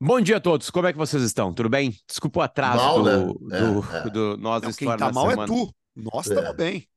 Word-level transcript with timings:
Bom 0.00 0.20
dia 0.20 0.36
a 0.36 0.40
todos, 0.40 0.70
como 0.70 0.86
é 0.86 0.92
que 0.92 0.98
vocês 0.98 1.22
estão? 1.22 1.52
Tudo 1.54 1.68
bem? 1.68 1.94
Desculpa 2.06 2.40
o 2.40 2.42
atraso 2.42 2.76
Mal, 2.84 3.02
do, 3.02 3.04
né? 3.48 3.60
do, 3.60 3.84
É, 3.94 3.98
é. 3.98 4.10
do 4.10 4.36
Nós 4.36 4.62
Não, 4.62 4.72
quem 4.72 4.96
tá 4.96 5.12
mal 5.12 5.28
é 5.28 5.30
semana. 5.30 5.52
tu. 5.52 5.74
Nós 5.94 6.26
É. 6.30 6.34
estamos 6.34 6.56
bem. 6.56 6.88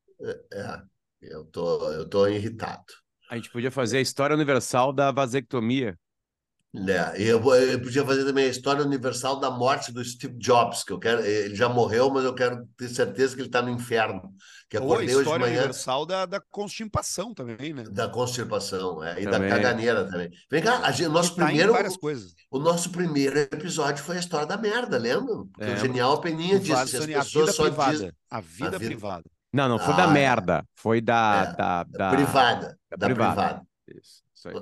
É, 0.51 0.81
eu 1.21 1.45
tô, 1.45 1.91
eu 1.91 2.09
tô 2.09 2.27
irritado. 2.27 2.83
A 3.29 3.35
gente 3.35 3.51
podia 3.51 3.69
fazer 3.69 3.97
a 3.97 4.01
história 4.01 4.35
universal 4.35 4.91
da 4.91 5.11
vasectomia. 5.11 5.97
Né? 6.73 7.13
E 7.17 7.23
eu, 7.23 7.39
vou- 7.41 7.55
eu 7.55 7.81
podia 7.81 8.05
fazer 8.05 8.25
também 8.25 8.45
a 8.45 8.49
história 8.49 8.83
universal 8.83 9.39
da 9.39 9.49
morte 9.49 9.91
do 9.91 10.03
Steve 10.03 10.35
Jobs, 10.37 10.83
que 10.83 10.91
eu 10.93 10.99
quero. 10.99 11.21
Ele 11.25 11.55
já 11.55 11.67
morreu, 11.69 12.09
mas 12.09 12.23
eu 12.25 12.35
quero 12.35 12.67
ter 12.77 12.89
certeza 12.89 13.33
que 13.35 13.41
ele 13.41 13.47
está 13.47 13.61
no 13.61 13.69
inferno. 13.69 14.21
Que 14.69 14.77
Ou 14.77 14.83
a 14.83 14.85
acordei 14.87 15.05
hoje 15.07 15.15
de 15.15 15.21
história 15.21 15.45
manhã 15.45 15.57
universal 15.59 16.05
da, 16.05 16.25
da 16.25 16.41
constipação 16.51 17.33
também, 17.33 17.73
né? 17.73 17.83
da 17.89 18.09
constipação 18.09 19.01
é, 19.01 19.21
e 19.21 19.23
Também. 19.23 19.49
da 19.49 19.55
caganeira 19.55 20.03
também. 20.09 20.29
Vem 20.51 20.61
cá, 20.61 20.79
a 20.79 20.91
gente- 20.91 21.07
o 21.07 21.11
nosso 21.11 21.31
Que 21.33 21.39
tá 21.39 21.45
primeiro, 21.45 21.71
várias 21.71 21.95
coisas. 21.95 22.35
o 22.51 22.59
nosso 22.59 22.89
primeiro 22.91 23.39
episódio 23.39 24.03
foi 24.03 24.17
a 24.17 24.19
história 24.19 24.45
da 24.45 24.57
merda, 24.57 24.97
lembra? 24.97 25.35
Porque 25.53 25.71
É, 25.71 25.73
o 25.73 25.77
genial 25.77 26.19
Peninha 26.19 26.57
O 26.57 26.59
disse: 26.59 26.73
vaso 26.73 26.91
se 26.91 26.97
as 26.97 27.03
a 27.03 27.07
pessoas 27.07 27.45
vida 27.45 27.51
só 27.53 27.63
privada. 27.63 27.91
dizem 27.93 28.11
A 28.29 28.41
vida 28.41 28.71
vida- 28.77 28.85
privada. 28.91 29.23
Não, 29.53 29.69
não, 29.69 29.79
foi 29.79 29.93
Ah, 29.93 29.97
da 29.97 30.03
é. 30.03 30.07
merda. 30.07 30.65
Foi 30.75 30.99
da, 31.01 31.43
É, 31.49 31.55
da, 31.55 31.83
da... 31.85 32.09
privada, 32.11 32.77
da 32.91 32.97
da 32.97 33.05
privada. 33.07 33.33
privada. 33.35 33.61
Isso, 33.87 34.21
isso 34.35 34.49
aí. 34.49 34.55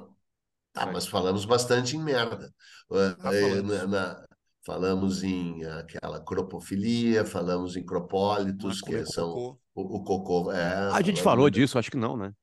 Tá, 0.75 0.85
aí. 0.85 0.93
mas 0.93 1.07
falamos 1.07 1.45
bastante 1.45 1.95
em 1.97 2.03
merda. 2.03 2.53
Ah, 2.91 3.33
eh, 3.33 3.41
falamos. 3.41 3.63
na- 3.73 3.87
na- 3.87 4.25
falamos 4.63 5.23
em 5.23 5.63
aquela 5.65 6.19
cropofilia, 6.19 7.25
falamos 7.25 7.75
em 7.75 7.85
cropólitos, 7.85 8.81
que 8.81 9.05
são 9.05 9.31
cocô. 9.33 9.59
o, 9.75 9.97
o 9.97 10.03
cocô. 10.03 10.51
É, 10.51 10.91
A 10.91 11.01
gente 11.01 11.21
falou 11.21 11.49
de- 11.49 11.61
disso, 11.61 11.79
acho 11.79 11.89
que 11.91 11.97
não, 11.97 12.17
né? 12.17 12.33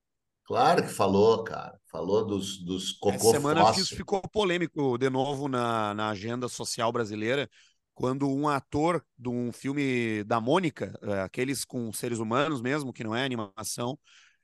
Claro 0.44 0.82
que 0.82 0.88
falou, 0.88 1.44
cara. 1.44 1.78
Falou 1.90 2.26
dos, 2.26 2.58
dos 2.64 2.90
Essa 3.06 3.18
cocô 3.18 3.30
semana 3.32 3.60
fóssil. 3.60 3.82
isso 3.84 3.96
ficou 3.96 4.20
polêmico 4.32 4.96
de 4.98 5.08
novo 5.10 5.48
na, 5.48 5.94
na 5.94 6.08
agenda 6.10 6.48
social 6.48 6.90
brasileira, 6.90 7.48
quando 7.94 8.28
um 8.28 8.48
ator 8.48 9.04
de 9.18 9.28
um 9.28 9.52
filme 9.52 10.24
da 10.24 10.40
Mônica, 10.40 10.98
eh, 11.02 11.20
aqueles 11.20 11.64
com 11.64 11.92
seres 11.92 12.18
humanos 12.18 12.60
mesmo, 12.62 12.92
que 12.92 13.04
não 13.04 13.14
é 13.14 13.24
animação, 13.24 13.98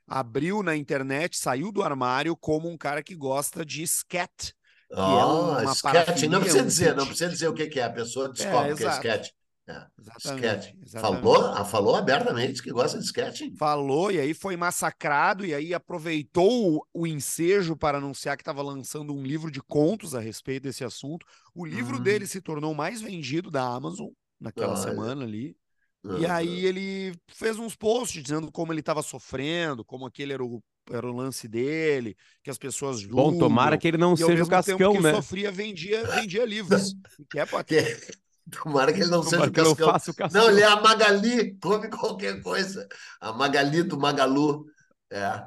abriu 0.09 0.63
na 0.63 0.77
internet, 0.77 1.37
saiu 1.39 1.71
do 1.73 1.83
armário 1.83 2.37
como 2.37 2.69
um 2.69 2.77
cara 2.77 3.03
que 3.03 3.15
gosta 3.15 3.65
de 3.65 3.87
scat. 3.87 4.55
é 4.91 4.95
Ah, 4.97 5.63
sketch. 5.67 5.83
parafilia, 5.83 6.29
Não 6.31 6.41
precisa 6.41 6.65
dizer, 6.65 6.97
não 6.97 7.07
precisa 7.07 7.31
dizer 7.31 7.49
o 7.49 7.55
que 7.55 7.79
é. 7.79 7.83
A 7.85 7.91
pessoa 7.91 8.29
descobre 8.33 8.73
o 8.73 8.77
que 8.77 8.85
é 8.85 8.89
sketch. 8.89 9.29
É, 9.69 9.87
Exatamente. 10.01 10.47
sketch. 10.47 10.75
exatamente. 10.83 11.23
Falou, 11.23 11.45
ah, 11.45 11.65
falou 11.65 11.95
abertamente 11.97 12.63
que 12.63 12.71
gosta 12.71 12.99
de 12.99 13.05
sketch. 13.05 13.43
Falou 13.59 14.11
e 14.11 14.19
aí 14.19 14.33
foi 14.33 14.57
massacrado 14.57 15.45
e 15.45 15.53
aí 15.55 15.75
aproveitou 15.75 16.77
o, 16.79 16.87
o 17.03 17.07
ensejo 17.07 17.77
para 17.77 17.99
anunciar 17.99 18.37
que 18.37 18.43
estava 18.43 18.63
lançando 18.63 19.15
um 19.15 19.23
livro 19.23 19.51
de 19.51 19.61
contos 19.61 20.15
a 20.15 20.21
respeito 20.21 20.63
desse 20.63 20.85
assunto. 20.85 21.27
O 21.55 21.67
livro 21.67 21.99
Hum. 21.99 22.03
dele 22.03 22.27
se 22.27 22.41
tornou 22.41 22.75
mais 22.75 23.03
vendido 23.03 23.51
da 23.51 23.63
Amazon 23.63 24.09
naquela 24.41 24.73
Olha. 24.73 24.83
semana 24.83 25.25
ali. 25.25 25.55
E 26.19 26.27
aí 26.27 26.65
ele 26.65 27.15
fez 27.29 27.59
uns 27.59 27.75
posts 27.75 28.23
dizendo 28.23 28.51
como 28.53 28.73
ele 28.73 28.81
estava 28.81 29.03
sofrendo, 29.03 29.85
como 29.85 30.07
aquele 30.07 30.33
era 30.33 30.45
o, 30.45 30.63
era 30.91 31.07
o 31.07 31.15
lance 31.15 31.49
dele, 31.49 32.17
que 32.43 32.51
as 32.51 32.59
pessoas 32.59 33.01
julgam. 33.01 33.33
Bom, 33.33 33.39
tomara 33.39 33.77
que 33.77 33.89
ele 33.89 33.99
não 33.99 34.17
seja 34.17 34.45
o 34.45 34.49
cascão, 34.49 34.93
que 34.93 35.01
né? 35.01 35.13
sofria, 35.15 35.51
vendia, 35.51 36.05
vendia 36.05 36.45
livros. 36.45 36.95
Que 37.31 37.41
é, 37.41 37.47
pô, 37.47 37.63
que- 37.65 37.97
Tomara 38.51 38.93
que 38.93 39.01
ele 39.01 39.11
não 39.11 39.23
seja 39.23 39.37
Tomara 39.37 39.51
o 39.51 39.55
ele 39.55 39.69
não 39.69 39.75
cascão. 39.77 40.13
o 40.13 40.17
cascão. 40.17 40.43
Não, 40.43 40.51
ele 40.51 40.63
é 40.63 40.67
a 40.67 40.81
Magali, 40.81 41.55
come 41.61 41.89
qualquer 41.91 42.41
coisa. 42.43 42.89
A 43.21 43.33
Magali 43.33 43.83
do 43.83 43.99
Magalu. 43.99 44.65
É. 45.11 45.45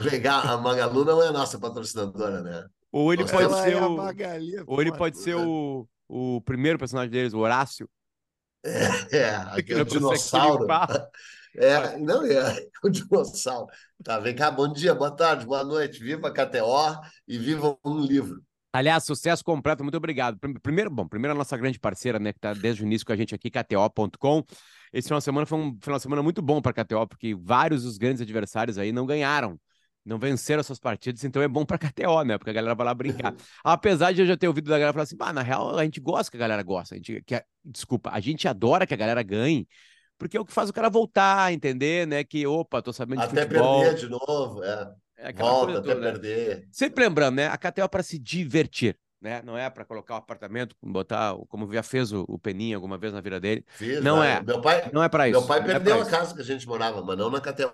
Legal, 0.00 0.42
a 0.46 0.56
Magalu 0.56 1.04
não 1.04 1.22
é 1.22 1.28
a 1.28 1.32
nossa 1.32 1.58
patrocinadora, 1.58 2.42
né? 2.42 2.66
Ou 2.92 3.12
ele 3.12 3.22
Nós 3.22 3.30
pode 3.30 3.54
ser 3.62 3.72
é 3.72 3.84
o... 3.84 3.96
Magali, 3.96 4.52
Ou 4.66 4.80
ele 4.80 4.92
pode 4.92 5.18
ser 5.18 5.34
o, 5.36 5.88
o 6.08 6.40
primeiro 6.42 6.78
personagem 6.78 7.10
deles, 7.10 7.32
o 7.32 7.38
Horácio. 7.38 7.88
É, 9.12 9.34
aquele 9.52 9.84
não 9.84 9.86
consegue 9.86 10.24
dinossauro. 10.24 10.66
É, 11.56 11.98
não, 11.98 12.24
é 12.24 12.68
o 12.84 12.88
dinossauro. 12.88 13.66
Tá, 14.04 14.20
vem 14.20 14.36
cá, 14.36 14.52
bom 14.52 14.72
dia, 14.72 14.94
boa 14.94 15.10
tarde, 15.10 15.44
boa 15.44 15.64
noite. 15.64 15.98
Viva 15.98 16.28
a 16.28 16.32
KTO 16.32 17.00
e 17.26 17.38
viva 17.38 17.76
um 17.84 17.98
livro. 18.00 18.40
Aliás, 18.72 19.02
sucesso 19.04 19.42
completo, 19.44 19.82
muito 19.82 19.96
obrigado. 19.96 20.38
Prim- 20.38 20.54
Primeiro, 20.54 20.90
bom, 20.90 21.06
primeiro 21.08 21.34
a 21.34 21.38
nossa 21.38 21.56
grande 21.56 21.78
parceira, 21.80 22.18
né, 22.20 22.32
que 22.32 22.38
está 22.38 22.54
desde 22.54 22.82
o 22.82 22.86
início 22.86 23.04
com 23.04 23.12
a 23.12 23.16
gente 23.16 23.34
aqui, 23.34 23.50
KTO.com. 23.50 24.44
Esse 24.92 25.08
final 25.08 25.18
de 25.18 25.24
semana 25.24 25.44
foi 25.46 25.58
um 25.58 25.76
final 25.80 25.98
de 25.98 26.02
semana 26.02 26.22
muito 26.22 26.40
bom 26.40 26.62
para 26.62 26.70
a 26.70 26.74
KTO, 26.74 27.06
porque 27.06 27.34
vários 27.34 27.82
dos 27.82 27.98
grandes 27.98 28.22
adversários 28.22 28.78
aí 28.78 28.92
não 28.92 29.06
ganharam, 29.06 29.58
não 30.04 30.18
venceram 30.18 30.60
as 30.60 30.66
suas 30.66 30.78
partidas, 30.78 31.24
então 31.24 31.42
é 31.42 31.48
bom 31.48 31.64
para 31.64 31.76
a 31.76 31.78
KTO, 31.78 32.22
né, 32.24 32.38
porque 32.38 32.50
a 32.50 32.54
galera 32.54 32.74
vai 32.74 32.86
lá 32.86 32.94
brincar. 32.94 33.34
Apesar 33.64 34.12
de 34.12 34.22
eu 34.22 34.26
já 34.26 34.36
ter 34.36 34.48
ouvido 34.48 34.68
da 34.68 34.78
galera 34.78 34.92
falar 34.92 35.02
assim, 35.04 35.16
na 35.34 35.42
real 35.42 35.78
a 35.78 35.84
gente 35.84 36.00
gosta 36.00 36.30
que 36.30 36.36
a 36.36 36.40
galera 36.40 36.62
gosta, 36.62 36.94
a 36.94 36.98
gente 36.98 37.22
quer, 37.26 37.44
desculpa, 37.64 38.10
a 38.12 38.20
gente 38.20 38.48
adora 38.48 38.86
que 38.86 38.94
a 38.94 38.96
galera 38.96 39.22
ganhe, 39.22 39.66
porque 40.18 40.36
é 40.36 40.40
o 40.40 40.44
que 40.44 40.52
faz 40.52 40.68
o 40.68 40.72
cara 40.72 40.90
voltar, 40.90 41.52
entender, 41.52 42.06
né, 42.06 42.24
que 42.24 42.46
opa, 42.46 42.82
tô 42.82 42.92
sabendo 42.92 43.20
de 43.20 43.26
Até 43.26 43.42
futebol. 43.42 43.80
perder 43.82 43.98
de 43.98 44.08
novo. 44.08 44.62
É. 44.62 44.92
é 45.16 45.32
Volta 45.32 45.78
até 45.78 45.80
toda, 45.80 45.94
né? 45.94 46.12
perder. 46.12 46.68
Sempre 46.70 47.04
lembrando, 47.04 47.36
né? 47.36 47.46
A 47.46 47.56
KTO 47.56 47.84
é 47.84 47.88
para 47.88 48.02
se 48.02 48.18
divertir, 48.18 48.98
né? 49.20 49.42
Não 49.42 49.56
é 49.56 49.68
para 49.68 49.84
colocar 49.84 50.14
o 50.14 50.16
apartamento, 50.18 50.74
botar, 50.82 51.34
como 51.48 51.72
já 51.72 51.82
fez 51.82 52.12
o, 52.12 52.24
o 52.28 52.38
Peninha 52.38 52.76
alguma 52.76 52.96
vez 52.96 53.12
na 53.12 53.20
vida 53.20 53.38
dele. 53.38 53.64
Fiz, 53.68 54.02
Não 54.02 54.20
né? 54.20 54.36
é. 54.38 54.42
Meu 54.42 54.60
pai, 54.60 54.90
Não 54.92 55.02
é 55.02 55.08
para 55.08 55.28
isso. 55.28 55.38
Meu 55.38 55.46
pai 55.46 55.58
é 55.60 55.62
perdeu 55.62 55.96
pra 55.98 56.06
a 56.06 56.10
casa 56.10 56.34
que 56.34 56.40
a 56.40 56.44
gente 56.44 56.66
morava, 56.66 57.02
mas 57.02 57.18
não 57.18 57.30
na 57.30 57.40
KTO. 57.40 57.72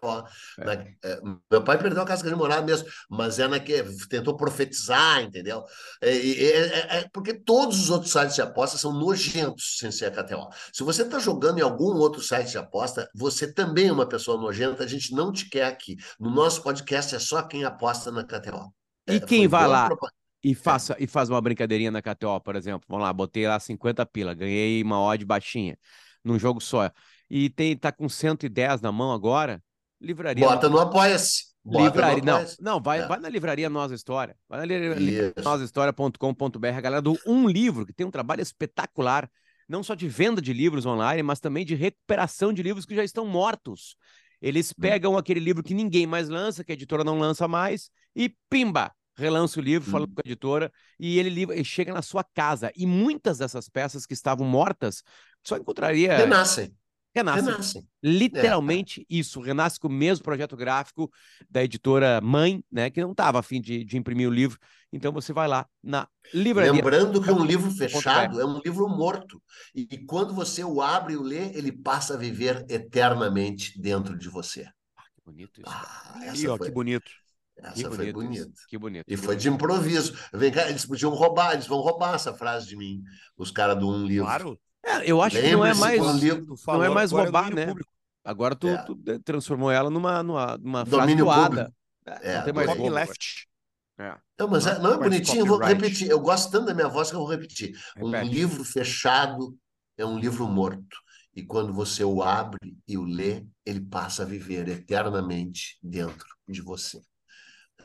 Na- 0.59 0.73
é, 0.75 1.21
meu 1.51 1.63
pai 1.63 1.79
perdeu 1.79 2.03
a 2.03 2.07
casa 2.07 2.23
que 2.23 2.29
a 2.29 2.31
gente 2.33 2.39
morava 2.39 2.63
mesmo, 2.63 2.89
mas 3.09 3.39
é 3.39 3.47
na 3.47 3.61
que 3.61 3.83
tentou 4.09 4.37
profetizar, 4.37 5.23
entendeu? 5.23 5.63
É, 6.03 6.11
é- 6.11 6.67
é- 6.97 6.99
é 7.01 7.09
porque 7.13 7.35
todos 7.35 7.79
os 7.81 7.91
outros 7.91 8.11
sites 8.13 8.35
de 8.35 8.43
aposta 8.43 8.77
são 8.79 8.93
nojentos 8.93 9.77
sem 9.79 9.91
ser 9.91 10.07
a 10.07 10.11
KTO. 10.11 10.49
Se 10.73 10.83
você 10.83 11.03
está 11.03 11.19
jogando 11.19 11.59
em 11.59 11.63
algum 11.63 11.95
outro 11.97 12.21
site 12.23 12.51
de 12.51 12.59
aposta, 12.59 13.09
você 13.15 13.53
também 13.53 13.89
é 13.89 13.93
uma 13.93 14.07
pessoa 14.09 14.41
nojenta, 14.41 14.85
a 14.85 14.87
gente 14.87 15.13
não 15.15 15.33
te 15.33 15.49
quer 15.49 15.67
aqui. 15.67 15.97
No 16.19 16.31
nosso 16.31 16.63
podcast 16.63 17.15
é 17.15 17.19
só 17.19 17.43
quem 17.43 17.65
aposta 17.65 18.11
na 18.11 18.25
KTO. 18.25 18.73
E 19.09 19.17
É, 19.17 19.21
quem 19.21 19.47
vai 19.47 19.67
lá 19.69 19.87
propa- 19.87 20.11
e, 20.51 20.55
faça, 20.55 20.97
e 20.99 21.07
faz 21.07 21.29
uma 21.29 21.41
brincadeirinha 21.41 21.91
na 21.91 22.01
KTO, 22.01 22.41
por 22.41 22.55
exemplo. 22.57 22.87
Vamos 22.89 23.05
lá, 23.05 23.13
botei 23.13 23.47
lá 23.49 23.59
50 23.59 24.05
pila, 24.07 24.35
ganhei 24.35 24.83
uma 24.83 25.01
odd 25.01 25.25
baixinha 25.25 25.77
num 26.25 26.39
jogo 26.39 26.61
só. 26.61 26.91
E 27.29 27.51
tem, 27.51 27.77
tá 27.77 27.91
com 27.91 28.09
110 28.09 28.81
na 28.81 28.93
mão 28.93 29.13
agora, 29.13 29.63
livraria. 30.01 30.47
Bota 30.47 30.69
no 30.69 30.79
Apoia-se. 30.79 31.47
Bota 31.65 31.85
livraria. 31.85 32.19
no 32.21 32.25
Não, 32.27 32.35
Apoia-se. 32.35 32.63
não, 32.63 32.81
vai, 32.81 33.01
É. 33.01 33.07
vai 33.09 33.19
na 33.19 33.29
livraria 33.29 33.69
Nossa 33.69 33.95
História. 33.95 34.37
Vai 34.49 34.61
na 34.61 34.65
li- 34.67 34.95
li- 34.95 35.19
Isso. 35.19 35.35
nosahistoria.com.br, 35.43 36.67
a 36.69 36.81
galera 36.81 37.03
do 37.03 37.19
Um 37.27 37.49
Livro, 37.49 37.85
que 37.85 37.93
tem 37.93 38.07
um 38.07 38.11
trabalho 38.11 38.41
espetacular, 38.43 39.29
não 39.69 39.83
só 39.83 39.95
de 39.97 40.07
venda 40.09 40.41
de 40.41 40.53
livros 40.53 40.87
online, 40.87 41.23
mas 41.25 41.41
também 41.41 41.65
de 41.65 41.75
recuperação 41.75 42.53
de 42.53 42.63
livros 42.63 42.87
que 42.87 42.95
já 42.95 43.03
estão 43.03 43.27
mortos. 43.27 43.97
Eles 44.41 44.73
pegam 44.73 45.17
aquele 45.17 45.41
livro 45.41 45.63
que 45.63 45.75
ninguém 45.75 46.07
mais 46.07 46.29
lança, 46.29 46.63
que 46.63 46.71
a 46.71 46.75
editora 46.75 47.03
não 47.03 47.19
lança 47.19 47.49
mais, 47.49 47.91
e 48.15 48.33
pimba! 48.49 48.93
Relança 49.17 49.59
o 49.59 49.63
livro, 49.63 49.91
falando 49.91 50.15
com 50.15 50.21
a 50.21 50.27
editora, 50.27 50.71
e 51.01 51.19
ele, 51.19 51.43
ele 51.43 51.65
chega 51.65 51.93
na 51.93 52.03
sua 52.03 52.23
casa. 52.23 52.71
E 52.77 52.87
muitas 52.87 53.39
dessas 53.39 53.69
peças 53.69 54.05
que 54.05 54.13
estavam 54.13 54.47
mortas 54.47 55.03
só 55.43 55.57
encontraria. 55.57 56.17
Renascem. 56.17 56.75
Renascem. 57.15 57.45
Renascem. 57.45 57.89
Literalmente 58.03 59.07
isso. 59.09 59.41
Renasce 59.41 59.81
com 59.81 59.89
o 59.89 59.91
mesmo 59.91 60.23
projeto 60.23 60.55
gráfico 60.55 61.11
da 61.49 61.65
editora 61.65 62.21
mãe, 62.21 62.63
né? 62.71 62.91
Que 62.91 63.01
não 63.01 63.13
estava 63.13 63.39
a 63.39 63.43
fim 63.43 63.59
de, 63.59 63.83
de 63.85 63.97
imprimir 63.97 64.29
o 64.29 64.33
livro. 64.33 64.59
Então 64.93 65.11
você 65.13 65.33
vai 65.33 65.49
lá 65.49 65.67
na 65.83 66.07
livraria. 66.35 66.73
Lembrando 66.73 67.23
que 67.23 67.31
um 67.31 67.43
livro 67.43 67.71
fechado 67.71 68.39
é 68.39 68.45
um 68.45 68.61
livro 68.63 68.87
morto. 68.87 69.43
E, 69.75 69.89
e 69.91 70.05
quando 70.05 70.35
você 70.35 70.63
o 70.63 70.83
abre 70.83 71.15
e 71.15 71.17
o 71.17 71.23
lê, 71.23 71.57
ele 71.57 71.73
passa 71.73 72.15
a 72.15 72.17
viver 72.19 72.67
eternamente 72.69 73.81
dentro 73.81 74.17
de 74.19 74.29
você. 74.29 74.65
Que 75.15 75.23
bonito 75.25 75.63
isso. 75.63 75.71
Ah, 75.71 76.21
essa 76.23 76.53
ó, 76.53 76.59
foi, 76.59 76.69
que 76.69 76.75
bonito. 76.75 77.11
Essa 77.59 77.75
Que 77.75 77.91
foi 77.97 78.05
isso. 78.07 78.13
bonita. 78.15 78.53
Que 78.69 78.79
bonito. 78.79 79.05
E 79.09 79.17
foi 79.17 79.37
de 79.37 79.49
improviso. 79.49 80.15
Vem 80.33 80.53
cá, 80.53 80.69
eles 80.69 80.85
podiam 80.85 81.13
roubar, 81.13 81.55
eles 81.55 81.67
vão 81.67 81.79
roubar 81.79 82.15
essa 82.15 82.33
frase 82.35 82.67
de 82.67 82.77
mim, 82.77 83.03
os 83.37 83.51
caras 83.51 83.79
do 83.79 83.89
Um 83.89 84.05
Livro. 84.07 84.27
Claro. 84.27 84.61
É, 84.85 85.11
eu 85.11 85.21
acho 85.21 85.37
que 85.41 85.51
não 85.53 85.65
é 85.65 85.75
mais. 85.75 86.01
um 86.01 86.19
Tu 86.47 86.57
falou, 86.59 86.95
mais 86.95 87.13
é 87.13 87.15
roubar, 87.17 87.45
domínio 87.45 87.57
né? 87.57 87.67
público. 87.67 87.91
Agora 88.25 88.55
tu, 88.57 88.69
É. 88.69 88.83
tu 88.85 88.97
transformou 89.25 89.71
ela 89.71 89.89
numa, 89.91 90.23
numa, 90.23 90.57
numa 90.59 90.87
frase 90.87 91.15
doada. 91.17 91.73
É, 92.05 92.33
É, 92.33 92.37
não 92.39 92.45
tem 92.45 92.53
mais 92.53 92.67
como. 92.69 92.79
Copyleft. 92.83 93.47
É. 93.99 94.15
Não, 94.39 94.49
mas 94.49 94.67
é- 94.67 94.79
não 94.79 94.93
é 94.93 94.99
bonitinho, 94.99 95.41
eu 95.41 95.47
vou 95.47 95.59
repetir. 95.59 96.11
Eu 96.11 96.21
gosto 96.21 96.51
tanto 96.51 96.67
da 96.67 96.75
minha 96.75 96.89
voz 96.89 97.09
que 97.11 97.17
eu 97.17 97.21
vou 97.21 97.29
repetir. 97.31 97.77
Um 97.97 98.11
Repete. 98.11 98.33
livro 98.35 98.63
fechado 98.65 99.57
é 99.97 100.05
um 100.05 100.19
livro 100.19 100.47
morto. 100.47 100.99
E 101.35 101.43
quando 101.43 101.73
você 101.73 102.05
o 102.05 102.23
abre 102.23 102.77
e 102.87 102.97
o 102.99 103.05
lê, 103.05 103.45
ele 103.65 103.81
passa 103.81 104.23
a 104.23 104.27
viver 104.27 104.69
eternamente 104.69 105.79
dentro 105.83 106.27
de 106.49 106.61
você. 106.63 107.01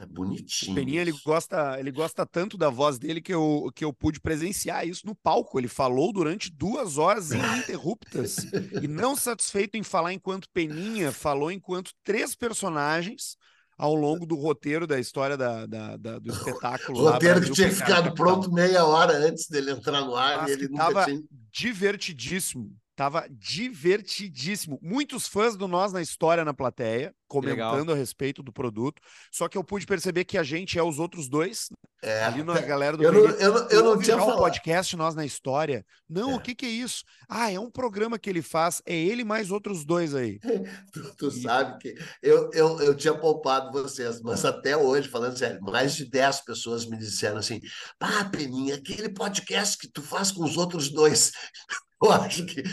É 0.02 0.06
O 0.06 0.08
bonitinho. 0.08 0.74
Peninha, 0.74 1.02
ele 1.02 1.14
gosta, 1.24 1.80
ele 1.80 1.92
gosta 1.92 2.26
tanto 2.26 2.58
da 2.58 2.72
voz 2.72 2.98
dele 2.98 3.22
que 3.22 3.32
eu, 3.32 3.72
que 3.76 3.86
eu 3.86 3.94
pude 3.94 4.20
presenciar 4.20 4.88
isso 4.88 5.06
no 5.06 5.14
palco. 5.14 5.60
Ele 5.60 5.68
falou 5.68 6.12
durante 6.12 6.52
duas 6.52 6.98
horas 6.98 7.30
ininterruptas. 7.32 8.38
e 8.82 8.88
não 8.88 9.16
satisfeito 9.16 9.76
em 9.76 9.84
falar 9.84 10.12
enquanto 10.12 10.50
Peninha, 10.50 11.12
falou 11.12 11.52
enquanto 11.52 11.92
três 12.04 12.36
personagens 12.36 13.38
ao 13.78 13.94
longo 13.94 14.26
do 14.26 14.36
roteiro 14.36 14.88
da 14.88 15.00
história 15.00 15.38
da, 15.38 15.68
da, 15.68 15.98
da 15.98 16.20
do 16.20 16.32
espetáculo. 16.32 17.00
O 17.00 17.12
roteiro 17.12 17.42
que 17.42 17.52
tinha 17.52 17.72
ficado 17.72 18.14
pronto 18.16 18.52
meia 18.52 18.84
hora 18.86 19.14
antes 19.18 19.48
dele 19.48 19.72
entrar 19.72 20.02
no 20.02 20.16
ar 20.16 20.42
Mas 20.42 20.50
e 20.50 20.54
ele 20.54 20.68
nunca 20.68 21.06
tinha... 21.06 21.22
divertidíssimo. 21.52 22.76
Tava 22.96 23.26
divertidíssimo. 23.30 24.78
Muitos 24.82 25.28
fãs 25.28 25.56
do 25.56 25.68
Nós 25.68 25.94
na 25.94 26.02
História 26.02 26.44
na 26.44 26.54
plateia, 26.54 27.16
comentando 27.28 27.88
Legal. 27.88 27.96
a 27.96 27.98
respeito 27.98 28.44
do 28.44 28.52
produto. 28.52 29.02
Só 29.32 29.48
que 29.48 29.58
eu 29.58 29.64
pude 29.64 29.86
perceber 29.86 30.26
que 30.26 30.38
a 30.38 30.44
gente 30.44 30.78
é 30.78 30.84
os 30.84 31.00
outros 31.00 31.30
dois. 31.30 31.70
É. 32.04 32.26
Ali 32.26 32.44
na 32.44 32.60
galera 32.62 32.98
do 32.98 33.04
eu, 33.04 33.12
não, 33.14 33.20
eu, 33.22 33.54
não, 33.54 33.70
eu 33.70 33.84
não 33.84 34.00
tinha 34.00 34.18
falado. 34.18 34.40
podcast 34.40 34.96
Nós 34.98 35.16
na 35.16 35.26
História. 35.26 35.86
Não, 36.10 36.32
é. 36.32 36.36
o 36.36 36.40
que, 36.42 36.54
que 36.54 36.66
é 36.66 36.70
isso? 36.70 37.04
Ah, 37.30 37.50
é 37.50 37.58
um 37.58 37.72
programa 37.72 38.20
que 38.20 38.30
ele 38.30 38.42
faz. 38.42 38.82
É 38.86 38.96
ele 38.96 39.24
mais 39.24 39.52
outros 39.52 39.86
dois 39.86 40.14
aí. 40.14 40.40
tu, 40.92 41.16
tu 41.16 41.28
e... 41.30 41.42
sabe 41.42 41.78
que 41.80 41.96
eu, 42.22 42.52
eu, 42.54 42.82
eu 42.82 42.96
tinha 42.96 43.14
poupado 43.18 43.72
vocês, 43.72 44.22
mas 44.22 44.44
até 44.44 44.76
hoje, 44.76 45.08
falando 45.08 45.38
sério, 45.38 45.62
mais 45.62 45.96
de 45.96 46.10
10 46.10 46.42
pessoas 46.42 46.86
me 46.86 46.98
disseram 46.98 47.38
assim: 47.38 47.62
Ah, 48.00 48.26
Peninha, 48.26 48.76
aquele 48.76 49.10
podcast 49.10 49.78
que 49.78 49.88
tu 49.88 50.02
faz 50.02 50.32
com 50.32 50.44
os 50.44 50.58
outros 50.58 50.90
dois. 50.90 51.32
Eu 52.02 52.12
acho 52.12 52.46
que 52.46 52.64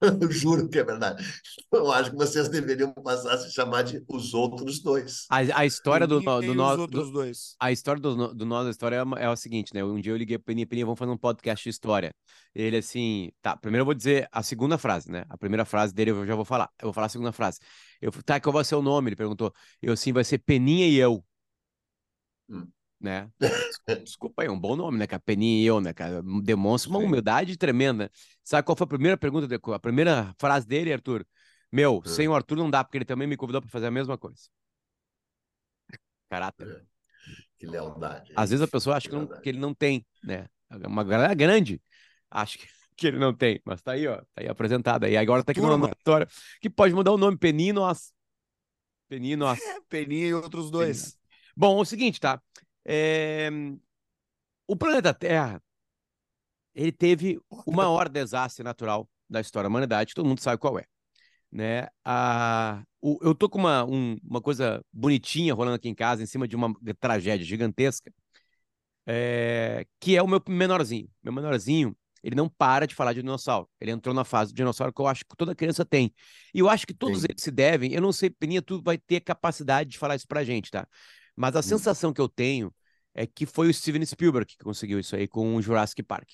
Eu 0.22 0.30
juro 0.30 0.68
que 0.68 0.78
é 0.78 0.84
verdade. 0.84 1.24
Eu 1.72 1.90
acho 1.90 2.10
que 2.10 2.16
vocês 2.16 2.48
deveriam 2.48 2.92
passar 2.92 3.32
a 3.32 3.38
se 3.38 3.52
chamar 3.52 3.82
de 3.82 4.02
os 4.08 4.34
outros 4.34 4.80
dois. 4.80 5.26
A, 5.30 5.60
a 5.60 5.66
história 5.66 6.06
do, 6.06 6.20
do, 6.20 6.54
nós 6.54 6.78
outros 6.78 7.10
dois. 7.10 7.56
A 7.58 7.72
história 7.72 8.00
do, 8.00 8.34
do 8.34 8.44
nós 8.44 8.64
da 8.64 8.70
história 8.70 8.96
é, 8.96 9.24
é 9.24 9.30
o 9.30 9.36
seguinte, 9.36 9.72
né? 9.74 9.82
Um 9.82 10.00
dia 10.00 10.12
eu 10.12 10.16
liguei 10.16 10.38
para 10.38 10.46
Peninha, 10.46 10.66
Peninha, 10.66 10.84
vamos 10.84 10.98
fazer 10.98 11.10
um 11.10 11.16
podcast 11.16 11.64
de 11.64 11.70
história. 11.70 12.14
Ele 12.54 12.76
assim, 12.76 13.30
tá, 13.40 13.56
primeiro 13.56 13.82
eu 13.82 13.86
vou 13.86 13.94
dizer 13.94 14.28
a 14.30 14.42
segunda 14.42 14.76
frase, 14.76 15.10
né? 15.10 15.24
A 15.30 15.38
primeira 15.38 15.64
frase 15.64 15.94
dele 15.94 16.10
eu 16.10 16.26
já 16.26 16.34
vou 16.34 16.44
falar. 16.44 16.68
Eu 16.78 16.86
vou 16.86 16.92
falar 16.92 17.06
a 17.06 17.10
segunda 17.10 17.32
frase. 17.32 17.58
Eu, 18.00 18.12
tá, 18.22 18.38
qual 18.38 18.52
vai 18.52 18.64
ser 18.64 18.74
o 18.74 18.82
nome? 18.82 19.08
Ele 19.08 19.16
perguntou. 19.16 19.52
Eu 19.80 19.94
assim, 19.94 20.12
vai 20.12 20.24
ser 20.24 20.38
Peninha 20.38 20.86
e 20.86 20.96
eu. 20.96 21.24
Hum 22.50 22.75
né? 23.00 23.30
Desculpa 24.04 24.42
aí, 24.42 24.48
é 24.48 24.50
um 24.50 24.58
bom 24.58 24.76
nome, 24.76 24.98
né, 24.98 25.06
cara? 25.06 25.20
Peninha 25.20 25.62
e 25.62 25.66
eu, 25.66 25.80
né, 25.80 25.92
cara? 25.92 26.22
Demonstra 26.42 26.90
uma 26.90 27.00
Sim. 27.00 27.06
humildade 27.06 27.56
tremenda. 27.56 28.10
Sabe 28.42 28.64
qual 28.64 28.76
foi 28.76 28.84
a 28.84 28.88
primeira 28.88 29.16
pergunta, 29.16 29.48
a 29.74 29.78
primeira 29.78 30.34
frase 30.38 30.66
dele, 30.66 30.92
Arthur? 30.92 31.26
Meu, 31.70 32.02
é. 32.04 32.08
sem 32.08 32.28
o 32.28 32.34
Arthur 32.34 32.56
não 32.56 32.70
dá, 32.70 32.82
porque 32.82 32.98
ele 32.98 33.04
também 33.04 33.26
me 33.26 33.36
convidou 33.36 33.60
para 33.60 33.70
fazer 33.70 33.86
a 33.86 33.90
mesma 33.90 34.16
coisa. 34.16 34.42
Caráter. 36.28 36.68
É. 36.68 36.96
Que 37.58 37.66
lealdade. 37.66 38.32
Às 38.36 38.50
vezes 38.50 38.62
a 38.62 38.68
pessoa 38.68 38.96
acha 38.96 39.08
que, 39.08 39.14
não, 39.14 39.26
que, 39.26 39.48
ele 39.48 39.58
não 39.58 39.72
tem, 39.72 40.04
né? 40.22 40.46
Uma 40.84 41.04
galera 41.04 41.34
grande 41.34 41.80
acha 42.30 42.58
que, 42.58 42.66
que, 42.96 43.06
ele 43.06 43.18
não 43.18 43.34
tem, 43.34 43.60
mas 43.64 43.80
tá 43.80 43.92
aí, 43.92 44.06
ó, 44.06 44.16
tá 44.16 44.24
aí 44.36 44.48
apresentada. 44.48 45.08
E 45.08 45.16
agora 45.16 45.42
tá 45.42 45.52
aqui 45.52 45.60
uma 45.60 45.88
história 45.88 46.28
que 46.60 46.68
pode 46.68 46.94
mudar 46.94 47.12
o 47.12 47.18
nome, 47.18 47.38
Peninha 47.38 47.70
e 47.70 47.72
nós. 47.72 48.12
Peninha 49.08 49.34
e 49.34 49.36
nós. 49.36 49.58
Peninha 49.88 50.28
e 50.28 50.34
outros 50.34 50.70
dois. 50.70 51.02
Peninha. 51.02 51.26
Bom, 51.56 51.78
é 51.78 51.80
o 51.80 51.84
seguinte, 51.84 52.20
tá? 52.20 52.40
É... 52.86 53.50
O 54.66 54.76
planeta 54.76 55.12
Terra 55.12 55.62
ele 56.76 56.92
teve 56.92 57.40
o 57.48 57.72
maior 57.72 58.08
desastre 58.08 58.62
natural 58.62 59.08
da 59.28 59.40
história 59.40 59.68
da 59.68 59.70
humanidade, 59.70 60.14
todo 60.14 60.26
mundo 60.26 60.40
sabe 60.40 60.60
qual 60.60 60.78
é. 60.78 60.84
Né? 61.50 61.88
A... 62.04 62.82
O... 63.00 63.18
Eu 63.22 63.34
tô 63.34 63.48
com 63.48 63.58
uma, 63.58 63.84
um... 63.84 64.18
uma 64.22 64.42
coisa 64.42 64.84
bonitinha 64.92 65.54
rolando 65.54 65.76
aqui 65.76 65.88
em 65.88 65.94
casa, 65.94 66.22
em 66.22 66.26
cima 66.26 66.46
de 66.46 66.54
uma 66.54 66.74
tragédia 67.00 67.46
gigantesca, 67.46 68.12
é... 69.06 69.86
que 69.98 70.16
é 70.16 70.22
o 70.22 70.28
meu 70.28 70.42
menorzinho. 70.46 71.08
Meu 71.22 71.32
menorzinho, 71.32 71.96
ele 72.22 72.36
não 72.36 72.48
para 72.48 72.86
de 72.86 72.94
falar 72.94 73.14
de 73.14 73.22
dinossauro. 73.22 73.68
Ele 73.80 73.90
entrou 73.90 74.14
na 74.14 74.24
fase 74.24 74.52
do 74.52 74.56
dinossauro 74.56 74.92
que 74.92 75.00
eu 75.00 75.06
acho 75.06 75.24
que 75.24 75.34
toda 75.34 75.54
criança 75.54 75.82
tem. 75.82 76.12
E 76.52 76.58
eu 76.58 76.68
acho 76.68 76.86
que 76.86 76.92
todos 76.92 77.20
Sim. 77.20 77.28
eles 77.30 77.42
se 77.42 77.50
devem. 77.50 77.94
Eu 77.94 78.02
não 78.02 78.12
sei, 78.12 78.28
Peninha, 78.28 78.60
tu 78.60 78.82
vai 78.82 78.98
ter 78.98 79.20
capacidade 79.20 79.90
de 79.90 79.98
falar 79.98 80.16
isso 80.16 80.28
pra 80.28 80.44
gente, 80.44 80.70
tá? 80.70 80.86
Mas 81.36 81.54
a 81.54 81.60
hum. 81.60 81.62
sensação 81.62 82.12
que 82.12 82.20
eu 82.20 82.28
tenho 82.28 82.74
é 83.14 83.26
que 83.26 83.46
foi 83.46 83.68
o 83.68 83.74
Steven 83.74 84.04
Spielberg 84.04 84.46
que 84.46 84.64
conseguiu 84.64 84.98
isso 84.98 85.14
aí 85.14 85.28
com 85.28 85.54
o 85.54 85.62
Jurassic 85.62 86.02
Park. 86.02 86.30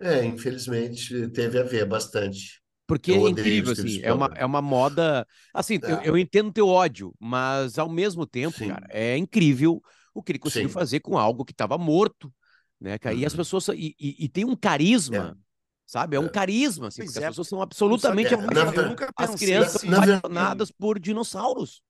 É, 0.00 0.24
infelizmente 0.24 1.28
teve 1.28 1.58
a 1.58 1.62
ver 1.62 1.86
bastante. 1.86 2.62
Porque 2.86 3.12
eu 3.12 3.26
é 3.26 3.30
incrível, 3.30 3.72
assim, 3.72 4.00
é 4.02 4.12
uma, 4.12 4.26
é 4.36 4.44
uma 4.44 4.60
moda. 4.60 5.26
Assim, 5.54 5.78
é. 5.82 5.92
eu, 5.92 6.02
eu 6.02 6.18
entendo 6.18 6.52
teu 6.52 6.68
ódio, 6.68 7.14
mas 7.18 7.78
ao 7.78 7.88
mesmo 7.88 8.26
tempo, 8.26 8.58
Sim. 8.58 8.68
cara, 8.68 8.86
é 8.90 9.16
incrível 9.16 9.82
o 10.12 10.22
que 10.22 10.32
ele 10.32 10.38
conseguiu 10.38 10.68
Sim. 10.68 10.74
fazer 10.74 11.00
com 11.00 11.16
algo 11.16 11.44
que 11.44 11.52
estava 11.52 11.78
morto, 11.78 12.32
né, 12.78 12.98
cara? 12.98 13.14
Uhum. 13.14 13.22
E 13.22 13.26
as 13.26 13.32
uhum. 13.32 13.38
pessoas. 13.38 13.68
E, 13.68 13.96
e, 13.98 14.24
e 14.24 14.28
tem 14.28 14.44
um 14.44 14.54
carisma. 14.54 15.36
É. 15.40 15.44
Sabe? 15.86 16.16
É 16.16 16.20
um 16.20 16.26
é. 16.26 16.30
carisma, 16.30 16.88
assim, 16.88 17.04
porque 17.04 17.18
as 17.18 17.24
é. 17.24 17.28
pessoas 17.28 17.48
são 17.48 17.60
absolutamente 17.60 18.34
apaixonadas. 18.34 19.08
As 19.16 19.34
crianças 19.34 19.80
são 19.82 19.94
apaixonadas 19.94 20.70
por 20.70 20.98
dinossauros. 20.98 21.82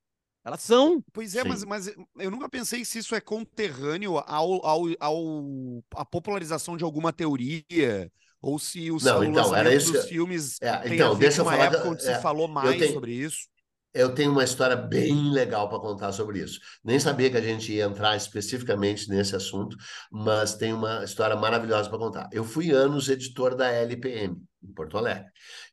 Elas 0.45 0.61
são. 0.61 1.03
Pois 1.11 1.35
é, 1.35 1.43
mas, 1.43 1.65
mas 1.65 1.91
eu 2.19 2.29
nunca 2.29 2.47
pensei 2.47 2.85
se 2.85 2.99
isso 2.99 3.15
é 3.15 3.19
conterrâneo 3.19 4.19
ao, 4.19 4.63
ao, 4.63 4.83
ao 4.99 5.83
a 5.95 6.05
popularização 6.05 6.77
de 6.77 6.83
alguma 6.83 7.11
teoria 7.11 8.11
ou 8.39 8.59
se 8.59 8.91
os 8.91 9.03
não, 9.03 9.23
então, 9.23 9.55
era 9.55 9.73
isso 9.73 9.91
dos 9.91 10.05
filmes 10.05 10.61
é, 10.61 10.77
tem 10.77 10.93
então, 10.93 11.11
a 11.11 11.13
ver 11.15 11.19
deixa 11.21 11.43
com 11.43 11.49
uma 11.49 11.57
época 11.57 11.81
que, 11.81 11.87
onde 11.87 12.07
é, 12.07 12.15
se 12.15 12.21
falou 12.21 12.47
mais 12.47 12.77
tenho, 12.77 12.93
sobre 12.93 13.11
isso. 13.13 13.47
Eu 13.91 14.13
tenho 14.13 14.31
uma 14.31 14.43
história 14.43 14.75
bem 14.75 15.31
legal 15.31 15.67
para 15.67 15.79
contar 15.79 16.11
sobre 16.11 16.43
isso. 16.43 16.59
Nem 16.83 16.99
sabia 16.99 17.31
que 17.31 17.37
a 17.37 17.41
gente 17.41 17.71
ia 17.73 17.85
entrar 17.85 18.15
especificamente 18.15 19.09
nesse 19.09 19.35
assunto, 19.35 19.75
mas 20.11 20.53
tem 20.53 20.73
uma 20.73 21.03
história 21.03 21.35
maravilhosa 21.35 21.89
para 21.89 21.97
contar. 21.97 22.29
Eu 22.31 22.43
fui 22.43 22.69
anos 22.69 23.09
editor 23.09 23.55
da 23.55 23.71
LPM, 23.71 24.37
em 24.65 24.73
Porto 24.73 24.97
Alegre. 24.97 25.25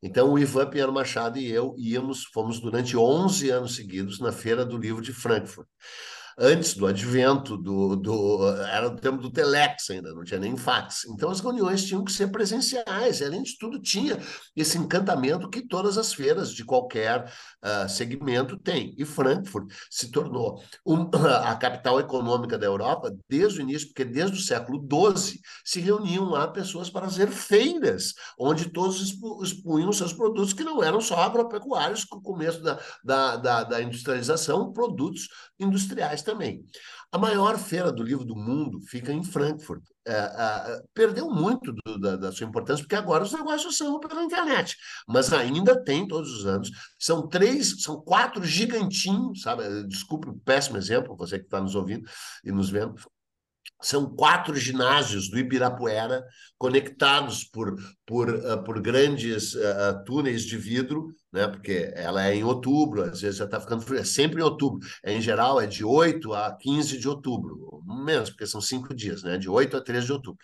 Então, 0.02 0.32
o 0.32 0.38
Ivan 0.38 0.68
Pinheiro 0.68 0.92
Machado 0.92 1.38
e 1.38 1.50
eu 1.50 1.74
íamos, 1.78 2.24
fomos 2.24 2.60
durante 2.60 2.96
11 2.96 3.50
anos 3.50 3.76
seguidos 3.76 4.20
na 4.20 4.32
Feira 4.32 4.64
do 4.64 4.76
Livro 4.76 5.02
de 5.02 5.12
Frankfurt 5.12 5.68
antes 6.38 6.74
do 6.74 6.86
advento 6.86 7.56
do, 7.56 7.96
do 7.96 8.48
era 8.66 8.88
o 8.88 8.96
tempo 8.96 9.18
do 9.18 9.30
telex 9.30 9.90
ainda, 9.90 10.14
não 10.14 10.24
tinha 10.24 10.40
nem 10.40 10.56
fax. 10.56 11.04
Então 11.06 11.30
as 11.30 11.40
reuniões 11.40 11.84
tinham 11.84 12.04
que 12.04 12.12
ser 12.12 12.28
presenciais, 12.28 13.20
e 13.20 13.24
além 13.24 13.42
de 13.42 13.56
tudo 13.58 13.80
tinha 13.80 14.18
esse 14.56 14.78
encantamento 14.78 15.48
que 15.48 15.66
todas 15.66 15.98
as 15.98 16.12
feiras 16.12 16.52
de 16.52 16.64
qualquer 16.64 17.24
uh, 17.62 17.88
segmento 17.88 18.56
têm. 18.58 18.94
E 18.98 19.04
Frankfurt 19.04 19.72
se 19.90 20.10
tornou 20.10 20.62
um, 20.86 21.08
a 21.44 21.54
capital 21.56 22.00
econômica 22.00 22.58
da 22.58 22.66
Europa 22.66 23.14
desde 23.28 23.60
o 23.60 23.62
início, 23.62 23.88
porque 23.88 24.04
desde 24.04 24.36
o 24.36 24.40
século 24.40 24.80
XII 24.80 25.40
se 25.64 25.80
reuniam 25.80 26.24
lá 26.24 26.48
pessoas 26.48 26.90
para 26.90 27.08
fazer 27.08 27.28
feiras, 27.28 28.14
onde 28.38 28.70
todos 28.70 29.00
expunham 29.42 29.92
seus 29.92 30.12
produtos 30.12 30.52
que 30.52 30.64
não 30.64 30.82
eram 30.82 31.00
só 31.00 31.16
agropecuários, 31.16 32.04
com 32.04 32.16
o 32.16 32.22
começo 32.22 32.62
da, 32.62 32.78
da, 33.04 33.36
da, 33.36 33.64
da 33.64 33.82
industrialização, 33.82 34.72
produtos 34.72 35.28
industriais 35.58 36.21
também. 36.22 36.64
A 37.10 37.18
maior 37.18 37.58
feira 37.58 37.92
do 37.92 38.02
livro 38.02 38.24
do 38.24 38.34
mundo 38.34 38.80
fica 38.88 39.12
em 39.12 39.22
Frankfurt. 39.22 39.82
É, 40.06 40.12
é, 40.12 40.82
perdeu 40.94 41.30
muito 41.30 41.72
do, 41.72 41.98
da, 41.98 42.16
da, 42.16 42.32
sua 42.32 42.46
importância, 42.46 42.82
porque 42.82 42.96
agora 42.96 43.22
os 43.22 43.32
negócios 43.32 43.76
são 43.76 44.00
pela 44.00 44.24
internet. 44.24 44.76
Mas 45.06 45.32
ainda 45.32 45.82
tem 45.84 46.08
todos 46.08 46.32
os 46.32 46.46
anos. 46.46 46.70
São 46.98 47.28
três, 47.28 47.82
são 47.82 48.00
quatro 48.00 48.42
gigantinhos, 48.44 49.42
sabe? 49.42 49.86
Desculpe 49.86 50.28
o 50.28 50.38
péssimo 50.38 50.78
exemplo, 50.78 51.16
você 51.16 51.38
que 51.38 51.44
está 51.44 51.60
nos 51.60 51.74
ouvindo 51.74 52.08
e 52.44 52.50
nos 52.50 52.70
vendo. 52.70 52.94
São 53.80 54.06
quatro 54.14 54.54
ginásios 54.56 55.28
do 55.28 55.38
Ibirapuera, 55.38 56.24
conectados 56.56 57.44
por, 57.44 57.76
por, 58.06 58.30
uh, 58.30 58.62
por 58.64 58.80
grandes 58.80 59.54
uh, 59.54 60.02
túneis 60.06 60.44
de 60.44 60.56
vidro, 60.56 61.08
né? 61.32 61.48
porque 61.48 61.92
ela 61.94 62.26
é 62.26 62.34
em 62.34 62.44
outubro, 62.44 63.02
às 63.02 63.20
vezes 63.20 63.38
já 63.38 63.44
está 63.44 63.60
ficando 63.60 63.82
frio, 63.82 63.98
é 63.98 64.04
sempre 64.04 64.40
em 64.40 64.44
outubro. 64.44 64.86
É, 65.02 65.12
em 65.12 65.20
geral, 65.20 65.60
é 65.60 65.66
de 65.66 65.84
8 65.84 66.32
a 66.34 66.52
15 66.56 66.98
de 66.98 67.08
outubro, 67.08 67.82
menos, 68.04 68.30
porque 68.30 68.46
são 68.46 68.60
cinco 68.60 68.94
dias, 68.94 69.22
né? 69.22 69.38
de 69.38 69.48
8 69.48 69.76
a 69.76 69.80
13 69.80 70.06
de 70.06 70.12
outubro. 70.12 70.38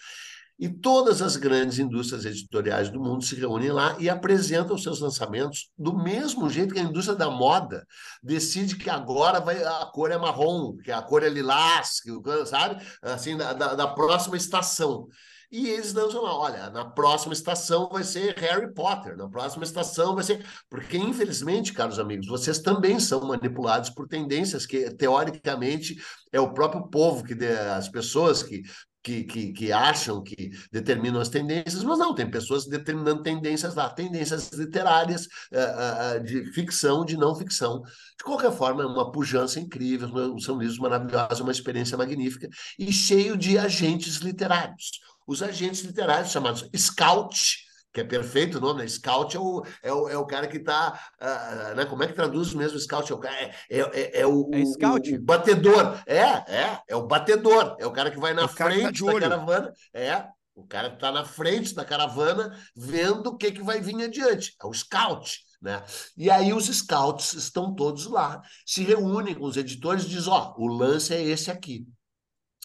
E 0.58 0.68
todas 0.68 1.22
as 1.22 1.36
grandes 1.36 1.78
indústrias 1.78 2.24
editoriais 2.24 2.88
do 2.88 3.00
mundo 3.00 3.22
se 3.22 3.36
reúnem 3.36 3.70
lá 3.70 3.94
e 4.00 4.10
apresentam 4.10 4.76
seus 4.76 4.98
lançamentos 4.98 5.70
do 5.78 5.96
mesmo 5.96 6.50
jeito 6.50 6.74
que 6.74 6.80
a 6.80 6.82
indústria 6.82 7.16
da 7.16 7.30
moda 7.30 7.86
decide 8.20 8.74
que 8.74 8.90
agora 8.90 9.38
vai, 9.38 9.62
a 9.62 9.86
cor 9.86 10.10
é 10.10 10.18
marrom, 10.18 10.76
que 10.78 10.90
a 10.90 11.00
cor 11.00 11.22
é 11.22 11.28
lilás, 11.28 12.00
que, 12.00 12.10
sabe? 12.46 12.84
Assim, 13.00 13.36
da, 13.36 13.52
da, 13.52 13.74
da 13.76 13.86
próxima 13.86 14.36
estação. 14.36 15.06
E 15.50 15.68
eles 15.68 15.94
lançam 15.94 16.22
lá, 16.22 16.36
olha, 16.36 16.70
na 16.70 16.84
próxima 16.84 17.32
estação 17.32 17.88
vai 17.90 18.04
ser 18.04 18.38
Harry 18.38 18.72
Potter, 18.74 19.16
na 19.16 19.26
próxima 19.28 19.64
estação 19.64 20.14
vai 20.14 20.22
ser. 20.22 20.44
Porque, 20.68 20.98
infelizmente, 20.98 21.72
caros 21.72 21.98
amigos, 21.98 22.26
vocês 22.26 22.58
também 22.58 23.00
são 23.00 23.20
manipulados 23.26 23.88
por 23.88 24.06
tendências 24.06 24.66
que, 24.66 24.90
teoricamente, 24.94 25.96
é 26.30 26.38
o 26.38 26.52
próprio 26.52 26.86
povo, 26.88 27.24
que 27.24 27.32
as 27.44 27.88
pessoas 27.88 28.42
que 28.42 28.62
que, 29.08 29.24
que, 29.24 29.52
que, 29.52 29.72
acham 29.72 30.22
que 30.22 30.50
determinam 30.70 31.20
as 31.20 31.30
tendências, 31.30 31.82
mas 31.82 31.98
não, 31.98 32.14
tem 32.14 32.30
pessoas 32.30 32.66
determinando 32.66 33.22
tendências 33.22 33.74
lá, 33.74 33.88
tendências 33.88 34.50
literárias, 34.50 35.26
uh, 35.52 36.18
uh, 36.18 36.24
de 36.24 36.44
ficção, 36.52 37.04
de 37.04 37.16
não 37.16 37.34
ficção. 37.34 37.80
De 37.80 38.24
qualquer 38.24 38.52
forma, 38.52 38.82
é 38.82 38.86
uma 38.86 39.10
pujança 39.10 39.60
incrível, 39.60 40.38
são 40.40 40.58
livros 40.58 40.78
maravilhosos, 40.78 41.40
uma 41.40 41.52
experiência 41.52 41.96
magnífica 41.96 42.48
e 42.78 42.92
cheio 42.92 43.36
de 43.36 43.56
agentes 43.56 44.16
literários. 44.16 44.90
Os 45.28 45.42
agentes 45.42 45.82
literários 45.82 46.30
chamados 46.32 46.66
Scout, 46.74 47.58
que 47.92 48.00
é 48.00 48.04
perfeito 48.04 48.56
o 48.56 48.60
nome, 48.62 48.80
né? 48.80 48.88
Scout 48.88 49.36
é 49.36 49.38
o, 49.38 49.62
é 49.82 49.92
o, 49.92 50.08
é 50.08 50.16
o 50.16 50.24
cara 50.24 50.48
que 50.48 50.56
está. 50.56 50.98
Uh, 51.20 51.24
ah, 51.24 51.74
né? 51.76 51.84
Como 51.84 52.02
é 52.02 52.06
que 52.06 52.14
traduz 52.14 52.54
mesmo 52.54 52.78
Scout? 52.78 53.12
É 53.12 53.14
o, 53.14 53.24
é, 53.26 53.54
é, 53.68 53.78
é, 53.78 54.20
é 54.20 54.26
o, 54.26 54.48
é 54.54 54.64
scout. 54.64 55.12
O, 55.12 55.16
o, 55.16 55.22
batedor. 55.22 56.02
É, 56.06 56.22
é, 56.22 56.80
é 56.88 56.96
o 56.96 57.06
batedor. 57.06 57.76
É 57.78 57.86
o 57.86 57.92
cara 57.92 58.10
que 58.10 58.18
vai 58.18 58.32
na 58.32 58.48
frente 58.48 59.04
tá 59.04 59.12
da 59.12 59.20
caravana. 59.20 59.72
É, 59.92 60.26
o 60.54 60.66
cara 60.66 60.88
que 60.88 60.96
está 60.96 61.12
na 61.12 61.26
frente 61.26 61.74
da 61.74 61.84
caravana 61.84 62.58
vendo 62.74 63.26
o 63.26 63.36
que, 63.36 63.52
que 63.52 63.62
vai 63.62 63.82
vir 63.82 64.02
adiante. 64.02 64.56
É 64.62 64.66
o 64.66 64.72
scout. 64.72 65.40
Né? 65.60 65.82
E 66.16 66.30
aí 66.30 66.54
os 66.54 66.66
scouts 66.66 67.34
estão 67.34 67.74
todos 67.74 68.06
lá, 68.06 68.40
se 68.64 68.82
reúnem 68.82 69.34
com 69.34 69.44
os 69.44 69.56
editores 69.58 70.04
e 70.04 70.08
dizem: 70.08 70.32
ó, 70.32 70.54
oh, 70.56 70.64
o 70.64 70.66
lance 70.68 71.12
é 71.12 71.22
esse 71.22 71.50
aqui. 71.50 71.86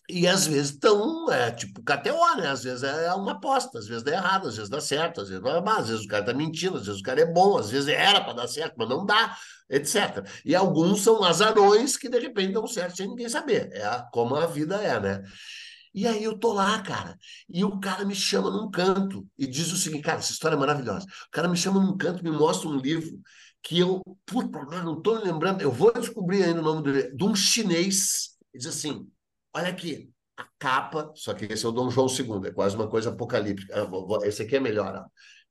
E 0.09 0.27
às 0.27 0.45
vezes 0.45 0.71
estão, 0.71 1.31
é 1.31 1.49
tipo 1.51 1.81
KTO, 1.81 2.35
né? 2.35 2.49
Às 2.49 2.63
vezes 2.63 2.83
é 2.83 3.13
uma 3.13 3.31
aposta, 3.33 3.79
às 3.79 3.87
vezes 3.87 4.03
dá 4.03 4.11
errado, 4.11 4.49
às 4.49 4.55
vezes 4.57 4.69
dá 4.69 4.81
certo, 4.81 5.21
às 5.21 5.29
vezes 5.29 5.41
não 5.41 5.49
é 5.51 5.79
às 5.79 5.87
vezes 5.87 6.03
o 6.03 6.07
cara 6.07 6.23
está 6.23 6.33
mentindo, 6.33 6.77
às 6.77 6.85
vezes 6.85 6.99
o 6.99 7.03
cara 7.03 7.21
é 7.21 7.25
bom, 7.25 7.57
às 7.57 7.69
vezes 7.69 7.87
era 7.87 8.19
para 8.21 8.33
dar 8.33 8.47
certo, 8.47 8.75
mas 8.77 8.89
não 8.89 9.05
dá, 9.05 9.35
etc. 9.69 10.27
E 10.43 10.53
alguns 10.53 11.01
são 11.01 11.23
azarões 11.23 11.95
que 11.95 12.09
de 12.09 12.19
repente 12.19 12.51
dão 12.53 12.67
certo 12.67 12.97
sem 12.97 13.07
ninguém 13.07 13.29
saber. 13.29 13.69
É 13.71 14.03
como 14.11 14.35
a 14.35 14.45
vida 14.45 14.75
é, 14.75 14.99
né? 14.99 15.23
E 15.93 16.07
aí 16.07 16.23
eu 16.23 16.37
tô 16.37 16.53
lá, 16.53 16.81
cara, 16.81 17.15
e 17.47 17.63
o 17.63 17.79
cara 17.79 18.03
me 18.03 18.15
chama 18.15 18.49
num 18.49 18.69
canto 18.69 19.25
e 19.37 19.45
diz 19.45 19.71
o 19.71 19.77
seguinte, 19.77 20.01
cara, 20.01 20.17
essa 20.19 20.31
história 20.31 20.55
é 20.55 20.59
maravilhosa. 20.59 21.05
O 21.05 21.31
cara 21.31 21.47
me 21.47 21.55
chama 21.55 21.79
num 21.79 21.95
canto, 21.95 22.23
me 22.23 22.31
mostra 22.31 22.67
um 22.67 22.77
livro 22.77 23.19
que 23.61 23.79
eu, 23.79 24.01
puta, 24.25 24.59
não 24.83 25.01
tô 25.01 25.13
lembrando, 25.13 25.61
eu 25.61 25.71
vou 25.71 25.93
descobrir 25.93 26.43
ainda 26.43 26.59
o 26.59 26.63
nome 26.63 26.91
livro, 26.91 27.15
de 27.15 27.23
um 27.23 27.35
chinês, 27.35 28.31
diz 28.53 28.65
assim, 28.65 29.07
olha 29.53 29.69
aqui, 29.69 30.11
a 30.37 30.45
capa, 30.57 31.11
só 31.15 31.33
que 31.33 31.45
esse 31.45 31.65
é 31.65 31.69
o 31.69 31.71
Dom 31.71 31.89
João 31.89 32.07
II, 32.07 32.47
é 32.47 32.51
quase 32.51 32.75
uma 32.75 32.89
coisa 32.89 33.09
apocalíptica. 33.09 33.87
Esse 34.23 34.43
aqui 34.43 34.55
é 34.55 34.59
melhor, 34.59 34.95
ó. 34.95 35.05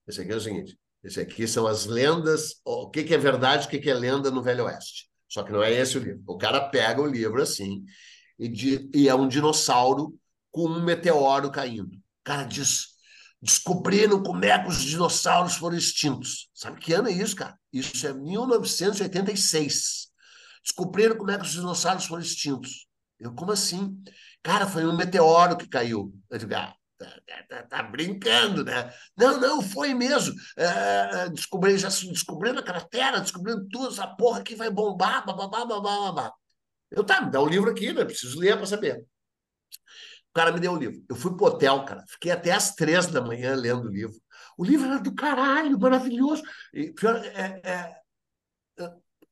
esse 0.07 0.21
aqui 0.21 0.33
é 0.33 0.37
o 0.37 0.41
seguinte, 0.41 0.79
esse 1.03 1.21
aqui 1.21 1.47
são 1.47 1.67
as 1.67 1.87
lendas, 1.87 2.61
o 2.65 2.91
que, 2.91 3.05
que 3.05 3.15
é 3.15 3.19
verdade, 3.19 3.67
o 3.67 3.71
que, 3.71 3.79
que 3.79 3.91
é 3.91 3.95
lenda 3.95 4.31
no 4.31 4.43
Velho 4.43 4.65
Oeste. 4.65 5.09
Só 5.29 5.43
que 5.43 5.53
não 5.53 5.63
é 5.63 5.73
esse 5.73 5.97
o 5.97 6.01
livro. 6.01 6.23
O 6.27 6.37
cara 6.37 6.69
pega 6.69 7.01
o 7.01 7.07
livro 7.07 7.41
assim, 7.41 7.85
e, 8.39 8.49
de, 8.49 8.91
e 8.95 9.09
é 9.09 9.15
um 9.15 9.27
dinossauro 9.27 10.15
com 10.51 10.67
um 10.67 10.83
meteoro 10.85 11.51
caindo. 11.51 11.97
O 11.97 12.25
cara 12.25 12.45
diz: 12.45 12.89
descobriram 13.41 14.23
como 14.23 14.45
é 14.45 14.59
que 14.63 14.69
os 14.69 14.83
dinossauros 14.83 15.57
foram 15.57 15.77
extintos. 15.77 16.51
Sabe 16.55 16.79
que 16.79 16.93
ano 16.93 17.09
é 17.09 17.13
isso, 17.13 17.35
cara? 17.35 17.59
Isso 17.73 18.07
é 18.07 18.13
1986. 18.13 20.09
Descobriram 20.63 21.17
como 21.17 21.31
é 21.31 21.39
que 21.39 21.45
os 21.45 21.53
dinossauros 21.53 22.05
foram 22.05 22.23
extintos. 22.23 22.87
Eu, 23.23 23.33
como 23.35 23.53
assim? 23.53 24.03
Cara, 24.43 24.67
foi 24.67 24.85
um 24.85 24.97
meteoro 24.97 25.57
que 25.57 25.69
caiu. 25.69 26.13
Eu 26.29 26.39
digo, 26.39 26.55
ah, 26.55 26.75
tá, 26.99 27.07
tá, 27.27 27.43
tá, 27.49 27.63
tá 27.63 27.83
brincando, 27.85 28.65
né? 28.65 28.93
Não, 29.17 29.41
não, 29.41 29.63
foi 29.63 29.95
mesmo. 29.95 30.35
É, 30.57 31.29
descobri, 31.31 31.79
já 31.79 31.89
descobrindo 31.89 32.59
a 32.59 32.65
cratera, 32.65 33.21
descobrindo 33.21 33.67
tudo, 33.69 33.89
essa 33.89 34.07
porra 34.07 34.41
aqui 34.41 34.57
vai 34.57 34.71
bombar, 34.71 35.25
babá, 35.25 35.47
babá, 35.47 35.81
babá. 35.81 36.33
Eu, 36.91 37.05
tá, 37.05 37.21
me 37.23 37.31
dá 37.31 37.41
o 37.41 37.47
um 37.47 37.49
livro 37.49 37.71
aqui, 37.71 37.93
né? 37.93 38.05
Preciso 38.05 38.39
ler 38.39 38.57
para 38.57 38.67
saber. 38.67 39.07
O 40.31 40.35
cara 40.35 40.51
me 40.51 40.61
deu 40.61 40.73
o 40.73 40.79
livro. 40.79 41.03
Eu 41.09 41.15
fui 41.15 41.37
pro 41.37 41.47
hotel, 41.47 41.85
cara. 41.85 42.05
Fiquei 42.09 42.33
até 42.33 42.53
às 42.53 42.75
três 42.75 43.07
da 43.07 43.21
manhã 43.21 43.55
lendo 43.55 43.87
o 43.87 43.93
livro. 43.93 44.17
O 44.57 44.65
livro 44.65 44.87
era 44.87 44.99
do 44.99 45.15
caralho, 45.15 45.79
maravilhoso. 45.79 46.43
E, 46.75 46.93
pior, 46.93 47.17
é, 47.25 47.61
é, 47.65 47.71
é, 47.71 47.97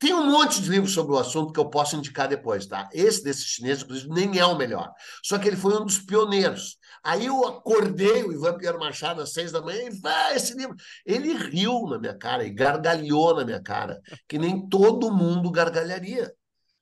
tem 0.01 0.15
um 0.15 0.31
monte 0.31 0.63
de 0.63 0.71
livros 0.71 0.95
sobre 0.95 1.13
o 1.13 1.19
assunto 1.19 1.53
que 1.53 1.61
eu 1.61 1.69
posso 1.69 1.95
indicar 1.95 2.27
depois, 2.27 2.67
tá? 2.67 2.89
Esse 2.91 3.23
desse 3.23 3.45
chinês, 3.45 3.83
inclusive, 3.83 4.09
nem 4.09 4.39
é 4.39 4.47
o 4.47 4.57
melhor. 4.57 4.91
Só 5.23 5.39
que 5.39 5.47
ele 5.47 5.59
foi 5.59 5.79
um 5.79 5.85
dos 5.85 5.99
pioneiros. 5.99 6.79
Aí 7.05 7.27
eu 7.27 7.47
acordei 7.47 8.25
o 8.25 8.33
Ivan 8.33 8.57
Pierre 8.57 8.79
Machado 8.79 9.21
às 9.21 9.35
seis 9.35 9.53
da 9.53 9.61
manhã 9.61 9.83
e 9.83 10.01
vai 10.01 10.37
esse 10.37 10.55
livro. 10.55 10.75
Ele 11.05 11.35
riu 11.35 11.87
na 11.87 11.99
minha 11.99 12.17
cara 12.17 12.45
e 12.45 12.51
gargalhou 12.51 13.37
na 13.37 13.45
minha 13.45 13.63
cara, 13.63 14.01
que 14.27 14.39
nem 14.39 14.67
todo 14.71 15.13
mundo 15.13 15.51
gargalharia. 15.51 16.33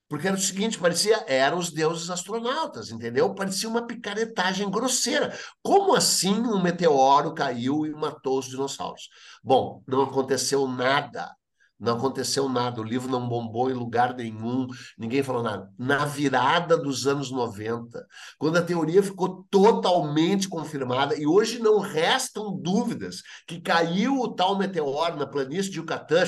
Porque 0.08 0.28
era 0.28 0.36
o 0.36 0.40
seguinte, 0.40 0.78
parecia, 0.78 1.24
eram 1.26 1.58
os 1.58 1.72
deuses 1.72 2.08
astronautas, 2.10 2.90
entendeu? 2.92 3.34
Parecia 3.34 3.68
uma 3.68 3.84
picaretagem 3.84 4.70
grosseira. 4.70 5.36
Como 5.60 5.92
assim 5.92 6.34
um 6.34 6.62
meteoro 6.62 7.34
caiu 7.34 7.84
e 7.84 7.90
matou 7.90 8.38
os 8.38 8.46
dinossauros? 8.46 9.08
Bom, 9.42 9.82
não 9.88 10.04
aconteceu 10.04 10.68
nada. 10.68 11.36
Não 11.78 11.96
aconteceu 11.96 12.48
nada, 12.48 12.80
o 12.80 12.84
livro 12.84 13.08
não 13.08 13.28
bombou 13.28 13.70
em 13.70 13.74
lugar 13.74 14.14
nenhum, 14.14 14.66
ninguém 14.98 15.22
falou 15.22 15.42
nada. 15.42 15.70
Na 15.78 16.04
virada 16.04 16.76
dos 16.76 17.06
anos 17.06 17.30
90, 17.30 18.04
quando 18.36 18.56
a 18.56 18.62
teoria 18.62 19.02
ficou 19.02 19.46
totalmente 19.50 20.48
confirmada, 20.48 21.16
e 21.16 21.26
hoje 21.26 21.60
não 21.60 21.78
restam 21.78 22.56
dúvidas 22.56 23.22
que 23.46 23.60
caiu 23.60 24.18
o 24.18 24.34
tal 24.34 24.58
meteoro 24.58 25.16
na 25.16 25.26
planície 25.26 25.70
de 25.70 25.78
Yucatán, 25.78 26.24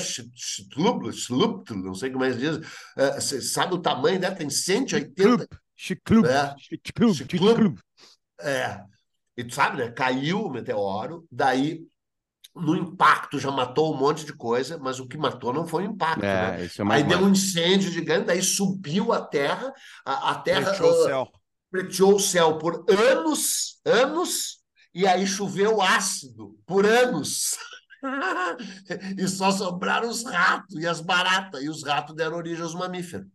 não 1.83 1.93
sei 1.93 2.09
como 2.11 2.23
é 2.23 2.31
que 2.31 2.37
diz, 2.37 2.57
uh, 2.57 3.41
sabe 3.41 3.73
o 3.73 3.79
tamanho 3.79 4.19
dela? 4.19 4.35
Tem 4.35 4.49
180. 4.49 5.47
Chiclub. 5.75 6.27
É. 6.27 6.55
É. 8.39 8.81
E 9.35 9.43
tu 9.43 9.53
sabe, 9.55 9.77
né? 9.77 9.91
Caiu 9.91 10.45
o 10.45 10.51
meteoro, 10.51 11.25
daí 11.31 11.83
no 12.55 12.75
impacto 12.75 13.39
já 13.39 13.49
matou 13.49 13.93
um 13.93 13.97
monte 13.97 14.25
de 14.25 14.33
coisa, 14.33 14.77
mas 14.77 14.99
o 14.99 15.07
que 15.07 15.17
matou 15.17 15.53
não 15.53 15.65
foi 15.65 15.83
o 15.83 15.91
impacto. 15.91 16.23
É, 16.23 16.57
né? 16.57 16.65
é 16.65 16.93
aí 16.93 17.03
deu 17.03 17.19
um 17.19 17.29
incêndio 17.29 17.91
gigante, 17.91 18.27
daí 18.27 18.41
subiu 18.41 19.13
a 19.13 19.21
terra, 19.21 19.73
a, 20.05 20.31
a 20.31 20.35
terra 20.35 20.71
preteou 20.71 20.91
uh, 20.91 20.93
o 20.93 21.03
céu. 21.03 21.31
preteou 21.71 22.15
o 22.15 22.19
céu 22.19 22.57
por 22.57 22.85
anos, 22.89 23.79
anos, 23.85 24.59
e 24.93 25.07
aí 25.07 25.25
choveu 25.25 25.81
ácido 25.81 26.57
por 26.65 26.85
anos. 26.85 27.57
e 29.17 29.27
só 29.27 29.51
sobraram 29.51 30.09
os 30.09 30.25
ratos 30.25 30.75
e 30.75 30.87
as 30.87 30.99
baratas, 30.99 31.63
e 31.63 31.69
os 31.69 31.83
ratos 31.83 32.15
deram 32.15 32.35
origem 32.35 32.63
aos 32.63 32.73
mamíferos. 32.73 33.27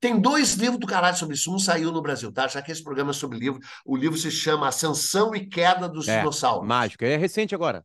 Tem 0.00 0.18
dois 0.18 0.54
livros 0.54 0.78
do 0.78 0.86
caralho 0.86 1.16
sobre 1.16 1.34
isso, 1.34 1.54
um 1.54 1.58
saiu 1.58 1.92
no 1.92 2.00
Brasil, 2.00 2.32
tá? 2.32 2.48
Já 2.48 2.62
que 2.62 2.72
esse 2.72 2.82
programa 2.82 3.10
é 3.10 3.14
sobre 3.14 3.38
livro, 3.38 3.60
o 3.84 3.96
livro 3.96 4.16
se 4.16 4.30
chama 4.30 4.68
Ascensão 4.68 5.34
e 5.34 5.46
Queda 5.46 5.88
dos 5.88 6.08
é, 6.08 6.18
Dinossauros. 6.18 6.66
Mágico, 6.66 7.04
é 7.04 7.16
recente 7.16 7.54
agora. 7.54 7.84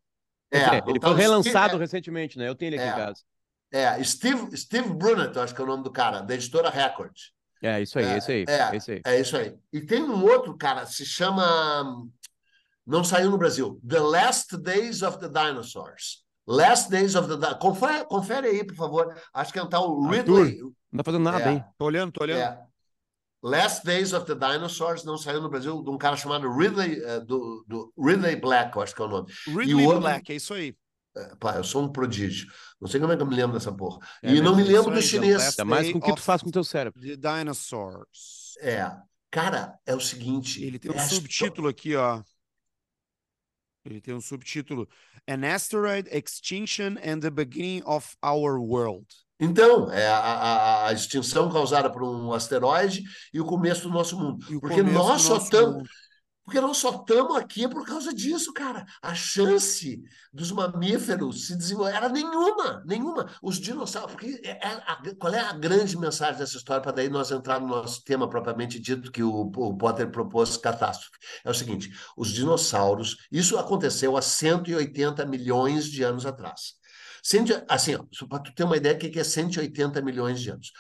É, 0.51 0.77
ele 0.77 0.97
então, 0.97 1.11
foi 1.11 1.21
relançado 1.21 1.69
Steve, 1.69 1.79
recentemente, 1.79 2.37
né? 2.37 2.47
Eu 2.47 2.55
tenho 2.55 2.69
ele 2.69 2.77
aqui 2.77 2.87
é, 2.87 2.91
em 2.91 3.05
casa. 3.05 3.21
É, 3.71 4.03
Steve, 4.03 4.55
Steve 4.55 4.93
Brunet, 4.93 5.37
acho 5.37 5.53
que 5.53 5.61
é 5.61 5.63
o 5.63 5.67
nome 5.67 5.83
do 5.83 5.91
cara, 5.91 6.21
da 6.21 6.33
editora 6.33 6.69
Record. 6.69 7.13
É, 7.61 7.81
isso 7.81 7.97
aí, 7.99 8.05
é, 8.05 8.17
isso 8.17 8.31
aí. 8.31 8.45
É, 8.47 8.53
é, 8.53 8.75
isso 8.75 8.91
aí. 8.91 9.01
É 9.05 9.19
isso 9.19 9.37
aí. 9.37 9.55
E 9.73 9.81
tem 9.81 10.03
um 10.03 10.23
outro, 10.23 10.55
cara, 10.55 10.85
se 10.85 11.05
chama. 11.05 12.07
Não 12.85 13.03
saiu 13.03 13.29
no 13.29 13.37
Brasil. 13.37 13.81
The 13.85 13.99
Last 13.99 14.57
Days 14.57 15.01
of 15.01 15.19
the 15.19 15.27
Dinosaurs. 15.27 16.25
Last 16.47 16.89
Days 16.89 17.15
of 17.15 17.27
the 17.27 17.55
Confere, 17.55 18.05
confere 18.05 18.47
aí, 18.47 18.63
por 18.63 18.75
favor. 18.75 19.21
Acho 19.33 19.51
que 19.51 19.59
é 19.59 19.63
um 19.63 19.67
tal 19.67 19.99
Ridley. 20.01 20.59
Não 20.89 20.97
tá 20.99 21.03
fazendo 21.03 21.23
nada, 21.23 21.49
é. 21.49 21.53
hein? 21.53 21.65
Tô 21.77 21.85
olhando, 21.85 22.11
tô 22.13 22.23
olhando. 22.23 22.39
É. 22.39 22.67
Last 23.47 23.85
Days 23.85 24.13
of 24.13 24.25
the 24.25 24.35
Dinosaurs 24.35 25.03
não 25.03 25.17
saiu 25.17 25.41
no 25.41 25.49
Brasil 25.49 25.81
de 25.81 25.89
um 25.89 25.97
cara 25.97 26.17
chamado 26.17 26.51
Ridley, 26.51 26.99
uh, 26.99 27.25
do, 27.25 27.65
do, 27.67 27.93
Ridley 27.97 28.35
Black, 28.35 28.75
eu 28.75 28.81
acho 28.81 28.93
que 28.93 29.01
é 29.01 29.05
o 29.05 29.07
nome. 29.07 29.31
Ridley 29.47 29.85
outro, 29.85 30.01
Black, 30.01 30.31
é 30.31 30.35
isso 30.35 30.53
aí. 30.53 30.75
É, 31.15 31.35
pá, 31.39 31.55
eu 31.55 31.63
sou 31.63 31.83
um 31.83 31.91
prodígio. 31.91 32.47
Não 32.79 32.87
sei 32.87 32.99
como 32.99 33.13
é 33.13 33.15
que 33.15 33.21
eu 33.23 33.27
me 33.27 33.35
lembro 33.35 33.53
dessa 33.53 33.71
porra. 33.71 34.05
É, 34.21 34.33
e 34.33 34.41
não 34.41 34.55
me 34.55 34.63
lembro 34.63 34.93
do 34.93 35.01
chinês. 35.01 35.57
É 35.57 35.63
mais 35.63 35.91
com 35.91 35.97
o 35.97 36.01
que 36.01 36.13
tu 36.13 36.21
faz 36.21 36.41
com 36.41 36.49
o 36.49 36.51
teu 36.51 36.63
cérebro. 36.63 37.01
The 37.01 37.15
Dinosaurs. 37.15 38.55
É. 38.59 38.91
Cara, 39.31 39.79
é 39.85 39.95
o 39.95 39.99
seguinte. 39.99 40.63
Ele 40.63 40.77
tem 40.77 40.91
um 40.91 40.95
é 40.95 41.07
subtítulo 41.07 41.67
aqui, 41.69 41.95
ó. 41.95 42.21
Ele 43.85 44.01
tem 44.01 44.13
um 44.13 44.21
subtítulo: 44.21 44.87
An 45.27 45.45
Asteroid 45.45 46.07
Extinction 46.11 46.97
and 47.03 47.21
the 47.21 47.29
Beginning 47.29 47.81
of 47.85 48.15
Our 48.23 48.59
World. 48.59 49.07
Então, 49.39 49.91
é 49.91 50.07
a, 50.07 50.17
a, 50.17 50.87
a, 50.87 50.93
extinção 50.93 51.51
causada 51.51 51.91
por 51.91 52.03
um 52.03 52.33
asteroide 52.33 53.03
e 53.31 53.39
o 53.39 53.45
começo 53.45 53.83
do 53.83 53.89
nosso 53.89 54.17
mundo. 54.17 54.43
Porque 54.59 54.81
nós 54.81 55.21
só 55.21 55.37
estamos. 55.37 55.87
Porque 56.43 56.61
nós 56.61 56.77
só 56.77 56.91
estamos 56.91 57.35
aqui 57.35 57.67
por 57.67 57.85
causa 57.85 58.13
disso, 58.13 58.53
cara. 58.53 58.85
A 59.01 59.13
chance 59.13 60.01
dos 60.31 60.49
mamíferos 60.49 61.47
se 61.47 61.57
desenvolver 61.57 61.93
era 61.93 62.07
nenhuma, 62.07 62.81
nenhuma. 62.85 63.29
Os 63.43 63.59
dinossauros. 63.59 64.13
Porque 64.13 64.39
é, 64.45 64.51
é 64.51 64.81
a, 64.87 64.97
qual 65.19 65.33
é 65.33 65.41
a 65.41 65.51
grande 65.51 65.97
mensagem 65.97 66.39
dessa 66.39 66.55
história, 66.55 66.81
para 66.81 66.93
daí 66.93 67.09
nós 67.09 67.31
entrar 67.31 67.59
no 67.59 67.67
nosso 67.67 68.01
tema 68.01 68.29
propriamente 68.29 68.79
dito, 68.79 69.11
que 69.11 69.21
o, 69.21 69.51
o 69.57 69.77
Potter 69.77 70.09
propôs 70.09 70.55
catástrofe? 70.55 71.19
É 71.43 71.49
o 71.49 71.53
seguinte: 71.53 71.91
os 72.15 72.29
dinossauros. 72.29 73.17
Isso 73.29 73.57
aconteceu 73.57 74.15
há 74.15 74.21
180 74.21 75.25
milhões 75.25 75.85
de 75.91 76.01
anos 76.01 76.25
atrás. 76.25 76.77
Assim, 77.67 77.97
para 78.29 78.39
tu 78.39 78.53
ter 78.53 78.63
uma 78.63 78.77
ideia, 78.77 78.95
o 78.95 78.99
que 78.99 79.19
é 79.19 79.23
180 79.23 80.01
milhões 80.01 80.39
de 80.39 80.49
anos? 80.49 80.71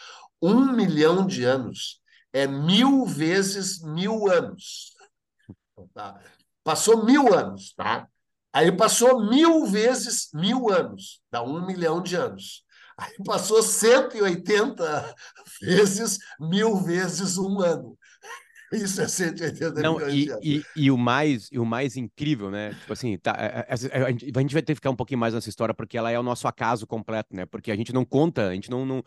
Um 0.41 0.71
milhão 0.71 1.25
de 1.25 1.43
anos 1.43 2.01
é 2.31 2.47
mil 2.47 3.05
vezes 3.05 3.81
mil 3.81 4.31
anos. 4.31 4.93
Tá? 5.93 6.19
Passou 6.63 7.05
mil 7.05 7.33
anos, 7.33 7.73
tá? 7.73 8.07
Aí 8.53 8.71
passou 8.71 9.27
mil 9.29 9.65
vezes 9.65 10.29
mil 10.33 10.71
anos, 10.71 11.21
dá 11.31 11.43
um 11.43 11.65
milhão 11.65 12.01
de 12.01 12.15
anos. 12.15 12.63
Aí 12.97 13.15
passou 13.25 13.61
180 13.61 15.15
vezes 15.61 16.17
mil 16.39 16.77
vezes 16.77 17.37
um 17.37 17.61
ano. 17.61 17.96
Isso 18.71 19.01
é 19.01 19.07
180 19.07 19.81
Não, 19.81 19.95
milhões 19.95 20.17
e, 20.17 20.23
de 20.23 20.29
anos. 20.31 20.43
e, 20.43 20.67
e 20.75 20.91
o 20.91 20.97
mais, 20.97 21.47
e 21.51 21.57
o 21.59 21.65
mais 21.65 21.95
incrível, 21.95 22.51
né? 22.51 22.75
Tipo 22.75 22.91
assim, 22.93 23.17
tá, 23.17 23.33
é, 23.39 23.65
é, 23.69 24.03
a, 24.03 24.11
gente, 24.11 24.31
a 24.35 24.41
gente 24.41 24.53
vai 24.53 24.61
ter 24.61 24.73
que 24.73 24.75
ficar 24.75 24.89
um 24.89 24.95
pouquinho 24.95 25.19
mais 25.19 25.33
nessa 25.33 25.47
história, 25.49 25.73
porque 25.73 25.97
ela 25.97 26.11
é 26.11 26.19
o 26.19 26.23
nosso 26.23 26.47
acaso 26.47 26.85
completo, 26.85 27.33
né? 27.35 27.45
Porque 27.45 27.71
a 27.71 27.75
gente 27.75 27.93
não 27.93 28.03
conta, 28.05 28.49
a 28.49 28.53
gente 28.53 28.69
não. 28.69 28.85
não... 28.85 29.03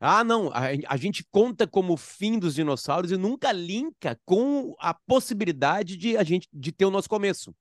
Ah, 0.00 0.24
não, 0.24 0.50
a, 0.52 0.62
a 0.88 0.96
gente 0.96 1.24
conta 1.30 1.66
como 1.66 1.92
o 1.94 1.96
fim 1.96 2.38
dos 2.38 2.54
dinossauros 2.56 3.12
e 3.12 3.16
nunca 3.16 3.52
linka 3.52 4.18
com 4.24 4.74
a 4.80 4.92
possibilidade 4.92 5.96
de 5.96 6.16
a 6.16 6.24
gente 6.24 6.48
de 6.52 6.72
ter 6.72 6.84
o 6.84 6.90
nosso 6.90 7.08
começo. 7.08 7.54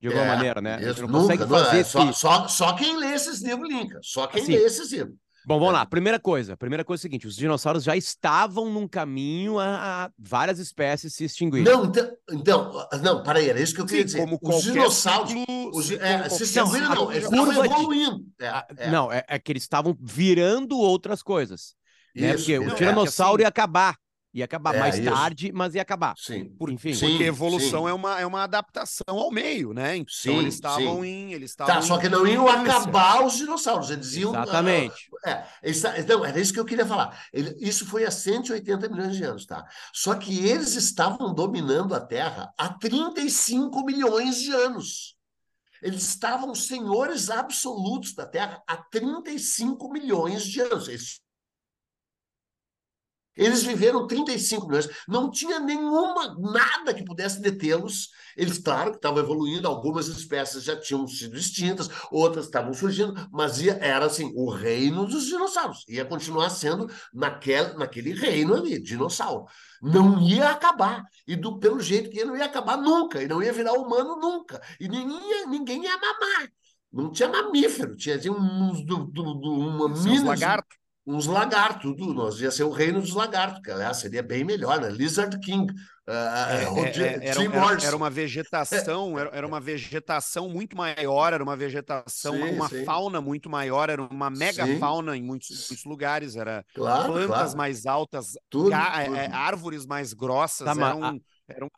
De 0.00 0.06
alguma 0.08 0.24
É, 0.24 0.26
maneira, 0.26 0.60
né? 0.60 0.74
A 0.76 0.82
gente 0.82 0.92
isso, 0.92 1.02
não 1.02 1.08
nunca, 1.08 1.36
consegue 1.36 1.44
não, 1.46 1.56
é, 1.56 1.64
fazer 1.64 1.84
só, 1.84 2.12
só, 2.12 2.48
só 2.48 2.74
quem 2.74 2.96
lê 2.98 3.14
esses 3.14 3.40
livros 3.42 3.68
linka. 3.68 3.98
Só 4.02 4.26
quem 4.26 4.42
Assim, 4.42 4.52
lê 4.52 4.58
esses 4.64 4.92
livros. 4.92 5.16
Bom, 5.48 5.58
vamos 5.58 5.72
É. 5.74 5.78
lá. 5.78 5.86
Primeira 5.86 6.20
coisa. 6.20 6.58
Primeira 6.58 6.84
coisa 6.84 7.00
é 7.00 7.02
o 7.02 7.06
seguinte: 7.08 7.26
os 7.26 7.34
dinossauros 7.34 7.82
já 7.82 7.96
estavam 7.96 8.70
num 8.70 8.86
caminho 8.86 9.58
a, 9.58 10.04
a 10.04 10.10
várias 10.18 10.58
espécies 10.58 11.14
se 11.14 11.24
extinguirem. 11.24 11.64
Não, 11.64 11.86
então, 11.86 12.10
então, 12.30 12.88
não, 13.02 13.22
peraí, 13.22 13.48
era 13.48 13.58
isso 13.58 13.74
que 13.74 13.80
eu 13.80 13.86
queria 13.86 14.02
Sim, 14.02 14.06
dizer. 14.06 14.18
como 14.18 14.38
Os 14.42 14.62
dinossauros, 14.62 15.30
ciclo- 15.30 15.70
os, 15.74 15.90
é, 15.92 16.28
se 16.28 16.42
extinguiram, 16.42 16.94
não, 16.94 17.06
de 17.06 17.16
eles 17.16 17.28
curva 17.28 17.52
estavam 17.52 17.62
de- 17.62 17.74
evoluindo. 17.80 18.24
É, 18.38 18.48
Ah, 18.48 18.66
é, 18.76 18.90
Não, 18.90 19.10
é, 19.10 19.24
é 19.26 19.38
que 19.38 19.50
eles 19.50 19.62
estavam 19.62 19.96
virando 19.98 20.78
outras 20.78 21.22
coisas. 21.22 21.74
Né? 22.14 22.28
isso, 22.34 22.38
Porque 22.40 22.52
é, 22.52 22.58
o 22.60 22.66
Não, 22.66 22.74
tiranossauro 22.74 23.36
é 23.36 23.36
que 23.36 23.42
assim- 23.42 23.42
ia 23.44 23.48
acabar. 23.48 23.96
Ia 24.38 24.44
acabar 24.44 24.74
É, 24.74 24.78
mais 24.80 24.96
isso. 24.98 25.10
tarde, 25.10 25.52
mas 25.52 25.74
ia 25.74 25.82
acabar. 25.82 26.14
Sim, 26.16 26.44
Por- 26.56 26.70
Enfim. 26.70 26.94
sim, 26.94 27.08
Porque 27.10 27.24
evolução 27.24 27.82
sim. 27.84 27.90
é 27.90 27.92
uma, 27.92 28.20
é 28.20 28.24
uma 28.26 28.42
adaptação 28.44 29.04
ao 29.18 29.30
meio, 29.32 29.72
né? 29.74 29.96
Então 29.96 30.14
Sim, 30.14 30.38
eles 30.38 30.54
estavam 30.54 31.04
em. 31.04 31.32
Eles 31.32 31.50
estavam 31.50 31.74
Tá, 31.74 31.82
só 31.82 31.98
que 31.98 32.08
não 32.08 32.26
iam 32.26 32.48
acabar 32.48 33.24
os 33.24 33.36
dinossauros, 33.36 33.90
eles 33.90 34.14
iam. 34.14 34.30
Exatamente. 34.30 34.94
ah, 35.26 35.30
é, 35.30 35.46
eles 35.62 35.82
então, 35.84 36.24
era 36.24 36.38
isso 36.40 36.52
que 36.52 36.60
eu 36.60 36.64
queria 36.64 36.86
falar. 36.86 37.20
Ele- 37.32 37.56
isso 37.60 37.84
foi 37.86 38.04
há 38.04 38.10
180 38.10 38.88
milhões 38.88 39.16
de 39.16 39.24
anos, 39.24 39.44
tá? 39.44 39.66
Só 39.92 40.14
que 40.14 40.46
eles 40.46 40.74
estavam 40.76 41.34
dominando 41.34 41.94
a 41.94 42.00
Terra 42.00 42.52
há 42.56 42.68
35 42.68 43.84
milhões 43.84 44.40
de 44.40 44.52
anos. 44.52 45.16
Eles 45.82 46.02
estavam 46.08 46.54
senhores 46.54 47.30
absolutos 47.30 48.14
da 48.14 48.26
Terra 48.26 48.62
há 48.66 48.76
35 48.76 49.90
milhões 49.92 50.44
de 50.44 50.60
anos. 50.60 50.88
Eles 50.88 51.20
eles 53.38 53.62
viveram 53.62 54.06
35 54.06 54.66
milhões, 54.66 54.88
não 55.08 55.30
tinha 55.30 55.58
nenhuma, 55.60 56.36
nada 56.38 56.92
que 56.92 57.04
pudesse 57.04 57.40
detê-los. 57.40 58.10
Eles, 58.36 58.58
claro, 58.58 58.92
estavam 58.92 59.20
evoluindo, 59.20 59.66
algumas 59.66 60.08
espécies 60.08 60.64
já 60.64 60.76
tinham 60.78 61.06
sido 61.08 61.36
extintas, 61.36 61.88
outras 62.10 62.44
estavam 62.46 62.74
surgindo, 62.74 63.14
mas 63.32 63.60
ia, 63.60 63.72
era 63.80 64.06
assim, 64.06 64.32
o 64.36 64.50
reino 64.50 65.06
dos 65.06 65.26
dinossauros. 65.26 65.84
Ia 65.88 66.04
continuar 66.04 66.50
sendo 66.50 66.88
naquele, 67.14 67.72
naquele 67.74 68.12
reino 68.12 68.54
ali, 68.54 68.80
dinossauro. 68.82 69.46
Não 69.80 70.20
ia 70.20 70.50
acabar. 70.50 71.04
E 71.26 71.36
do, 71.36 71.58
pelo 71.58 71.80
jeito 71.80 72.10
que 72.10 72.18
ia, 72.18 72.24
não 72.24 72.36
ia 72.36 72.44
acabar 72.44 72.76
nunca, 72.76 73.22
e 73.22 73.28
não 73.28 73.42
ia 73.42 73.52
virar 73.52 73.72
humano 73.72 74.16
nunca. 74.16 74.60
E 74.80 74.88
ninguém 74.88 75.30
ia, 75.30 75.46
ninguém 75.46 75.82
ia 75.84 75.96
mamar. 75.96 76.48
Não 76.92 77.10
tinha 77.12 77.28
mamífero, 77.28 77.96
tinha, 77.96 78.18
tinha 78.18 78.32
uns, 78.32 78.84
do, 78.84 79.04
do, 79.04 79.34
do, 79.34 79.52
uma 79.52 79.94
Seus 79.94 80.06
mina- 80.06 80.28
lagartos. 80.30 80.76
Uns 81.08 81.26
lagartos, 81.26 81.94
tudo. 81.96 82.12
Nós 82.14 82.40
ia 82.40 82.50
ser 82.50 82.64
o 82.64 82.70
reino 82.70 83.00
dos 83.00 83.12
lagartos, 83.12 83.60
que 83.62 83.70
aliás 83.70 83.96
seria 83.96 84.22
bem 84.22 84.44
melhor, 84.44 84.80
né? 84.80 84.90
Lizard 84.90 85.38
King. 85.40 85.72
ah, 86.06 86.48
É, 86.50 86.88
é, 86.88 86.92
Jim- 86.92 87.02
é, 87.02 87.26
era, 87.28 87.40
Jim 87.40 87.46
era- 87.52 87.86
era 87.86 87.96
uma 87.96 88.10
vegetação, 88.10 89.18
era, 89.18 89.30
era 89.30 89.46
uma 89.46 89.60
vegetação 89.60 90.48
muito 90.48 90.76
maior, 90.76 91.32
era 91.32 91.42
uma 91.42 91.56
vegetação, 91.56 92.34
Sim, 92.34 92.54
uma 92.54 92.68
sim. 92.68 92.84
fauna 92.84 93.20
muito 93.20 93.50
maior, 93.50 93.90
era 93.90 94.02
uma 94.02 94.30
mega 94.30 94.64
Sim. 94.66 94.78
fauna 94.78 95.16
em 95.16 95.22
muitos, 95.22 95.48
muitos 95.68 95.84
lugares, 95.84 96.36
era 96.36 96.64
Claro, 96.74 97.12
plantas 97.12 97.26
claro. 97.26 97.58
mais 97.58 97.86
altas, 97.86 98.32
Tudo, 98.48 98.70
ga- 98.70 99.04
tudo. 99.04 99.16
é, 99.16 99.26
é, 99.26 99.32
árvores 99.32 99.86
mais 99.86 100.12
grossas, 100.12 100.66
Tá, 100.66 100.74
mas 100.74 100.96
eram, 100.96 101.20
eram 101.48 101.68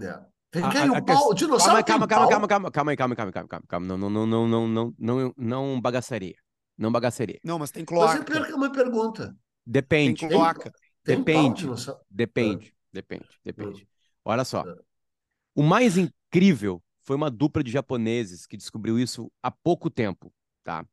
É. 0.00 0.32
Tem 0.50 0.62
A- 0.62 0.70
que 0.70 0.78
a- 0.78 0.92
o 0.92 1.04
pau, 1.04 1.28
o 1.30 1.34
dinossauro 1.34 1.82
Calma, 1.84 2.06
calma, 2.06 2.28
calma, 2.28 2.48
calma, 2.48 2.48
calma, 2.48 2.70
calma 2.70 2.90
aí, 2.92 2.96
calma, 2.96 3.12
aí, 3.14 3.16
calma, 3.16 3.28
aí, 3.30 3.32
calma, 3.32 3.48
calma, 3.48 3.66
calma. 3.68 3.86
Não, 3.86 3.96
não, 3.98 4.10
não, 4.10 4.26
não, 4.26 4.46
não, 4.48 4.66
não, 4.68 4.94
não, 4.98 5.34
não 5.36 5.80
bagaçaria. 5.80 6.34
Não 6.76 6.90
bagaçaria. 6.90 7.38
Não, 7.44 7.58
mas 7.58 7.70
tem 7.70 7.82
Mas 7.82 7.88
cloaca. 7.88 8.18
eu 8.18 8.24
perco 8.24 8.56
uma 8.56 8.72
pergunta. 8.72 9.26
Tem 9.28 9.36
Depende, 9.66 10.28
cloaca. 10.28 10.72
Tem 11.04 11.18
Depende. 11.18 11.60
dinossauro? 11.62 12.00
depende, 12.10 12.74
depende, 12.92 13.26
depende. 13.44 13.88
Olha 14.24 14.44
só. 14.44 14.60
Ah. 14.60 14.76
O 15.54 15.62
mais 15.62 15.96
incrível 15.96 16.82
foi 17.02 17.16
uma 17.16 17.30
dupla 17.30 17.62
de 17.62 17.70
japoneses 17.70 18.46
que 18.46 18.56
descobriu 18.56 18.98
isso 18.98 19.30
há 19.42 19.50
pouco 19.50 19.90
tempo, 19.90 20.32
tá? 20.64 20.86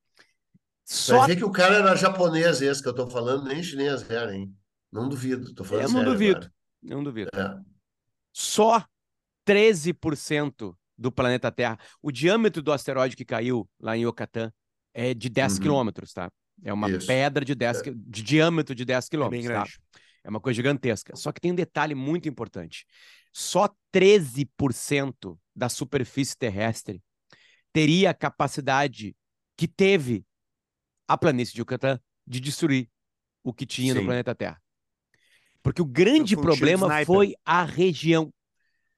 Só 0.85 1.19
Vai 1.19 1.27
ver 1.29 1.35
que 1.37 1.45
o 1.45 1.51
cara 1.51 1.75
era 1.75 1.95
japonês 1.95 2.61
esse 2.61 2.81
que 2.81 2.89
eu 2.89 2.95
tô 2.95 3.07
falando, 3.07 3.45
nem 3.45 3.61
chinês 3.61 4.09
era, 4.09 4.35
hein? 4.35 4.55
Não 4.91 5.07
duvido, 5.07 5.53
tô 5.53 5.63
falando 5.63 5.83
Eu 5.83 5.89
não 5.89 5.95
sério 5.99 6.11
duvido. 6.13 6.51
Não 6.81 7.03
duvido. 7.03 7.29
agora. 7.33 7.63
Só 8.33 8.83
13% 9.45 10.75
do 10.97 11.11
planeta 11.11 11.51
Terra. 11.51 11.77
O 12.01 12.11
diâmetro 12.11 12.61
do 12.61 12.71
asteroide 12.71 13.15
que 13.15 13.25
caiu 13.25 13.69
lá 13.79 13.95
em 13.95 14.01
Yucatán 14.01 14.51
é 14.93 15.13
de 15.13 15.29
10 15.29 15.55
Uhum. 15.55 15.61
quilômetros, 15.61 16.13
tá? 16.13 16.29
É 16.63 16.73
uma 16.73 16.89
Isso. 16.89 17.07
pedra 17.07 17.45
de 17.45 17.55
10 17.55 17.81
qui- 17.81 17.93
de 17.95 18.21
diâmetro 18.23 18.75
de 18.75 18.83
10 18.83 19.05
É 19.05 19.09
quilômetros, 19.09 19.45
tá? 19.47 19.53
grande. 19.53 19.79
É 20.23 20.29
uma 20.29 20.39
coisa 20.41 20.55
gigantesca. 20.55 21.15
Só 21.15 21.31
que 21.31 21.39
tem 21.39 21.51
um 21.51 21.55
detalhe 21.55 21.95
muito 21.95 22.27
importante. 22.27 22.85
Só 23.31 23.69
13% 23.91 25.39
da 25.55 25.69
superfície 25.69 26.35
terrestre 26.37 27.01
teria 27.71 28.09
a 28.09 28.13
capacidade 28.13 29.15
que 29.55 29.67
teve 29.67 30.25
a 31.07 31.17
planície 31.17 31.53
de 31.53 31.61
Yucatán 31.61 31.99
de 32.27 32.39
destruir 32.39 32.89
o 33.43 33.53
que 33.53 33.65
tinha 33.65 33.93
no 33.93 34.01
Sim. 34.01 34.05
planeta 34.05 34.35
Terra. 34.35 34.61
Porque 35.63 35.81
o 35.81 35.85
grande 35.85 36.35
problema 36.35 37.05
foi 37.05 37.33
a 37.45 37.63
região. 37.63 38.33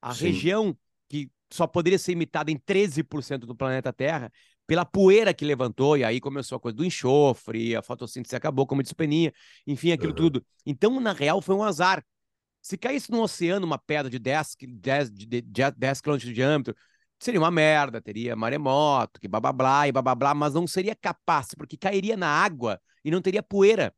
A 0.01 0.13
Sim. 0.13 0.25
região 0.25 0.77
que 1.09 1.29
só 1.51 1.67
poderia 1.67 1.99
ser 1.99 2.13
imitada 2.13 2.49
em 2.51 2.57
13% 2.57 3.45
do 3.45 3.55
planeta 3.55 3.91
Terra 3.93 4.31
pela 4.71 4.85
poeira 4.85 5.33
que 5.33 5.43
levantou, 5.43 5.97
e 5.97 6.03
aí 6.05 6.21
começou 6.21 6.55
a 6.55 6.59
coisa 6.59 6.77
do 6.77 6.85
enxofre, 6.85 7.75
a 7.75 7.81
fotossíntese 7.81 8.37
acabou, 8.37 8.65
como 8.65 8.81
disse 8.81 8.93
o 8.93 8.95
Peninha, 8.95 9.33
enfim, 9.67 9.91
aquilo 9.91 10.11
Uhum. 10.11 10.15
tudo. 10.15 10.45
Então, 10.65 10.97
na 11.01 11.11
real, 11.11 11.41
foi 11.41 11.53
um 11.55 11.61
azar. 11.61 12.01
Se 12.61 12.77
caísse 12.77 13.11
no 13.11 13.21
oceano 13.21 13.65
uma 13.65 13.77
pedra 13.77 14.09
de 14.09 14.17
10, 14.17 14.55
qui- 14.55 14.67
10, 14.67 15.11
de, 15.11 15.25
de, 15.25 15.41
de 15.41 15.71
10 15.75 15.99
quilômetros 15.99 16.29
de 16.29 16.33
diâmetro, 16.33 16.73
seria 17.19 17.37
uma 17.41 17.51
merda, 17.51 18.01
teria 18.01 18.33
maremoto, 18.33 19.19
que 19.19 19.27
blá 19.27 19.41
blá 19.41 19.51
blá 19.51 19.87
e 19.89 19.91
blá 19.91 20.01
blá 20.01 20.15
blá, 20.15 20.33
mas 20.33 20.53
não 20.53 20.65
seria 20.65 20.95
capaz, 20.95 21.49
porque 21.57 21.75
cairia 21.75 22.15
na 22.15 22.29
água 22.29 22.79
e 23.03 23.11
não 23.11 23.21
teria 23.21 23.43
poeira. 23.43 23.93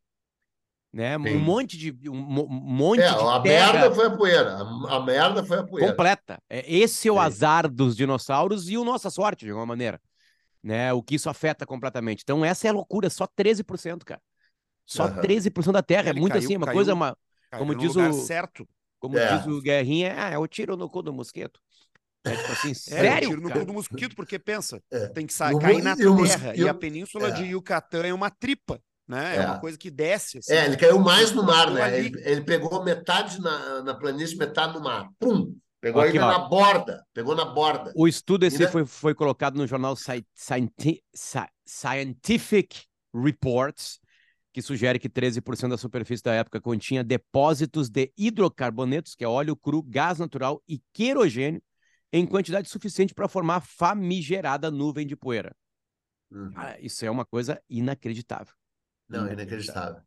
Né? 0.92 1.16
Um 1.20 1.40
monte 1.40 1.78
de 1.78 2.10
um, 2.10 2.16
um 2.16 2.48
monte 2.50 3.00
É, 3.02 3.08
de 3.08 3.14
a 3.14 3.40
merda 3.40 3.92
foi 3.94 4.06
a 4.08 4.10
poeira. 4.12 4.58
A, 4.58 4.96
a 4.96 5.00
merda 5.06 5.44
foi 5.44 5.58
a 5.60 5.64
poeira. 5.64 5.92
completa. 5.92 6.40
É, 6.50 6.64
Esse 6.72 7.08
é 7.08 7.12
o 7.12 7.16
Sim. 7.16 7.20
azar 7.20 7.70
dos 7.70 7.96
dinossauros 7.96 8.70
e 8.70 8.78
o 8.78 8.84
nossa 8.84 9.12
sorte, 9.12 9.46
de 9.46 9.52
alguma 9.52 9.68
maneira. 9.68 10.02
Né? 10.63 10.93
O 10.93 11.04
que 11.04 11.15
isso 11.15 11.30
afeta 11.30 11.65
completamente. 11.65 12.21
Então, 12.23 12.43
essa 12.45 12.67
é 12.67 12.69
a 12.69 12.73
loucura, 12.73 13.10
só 13.10 13.28
13%, 13.28 14.06
cara. 14.06 14.21
Só 14.86 15.04
Aham. 15.06 15.21
13% 15.21 15.71
da 15.73 15.82
Terra. 15.84 16.10
É 16.10 16.13
muito 16.13 16.34
caiu- 16.34 16.43
assim, 16.45 16.56
uma 16.58 16.65
caiu- 16.65 16.76
coisa, 16.76 16.93
uma, 16.93 17.17
Caiu 17.52 17.60
como 17.65 17.76
diz 17.76 17.95
o- 17.95 18.13
certo. 18.13 18.67
como 18.99 19.17
É. 19.17 19.38
diz 19.38 19.45
o 19.47 19.62
Guerrinha, 19.62 20.13
ah, 20.17 20.30
é 20.30 20.38
o 20.38 20.47
tiro 20.47 20.78
no 20.78 20.89
cu 20.89 21.02
do 21.02 21.12
mosquito. 21.13 21.60
É 22.26 22.34
tipo 22.36 22.52
assim, 22.54 22.71
É, 22.71 22.73
sério, 22.76 23.30
tiro 23.30 23.41
no 23.41 23.52
cu 23.52 23.65
do 23.65 23.73
mosquito, 23.73 24.15
porque 24.15 24.39
pensa, 24.39 24.82
É. 24.89 25.08
tem 25.08 25.28
que 25.28 25.34
sa- 25.34 25.52
o 25.54 25.60
cair 25.60 25.84
na 25.84 25.95
terra. 25.97 26.56
e 26.56 26.62
E 26.62 26.69
a 26.69 26.73
península 26.73 27.28
é. 27.28 27.32
de 27.32 27.43
Yucatán 27.43 28.06
é 28.06 28.13
uma 28.13 28.30
tripa, 28.30 28.80
né? 29.06 29.36
É, 29.36 29.39
É. 29.39 29.45
uma 29.45 29.60
coisa 29.60 29.78
que 29.78 29.91
desce. 29.91 30.38
assim. 30.38 30.54
É, 30.54 30.65
ele 30.65 30.78
caiu 30.78 30.97
mais 30.99 31.34
no 31.34 31.43
mar, 31.43 31.69
né? 31.71 31.99
Ele, 31.99 32.12
ele 32.23 32.41
pegou 32.41 32.82
metade 32.84 33.41
na, 33.41 33.84
na 33.84 33.93
planície, 33.93 34.38
metade 34.38 34.73
no 34.73 34.82
mar. 34.82 35.10
Pum! 35.19 35.54
Pegou 35.84 36.02
Aqui, 36.02 36.17
ainda 36.17 36.28
ó. 36.28 36.32
na 36.39 36.48
borda. 36.48 37.06
Pegou 37.13 37.36
na 37.36 37.43
borda. 37.43 37.91
O 37.93 38.08
estudo 38.08 38.46
esse 38.46 38.56
Ainda- 38.56 38.72
foi, 38.72 38.86
foi 38.86 39.13
colocado 39.13 39.58
no 39.58 39.67
jornal 39.67 39.98
Sci- 39.98 40.26
Scienti- 40.34 41.04
Sci- 41.13 41.50
Scientific 41.67 42.86
Reports, 43.13 44.00
que 44.54 44.62
sugere 44.62 44.98
que 44.98 45.10
13% 45.10 45.72
da 45.72 45.78
superfície 45.78 46.24
da 46.24 46.32
época 46.32 46.62
continha 46.62 47.04
depósitos 47.04 47.89
de 47.89 48.13
hidrocarbonetos, 48.17 49.13
que 49.13 49.26
é 49.26 49.28
óleo 49.28 49.58
cru, 49.58 49.84
gás 49.84 50.19
natural 50.19 50.63
e 50.65 50.82
querogênio, 50.93 51.62
em 52.13 52.26
quantidade 52.26 52.69
suficiente 52.69 53.13
para 53.13 53.28
formar 53.28 53.58
a 53.58 53.62
famigerada 53.62 54.72
nuvem 54.72 55.06
de 55.06 55.17
poeira. 55.17 55.54
Uhum. 56.32 56.54
Cara, 56.54 56.80
isso 56.80 57.04
é 57.06 57.12
uma 57.12 57.26
coisa 57.26 57.62
inacreditável. 57.69 58.54
Não, 59.10 59.30
inacreditável. 59.30 60.02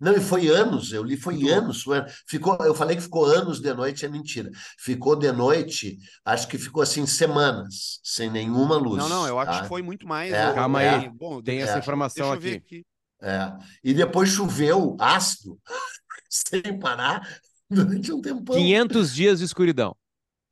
Não, 0.00 0.12
e 0.14 0.20
foi 0.20 0.48
anos, 0.48 0.92
eu 0.92 1.02
li, 1.02 1.16
foi 1.16 1.34
Muito 1.34 1.52
anos. 1.52 1.82
foi- 1.82 2.04
ficou, 2.26 2.56
eu 2.60 2.74
falei 2.74 2.96
que 2.96 3.02
ficou 3.02 3.24
anos 3.26 3.60
de 3.60 3.72
noite, 3.72 4.04
é 4.04 4.08
mentira. 4.08 4.50
Ficou 4.78 5.14
de 5.16 5.30
noite, 5.32 5.98
acho 6.24 6.48
que 6.48 6.58
ficou 6.58 6.82
assim 6.82 7.06
semanas, 7.06 8.00
sem 8.02 8.30
nenhuma 8.30 8.76
luz. 8.76 8.98
Não, 8.98 9.08
não, 9.08 9.26
eu 9.28 9.38
acho 9.38 9.50
tá? 9.52 9.62
que 9.62 9.68
foi 9.68 9.82
muito 9.82 10.06
mais. 10.06 10.32
É, 10.32 10.52
Calma 10.54 10.82
é, 10.82 10.88
aí, 10.96 11.08
Bom, 11.10 11.42
Tem 11.42 11.56
deixa- 11.56 11.70
essa 11.70 11.78
É. 11.78 11.80
informação 11.80 12.24
deixa 12.30 12.36
eu 12.36 12.40
ver 12.40 12.56
aqui. 12.58 12.76
aqui. 12.78 12.86
É. 13.22 13.52
E 13.84 13.94
depois 13.94 14.28
choveu 14.30 14.96
ácido, 14.98 15.58
sem 16.28 16.78
parar, 16.78 17.26
durante 17.70 18.12
um 18.12 18.20
tempão. 18.20 18.56
500 18.56 19.14
dias 19.14 19.38
de 19.38 19.44
escuridão. 19.44 19.96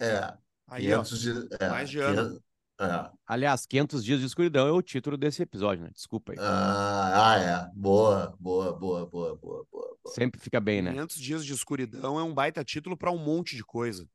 É, 0.00 0.32
Aí, 0.68 0.92
ó, 0.92 1.02
500 1.02 1.20
dias. 1.20 1.46
É, 1.58 1.68
mais 1.68 1.90
de 1.90 1.98
ano. 1.98 2.40
500 2.80 3.06
É. 3.06 3.10
Aliás, 3.26 3.66
500 3.66 4.04
Dias 4.04 4.20
de 4.20 4.26
Escuridão 4.26 4.66
é 4.66 4.72
o 4.72 4.82
título 4.82 5.16
desse 5.16 5.42
episódio, 5.42 5.84
né? 5.84 5.90
Desculpa 5.94 6.32
aí. 6.32 6.38
Ah, 6.40 7.32
ah, 7.32 7.38
é. 7.38 7.70
Boa, 7.74 8.34
boa, 8.40 8.72
boa, 8.72 9.06
boa, 9.06 9.36
boa, 9.36 9.66
boa. 9.70 9.96
boa. 10.02 10.14
Sempre 10.14 10.40
fica 10.40 10.58
bem, 10.60 10.82
né? 10.82 10.92
500 10.92 11.16
Dias 11.16 11.44
de 11.44 11.52
Escuridão 11.52 12.18
é 12.18 12.22
um 12.22 12.32
baita 12.34 12.64
título 12.64 12.96
para 12.96 13.10
um 13.10 13.18
monte 13.18 13.54
de 13.54 13.62
coisa. 13.64 14.08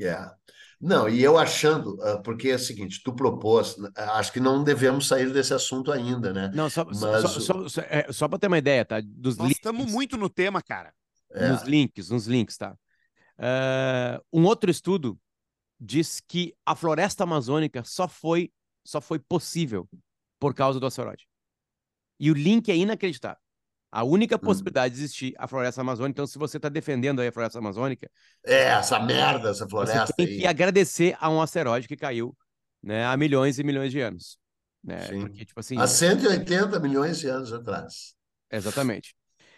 É. 0.00 0.30
Não, 0.80 1.08
e 1.08 1.22
eu 1.22 1.38
achando, 1.38 1.96
ah, 2.02 2.18
porque 2.18 2.48
é 2.48 2.54
o 2.54 2.58
seguinte, 2.58 3.00
tu 3.04 3.12
propôs, 3.14 3.76
acho 3.96 4.32
que 4.32 4.40
não 4.40 4.64
devemos 4.64 5.06
sair 5.06 5.32
desse 5.32 5.54
assunto 5.54 5.92
ainda, 5.92 6.32
né? 6.32 6.50
Não, 6.54 6.68
só, 6.68 6.84
Mas 6.84 6.98
só, 6.98 7.08
o- 7.08 7.40
só, 7.40 7.68
só, 7.68 7.80
é, 7.82 8.10
só 8.10 8.26
para 8.26 8.38
ter 8.38 8.48
uma 8.48 8.58
ideia, 8.58 8.84
tá? 8.84 9.00
Dos 9.00 9.36
Nós 9.36 9.48
links, 9.48 9.58
estamos 9.58 9.92
muito 9.92 10.16
no 10.16 10.28
tema, 10.28 10.60
cara. 10.62 10.92
É. 11.34 11.48
nos 11.48 11.62
links, 11.62 12.10
nos 12.10 12.26
links, 12.26 12.56
tá? 12.56 12.76
Ah, 13.38 14.20
um 14.32 14.44
outro 14.44 14.70
estudo 14.70 15.18
diz 15.84 16.20
que 16.20 16.54
a 16.64 16.76
floresta 16.76 17.24
amazônica 17.24 17.82
só 17.84 18.06
foi, 18.06 18.52
só 18.84 19.00
foi 19.00 19.18
possível 19.18 19.88
por 20.38 20.54
causa 20.54 20.78
do 20.78 20.86
asteroide. 20.86 21.26
E 22.20 22.30
o 22.30 22.34
link 22.34 22.70
é 22.70 22.76
inacreditável. 22.76 23.40
A 23.90 24.04
única 24.04 24.38
possibilidade 24.38 24.94
de 24.94 25.00
existir 25.02 25.34
a 25.36 25.46
floresta 25.46 25.80
amazônica, 25.82 26.12
então 26.14 26.26
se 26.26 26.38
você 26.38 26.56
está 26.56 26.68
defendendo 26.70 27.20
aí 27.20 27.28
a 27.28 27.32
floresta 27.32 27.58
amazônica, 27.58 28.10
É, 28.44 28.68
essa 28.68 28.98
merda, 29.00 29.50
essa 29.50 29.64
você 29.64 29.70
floresta 29.70 30.14
tem 30.16 30.26
aí. 30.26 30.38
que 30.38 30.46
agradecer 30.46 31.16
a 31.20 31.28
um 31.28 31.42
asteroide 31.42 31.86
que 31.88 31.96
caiu 31.96 32.34
né, 32.82 33.04
há 33.04 33.16
milhões 33.16 33.58
e 33.58 33.64
milhões 33.64 33.92
de 33.92 34.00
anos. 34.00 34.38
Né? 34.82 35.00
Sim. 35.02 35.20
Porque, 35.20 35.44
tipo 35.44 35.60
assim, 35.60 35.76
Há 35.78 35.86
180 35.86 36.80
milhões 36.80 37.18
de 37.18 37.28
anos 37.28 37.52
atrás. 37.52 38.14
Exatamente. 38.50 39.14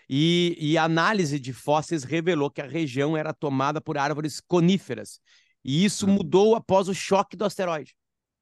E, 0.09 0.57
e 0.59 0.77
a 0.77 0.85
análise 0.85 1.39
de 1.39 1.53
fósseis 1.53 2.03
revelou 2.05 2.51
que 2.51 2.61
a 2.61 2.67
região 2.67 3.17
era 3.17 3.33
tomada 3.33 3.81
por 3.81 3.97
árvores 3.97 4.41
coníferas. 4.41 5.21
E 5.65 5.85
isso 5.85 6.07
Hum. 6.07 6.11
mudou 6.15 6.55
após 6.55 6.89
o 6.89 6.95
choque 6.95 7.37
do 7.37 7.45
asteroide. 7.45 7.95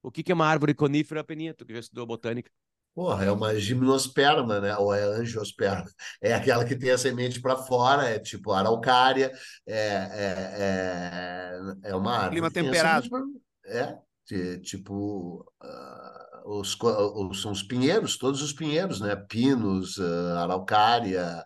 O 0.03 0.11
que, 0.11 0.23
que 0.23 0.33
é 0.33 0.35
uma 0.35 0.47
árvore 0.47 0.75
conífera, 0.75 1.23
Peninha? 1.23 1.55
Tu 1.55 1.65
que 1.65 1.73
já 1.75 1.81
estudou 1.81 2.05
botânica. 2.07 2.51
Porra, 2.95 3.25
é 3.25 3.31
uma 3.33 3.55
gimnosperma, 3.59 4.61
né? 4.61 4.77
Ou 4.77 4.93
é 4.93 5.03
angiosperma. 5.03 5.89
É 6.21 6.35
aquela 6.35 6.65
que 6.65 6.77
tem 6.77 6.91
a 6.91 6.99
semente 6.99 7.41
para 7.41 7.57
fora, 7.57 8.05
é 8.09 8.19
tipo 8.19 8.53
araucária, 8.53 9.33
é, 9.67 9.79
é, 9.79 11.59
é, 11.85 11.91
é 11.91 11.95
uma 11.95 12.13
árvore. 12.13 12.33
Clima 12.33 12.51
temperado. 12.51 13.09
pra- 13.09 13.23
É, 13.65 13.97
de- 14.27 14.59
tipo, 14.61 15.51
ah, 15.63 16.43
os, 16.45 16.77
os, 16.83 17.41
são 17.41 17.53
os 17.53 17.63
pinheiros, 17.63 18.19
todos 18.19 18.43
os 18.43 18.53
pinheiros, 18.53 19.01
né? 19.01 19.17
Pinos, 19.17 19.99
ah, 19.99 20.43
araucária. 20.43 21.43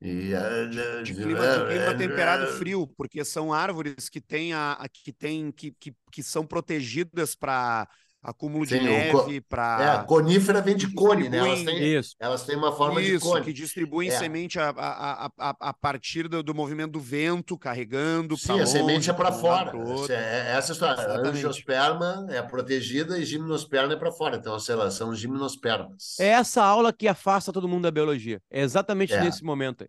E, 0.00 0.32
ah, 0.34 0.58
De 1.02 1.14
clima, 1.14 1.48
de 1.48 1.60
clima 1.62 1.94
temperado 1.94 2.46
frio, 2.46 2.86
porque 2.86 3.24
são 3.24 3.52
árvores 3.52 4.08
que 4.08 4.20
têm 4.20 4.52
a, 4.52 4.72
a- 4.74 4.88
que 4.88 5.12
tem 5.12 5.50
que, 5.52 5.72
que, 5.72 5.94
que 6.12 6.22
são 6.22 6.46
protegidas 6.46 7.34
para 7.34 7.88
acúmulo 8.22 8.66
de 8.66 8.72
Sim, 8.74 8.80
co- 8.80 8.84
neve, 8.86 9.36
É, 9.36 9.38
a 9.38 9.42
para 9.48 10.04
conífera 10.04 10.60
vem 10.60 10.76
de 10.76 10.92
cone, 10.92 11.28
né? 11.28 11.38
Elas 11.38 11.62
têm, 11.62 11.82
Isso. 11.98 12.16
elas 12.18 12.44
têm 12.44 12.56
uma 12.56 12.72
forma 12.72 13.00
de 13.00 13.14
isso, 13.14 13.24
cone. 13.24 13.44
que 13.44 13.52
distribuem 13.52 14.08
É. 14.08 14.18
semente 14.18 14.58
a, 14.58 14.70
a, 14.70 15.26
a, 15.26 15.30
a, 15.38 15.56
a 15.60 15.72
partir 15.74 16.28
do, 16.28 16.42
do 16.42 16.54
movimento 16.54 16.92
do 16.92 17.00
vento, 17.00 17.56
carregando 17.56 18.36
Sim, 18.36 18.54
pra 18.54 18.62
a 18.62 18.66
semente 18.66 19.08
é 19.08 19.12
para 19.12 19.32
fora. 19.32 19.76
outro. 19.76 20.04
Essa 20.04 20.12
é 20.14 20.56
essa 20.56 20.72
história. 20.72 20.94
Exatamente. 21.00 21.28
Angiosperma 21.28 22.26
é 22.30 22.42
protegida 22.42 23.18
e 23.18 23.24
gimnosperma 23.24 23.92
é 23.92 23.96
para 23.96 24.10
fora. 24.12 24.36
Então, 24.36 24.58
sei 24.58 24.74
lá, 24.74 24.90
são 24.90 25.14
gimnospermas. 25.14 26.18
É 26.18 26.28
essa 26.28 26.62
aula 26.62 26.92
que 26.92 27.06
afasta 27.08 27.52
todo 27.52 27.68
mundo 27.68 27.82
da 27.84 27.90
biologia. 27.90 28.40
É 28.50 28.60
exatamente 28.62 29.12
É. 29.14 29.20
nesse 29.20 29.42
momento 29.44 29.82
aí. 29.84 29.88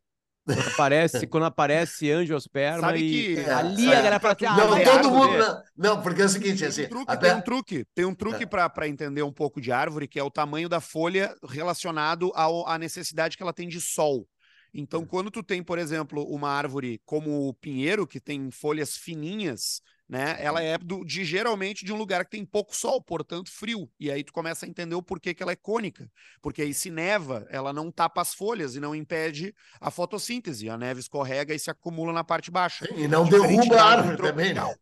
Quando 0.56 0.68
aparece, 0.68 1.28
quando 1.28 1.44
aparece 1.46 2.12
angiosperma 2.12 2.82
Sabe 2.82 3.00
e 3.00 3.36
que- 3.36 3.50
ali 3.50 3.88
é. 3.88 3.92
a 3.92 3.96
galera 4.02 4.20
fala 4.20 4.34
assim, 4.34 4.46
ah, 4.46 4.56
não, 4.58 4.78
é 4.78 4.84
todo 4.84 4.96
árvore. 4.98 5.14
mundo. 5.32 5.38
Não, 5.38 5.64
não, 5.96 6.02
porque 6.02 6.22
é 6.22 6.26
o 6.26 6.30
seguinte, 6.30 6.60
Tem 6.60 6.68
assim. 6.68 6.86
um 6.86 6.90
truque, 6.90 7.12
até- 7.12 7.28
tem 7.30 7.38
um 7.38 7.42
truque, 7.42 7.86
tem 7.96 8.06
um 8.06 8.16
truque 8.16 8.44
É. 8.44 8.46
para 8.48 8.88
entender 8.88 9.22
um 9.24 9.32
pouco 9.32 9.62
de 9.62 9.72
árvore, 9.72 10.08
que 10.08 10.20
é 10.20 10.24
o 10.24 10.32
tamanho 10.32 10.68
da 10.68 10.80
folha 10.82 11.36
relacionado 11.48 12.32
ao, 12.36 12.68
à 12.68 12.78
necessidade 12.78 13.38
que 13.38 13.44
ela 13.44 13.54
tem 13.54 13.68
de 13.68 13.80
sol. 13.80 14.28
É. 14.76 14.80
Então, 14.80 15.06
quando 15.06 15.32
tu 15.32 15.42
tem, 15.42 15.64
por 15.64 15.78
exemplo, 15.80 16.24
uma 16.24 16.50
árvore 16.50 17.02
como 17.06 17.48
o 17.48 17.54
pinheiro, 17.54 18.06
que 18.06 18.20
tem 18.20 18.52
folhas 18.52 18.96
fininhas, 18.98 19.82
né? 20.10 20.36
Ela 20.40 20.62
é 20.64 20.78
do, 20.78 21.06
de 21.06 21.24
geralmente 21.24 21.86
de 21.86 21.94
um 21.94 21.98
lugar 21.98 22.26
que 22.26 22.32
tem 22.32 22.44
pouco 22.46 22.76
sol, 22.76 23.02
portanto 23.02 23.52
frio. 23.52 23.90
E 24.00 24.12
aí 24.12 24.24
tu 24.24 24.34
começa 24.34 24.66
a 24.66 24.70
entender 24.70 24.96
o 24.96 25.04
porquê 25.04 25.34
que 25.34 25.44
ela 25.44 25.52
é 25.52 25.56
cônica. 25.56 26.12
Porque 26.42 26.62
aí 26.64 26.74
se 26.74 26.90
neva, 26.90 27.46
ela 27.50 27.72
não 27.72 27.92
tapa 27.92 28.22
as 28.22 28.34
folhas 28.34 28.76
e 28.76 28.80
não 28.80 28.96
impede 28.96 29.54
a 29.80 29.92
fotossíntese. 29.92 30.70
A 30.70 30.78
neve 30.78 31.00
escorrega 31.00 31.54
e 31.54 31.60
se 31.60 31.70
acumula 31.70 32.12
na 32.12 32.24
parte 32.24 32.52
baixa. 32.52 32.86
Sim, 32.86 33.04
e 33.04 33.08
não 33.08 33.24
Diferente 33.26 33.68
derruba 33.68 33.82
a 33.82 33.86
árvore 33.86 34.18
também, 34.18 34.54
né? 34.54 34.62
tropical. 34.62 34.76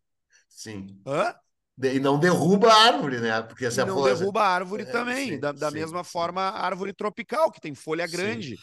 Sim. 0.50 0.88
Hã? 1.06 1.36
E 1.84 2.00
não 2.00 2.20
derruba 2.20 2.70
a 2.74 2.76
árvore, 2.88 3.20
né? 3.20 3.42
Porque 3.44 3.70
se 3.70 3.82
E 3.82 3.86
não 3.86 4.02
folha- 4.02 4.16
derruba 4.16 4.42
a 4.42 4.48
árvore 4.48 4.84
É, 4.84 4.92
também. 4.92 5.32
sim, 5.32 5.40
da 5.40 5.52
da 5.52 5.70
sim, 5.70 5.80
mesma 5.80 6.04
sim. 6.04 6.10
forma, 6.12 6.42
a 6.42 6.66
árvore 6.66 6.94
tropical, 6.94 7.52
que 7.52 7.62
tem 7.62 7.76
folha 7.76 8.08
grande. 8.08 8.56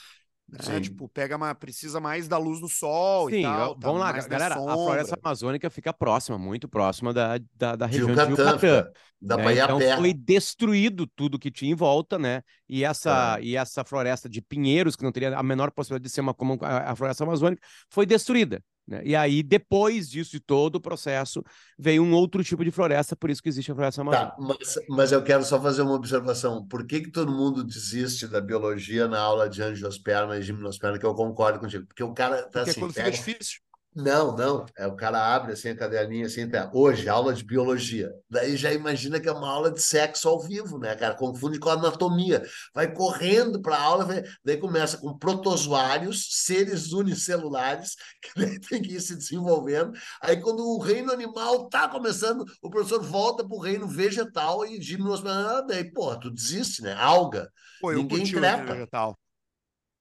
Né? 0.49 0.81
Tipo, 0.81 1.09
pega 1.09 1.37
uma, 1.37 1.55
precisa 1.55 2.01
mais 2.01 2.29
da 2.29 2.37
luz 2.39 2.61
do 2.61 2.69
sol 2.69 3.31
Sim, 3.31 3.41
e 3.41 3.43
tal. 3.43 3.71
ó, 3.71 3.75
tá 3.75 3.81
vamos 3.87 4.01
lá, 4.01 4.13
mais 4.13 4.27
galera. 4.27 4.55
A 4.55 4.59
floresta 4.75 5.19
amazônica 5.23 5.71
fica 5.71 5.93
próxima, 5.93 6.39
muito 6.39 6.69
próxima 6.69 7.13
da, 7.13 7.39
da, 7.55 7.77
da 7.77 7.87
De 7.87 7.93
região 7.99 8.15
de 8.15 8.21
Yucatã, 8.21 8.31
Yucatã. 8.31 8.59
fica- 8.59 8.93
dá 9.21 9.37
né? 9.39 9.43
para 9.43 9.53
ir 9.55 9.61
a 9.61 9.65
Então 9.65 9.79
pé. 9.79 9.97
foi 9.97 10.13
destruído 10.13 11.07
tudo 11.17 11.39
que 11.39 11.51
tinha 11.51 11.73
em 11.73 11.75
volta, 11.75 12.19
né? 12.19 12.43
E 12.69 12.85
essa, 12.85 13.39
É. 13.39 13.43
e 13.43 13.57
essa 13.57 13.85
floresta 13.85 14.29
de 14.29 14.43
pinheiros, 14.43 14.95
que 14.97 15.03
não 15.03 15.13
teria 15.13 15.37
a 15.37 15.43
menor 15.43 15.71
possibilidade 15.71 16.09
de 16.09 16.15
ser 16.15 16.21
uma 16.21 16.35
como 16.35 16.59
a, 16.63 16.93
a 16.93 16.97
floresta 16.97 17.25
amazônica, 17.25 17.63
foi 17.91 18.05
destruída. 18.07 18.63
Né? 18.87 19.03
E 19.05 19.17
aí, 19.17 19.43
depois 19.43 20.09
disso, 20.09 20.33
de 20.33 20.41
todo 20.41 20.77
o 20.77 20.81
processo, 20.81 21.43
veio 21.79 22.03
um 22.03 22.13
outro 22.13 22.45
tipo 22.45 22.65
de 22.65 22.71
floresta, 22.71 23.17
por 23.17 23.31
isso 23.31 23.43
que 23.43 23.49
existe 23.49 23.73
a 23.73 23.75
floresta 23.75 24.03
amazônica. 24.03 24.33
Tá, 24.33 24.37
mas, 24.39 24.75
mas 24.89 25.13
eu 25.13 25.23
quero 25.23 25.45
só 25.45 25.61
fazer 25.61 25.83
uma 25.83 25.95
observação. 25.95 26.67
Por 26.67 26.87
que 26.87 27.01
que 27.01 27.11
todo 27.11 27.33
mundo 27.33 27.65
desiste 27.65 28.29
da 28.29 28.41
biologia 28.41 29.09
na 29.09 29.21
aula 29.21 29.49
de 29.49 29.63
angiosperma 29.63 30.37
e 30.37 30.43
gimnosperma, 30.43 30.99
que 30.99 31.07
eu 31.07 31.15
concordo 31.15 31.59
contigo? 31.59 31.87
Porque 31.87 32.03
o 32.03 32.13
cara 32.13 32.43
tá 32.43 32.61
Porque 32.61 32.71
assim, 32.71 32.81
quando 32.81 32.95
pega... 32.95 33.13
fica 33.13 33.33
difícil. 33.33 33.64
Não, 33.95 34.37
não. 34.37 34.67
É, 34.77 34.89
o 34.89 34.97
cara 34.97 35.35
abre 35.35 35.53
assim 35.53 35.69
a 35.69 35.77
caderninha 35.77 36.27
assim, 36.27 36.49
tá. 36.49 36.69
Hoje, 36.75 37.09
aula 37.09 37.33
de 37.33 37.45
biologia. 37.45 38.11
Daí 38.29 38.57
já 38.57 38.73
imagina 38.73 39.21
que 39.21 39.29
é 39.29 39.33
uma 39.33 39.49
aula 39.49 39.71
de 39.71 39.81
sexo 39.81 40.29
ao 40.29 40.41
vivo, 40.41 40.79
né, 40.79 40.97
cara? 40.97 41.15
Confunde 41.15 41.61
com 41.61 41.69
anatomia. 41.71 42.43
Vai 42.75 42.93
correndo 42.93 43.63
para 43.63 43.77
a 43.77 43.81
aula, 43.83 44.05
vai- 44.05 44.25
daí 44.45 44.57
começa 44.57 44.99
com 44.99 45.17
protozoários, 45.17 46.27
seres 46.45 46.93
unicelulares, 46.93 47.95
que 48.21 48.31
daí 48.41 48.59
tem 48.59 48.83
que 48.83 48.95
ir 48.95 49.01
se 49.01 49.15
desenvolvendo. 49.15 49.93
Aí, 50.21 50.41
quando 50.41 50.59
o 50.67 50.81
reino 50.81 51.13
animal 51.13 51.69
tá 51.69 51.87
começando, 51.89 52.45
o 52.61 52.69
professor 52.69 53.01
volta 53.01 53.47
para 53.47 53.57
o 53.57 53.61
reino 53.61 53.87
vegetal 53.87 54.67
e 54.67 54.83
gimnosperma. 54.83 55.63
Daí, 55.69 55.85
porra, 55.93 56.19
tu 56.19 56.31
desiste, 56.33 56.83
né? 56.83 56.95
Alga. 56.95 57.49
Pô, 57.81 57.93
eu 57.93 57.99
Ninguém 57.99 58.19
curti 58.19 58.37
o 58.37 58.41
reino 58.41 58.57
trepa. 58.57 58.73
vegetal. 58.75 59.19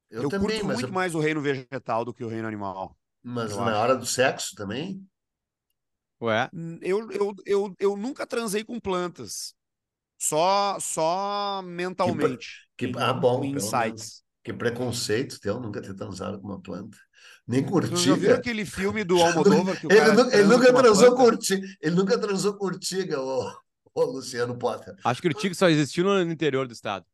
Eu, 0.10 0.24
Eu, 0.24 0.30
também, 0.30 0.62
curto 0.62 0.66
muito 0.66 0.92
mais 0.92 1.14
o 1.14 1.20
reino 1.20 1.42
vegetal 1.42 2.04
do 2.04 2.12
que 2.14 2.24
o 2.24 2.28
reino 2.28 2.48
animal. 2.48 2.96
Mas 3.24 3.52
eu 3.52 3.58
na 3.62 3.72
acho. 3.72 3.80
hora 3.80 3.96
do 3.96 4.06
sexo 4.06 4.56
também? 4.56 5.06
Ué, 6.22 6.50
Eu, 6.82 7.12
eu, 7.12 7.36
eu, 7.46 7.76
eu 7.80 7.98
nunca 7.98 8.26
transei 8.26 8.64
com 8.64 8.80
plantas. 8.80 9.54
Só, 10.18 10.80
só 10.80 11.62
mentalmente. 11.64 12.68
que- 12.78 12.88
em- 12.88 12.94
ah, 12.98 13.14
bom, 13.14 13.44
insights. 13.44 14.24
Que 14.44 14.54
preconceito 14.54 15.40
teu 15.40 15.60
nunca 15.60 15.82
ter 15.82 15.94
transado 15.96 16.40
com 16.40 16.48
uma 16.48 16.62
planta. 16.62 16.98
Nem 17.48 17.62
já 17.62 18.16
viram 18.16 18.36
curtiga. 18.36 18.36
aquele 18.36 18.66
filme 18.66 19.04
do 19.04 19.18
Almodóvar 19.22 19.80
que 19.80 19.88
o 19.88 19.92
Ele, 19.92 20.00
cara 20.00 20.14
nu- 20.14 20.32
ele 20.32 20.44
nunca 20.46 20.74
transou 20.74 21.16
curtiga. 21.16 21.68
Ele 21.82 21.96
nunca 21.96 22.18
transou 22.20 22.58
curtiga, 22.58 23.20
ô, 23.22 23.52
ô 23.94 24.04
Luciano 24.06 24.58
Potter. 24.58 24.96
acho 25.04 25.22
que 25.22 25.28
o 25.28 25.34
Tigre 25.34 25.56
só 25.56 25.70
existiu 25.70 26.04
no 26.06 26.22
interior 26.22 26.68
do 26.68 26.74
estado. 26.74 27.06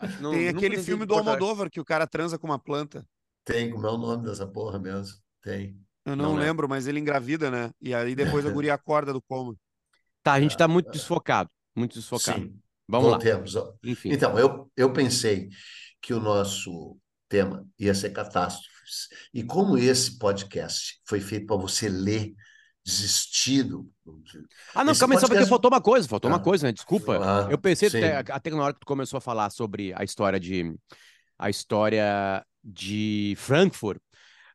Que 0.00 0.06
não- 0.22 0.30
Tem 0.32 0.46
nunca 0.46 0.58
aquele 0.58 0.78
filme 0.78 1.04
do. 1.06 1.14
Almodóvar 1.14 1.70
que 1.70 1.80
o 1.80 1.84
cara 1.84 2.06
transa 2.06 2.38
com 2.38 2.46
uma 2.46 2.58
planta. 2.58 3.06
Tem, 3.44 3.70
como 3.70 3.86
é 3.86 3.90
o 3.90 3.98
nome 3.98 4.24
dessa 4.24 4.46
porra 4.46 4.78
mesmo? 4.78 5.16
Tem. 5.42 5.76
Eu 6.04 6.16
não, 6.16 6.34
Não 6.34 6.42
é. 6.42 6.46
lembro, 6.46 6.68
mas 6.68 6.86
ele 6.86 6.98
engravida, 7.00 7.50
né? 7.50 7.70
E 7.80 7.94
aí 7.94 8.14
depois 8.14 8.44
a 8.46 8.50
guria 8.52 8.74
acorda 8.74 9.12
do 9.12 9.22
coma. 9.22 9.54
Tá, 10.22 10.32
a 10.34 10.40
gente 10.40 10.56
tá 10.56 10.66
muito 10.68 10.90
desfocado. 10.90 11.50
Muito 11.76 11.94
desfocado. 11.94 12.40
Sim, 12.42 12.58
Vamos 12.88 13.06
lá. 13.10 13.16
voltemos. 13.18 13.56
ó. 13.56 13.72
Enfim. 13.84 14.10
Então, 14.12 14.38
eu, 14.38 14.70
eu 14.76 14.92
pensei 14.92 15.48
que 16.00 16.12
o 16.14 16.20
nosso 16.20 16.96
tema 17.28 17.66
ia 17.78 17.94
ser 17.94 18.10
catástrofes. 18.10 19.08
E 19.32 19.42
como 19.42 19.78
esse 19.78 20.18
podcast 20.18 21.00
foi 21.06 21.20
feito 21.20 21.46
para 21.46 21.56
você 21.56 21.88
ler 21.88 22.34
desistido. 22.84 23.88
Ah, 24.74 24.84
não, 24.84 24.94
calma 24.94 25.14
aí, 25.14 25.20
só 25.20 25.28
porque 25.28 25.46
faltou 25.46 25.70
uma 25.70 25.80
coisa, 25.80 26.08
faltou 26.08 26.30
uma 26.30 26.36
Ah. 26.38 26.40
coisa, 26.42 26.66
né? 26.66 26.72
Desculpa. 26.72 27.18
Ah, 27.22 27.48
Eu 27.50 27.58
pensei 27.58 27.88
até, 27.88 28.16
até 28.32 28.50
na 28.50 28.62
hora 28.62 28.74
que 28.74 28.80
tu 28.80 28.86
começou 28.86 29.18
a 29.18 29.20
falar 29.20 29.50
sobre 29.50 29.92
a 29.94 30.02
história 30.04 30.38
de 30.38 30.74
a 31.38 31.48
história 31.50 32.44
de 32.62 33.34
Frankfurt, 33.36 33.98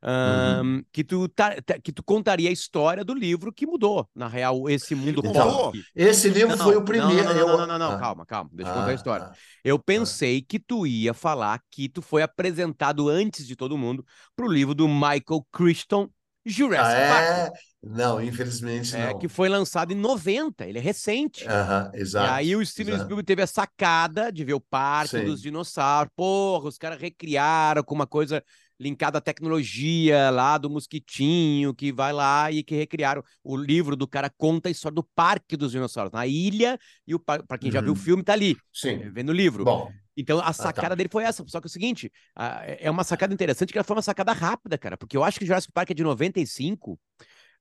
Uhum. 0.03 0.83
que 0.91 1.03
tu 1.03 1.27
tá- 1.29 1.61
tá- 1.61 1.79
que 1.79 1.91
tu 1.91 2.03
contaria 2.03 2.49
a 2.49 2.51
história 2.51 3.03
do 3.03 3.13
livro 3.13 3.51
que 3.51 3.65
mudou, 3.65 4.07
na 4.15 4.27
real, 4.27 4.69
esse 4.69 4.93
mundo 4.95 5.21
pop. 5.21 5.79
Esse 5.95 6.29
livro 6.29 6.55
Não, 6.55 6.65
foi 6.65 6.75
o 6.75 6.83
primeiro. 6.83 7.23
Não, 7.23 7.33
não, 7.33 7.39
eu- 7.39 7.47
não, 7.47 7.57
não, 7.57 7.67
não, 7.67 7.79
não, 7.79 7.91
Ah, 7.91 7.99
calma, 7.99 8.25
calma, 8.25 8.49
deixa 8.53 8.71
eu 8.71 8.75
contar 8.75 8.87
a 8.87 8.91
ah, 8.91 8.93
história. 8.93 9.25
ah. 9.25 9.35
Eu 9.63 9.79
pensei 9.79 10.41
que 10.41 10.59
tu 10.59 10.85
ia 10.85 11.13
falar 11.13 11.61
que 11.71 11.89
tu 11.89 12.01
foi 12.01 12.21
apresentado 12.21 13.09
antes 13.09 13.45
de 13.45 13.55
todo 13.55 13.77
mundo 13.77 14.05
pro 14.35 14.47
livro 14.47 14.73
do 14.75 14.87
Michael 14.87 15.45
Crichton 15.51 16.09
Jurassic 16.45 17.01
ah, 17.01 17.07
Park. 17.09 17.53
É... 17.53 17.67
Não, 17.83 18.21
infelizmente 18.21 18.95
é, 18.95 19.13
não. 19.13 19.19
Que 19.19 19.27
foi 19.27 19.47
lançado 19.47 19.93
em 19.93 19.95
90, 19.95 20.65
ele 20.65 20.79
é 20.79 20.81
recente. 20.81 21.47
Aham, 21.47 21.91
exato. 21.93 22.27
E 22.27 22.33
aí 22.33 22.55
o 22.55 22.65
Steven 22.65 22.93
exato. 22.93 23.05
Spielberg 23.05 23.25
teve 23.25 23.41
a 23.41 23.47
sacada 23.47 24.31
de 24.31 24.43
ver 24.43 24.53
o 24.53 24.59
parque 24.59 25.19
Sim. 25.19 25.25
dos 25.25 25.41
dinossauros. 25.41 26.11
Porra, 26.15 26.67
os 26.67 26.77
caras 26.77 26.99
recriaram 26.99 27.83
com 27.83 27.93
uma 27.93 28.07
coisa 28.07 28.43
linkada 28.79 29.17
à 29.17 29.21
tecnologia 29.21 30.29
lá 30.29 30.57
do 30.57 30.69
mosquitinho 30.69 31.73
que 31.73 31.91
vai 31.91 32.13
lá 32.13 32.51
e 32.51 32.63
que 32.63 32.75
recriaram. 32.75 33.23
O 33.43 33.57
livro 33.57 33.95
do 33.95 34.07
cara 34.07 34.29
conta 34.29 34.69
a 34.69 34.71
história 34.71 34.95
do 34.95 35.03
parque 35.03 35.57
dos 35.57 35.71
dinossauros, 35.71 36.11
na 36.11 36.27
ilha, 36.27 36.77
e 37.05 37.15
o 37.15 37.19
para 37.19 37.57
quem 37.59 37.71
já 37.71 37.81
viu 37.81 37.93
o 37.93 37.95
Uhum. 37.95 38.01
filme 38.01 38.23
tá 38.23 38.33
ali, 38.33 38.55
Sim. 38.73 39.09
vendo 39.11 39.29
o 39.29 39.33
livro. 39.33 39.63
Bom, 39.63 39.91
Então 40.15 40.39
a 40.39 40.43
tá. 40.43 40.53
sacada 40.53 40.95
dele 40.95 41.09
foi 41.11 41.23
essa. 41.23 41.43
Só 41.47 41.59
que 41.59 41.67
é 41.67 41.69
o 41.69 41.71
seguinte, 41.71 42.11
ah, 42.35 42.61
é 42.65 42.89
uma 42.89 43.03
sacada 43.03 43.33
interessante 43.33 43.71
que 43.71 43.77
ela 43.77 43.83
foi 43.85 43.95
uma 43.95 44.01
sacada 44.01 44.31
rápida, 44.33 44.77
cara, 44.77 44.97
porque 44.97 45.15
eu 45.17 45.23
acho 45.23 45.39
que 45.39 45.45
Jurassic 45.45 45.71
Park 45.71 45.91
é 45.91 45.93
de 45.93 46.03
95. 46.03 46.99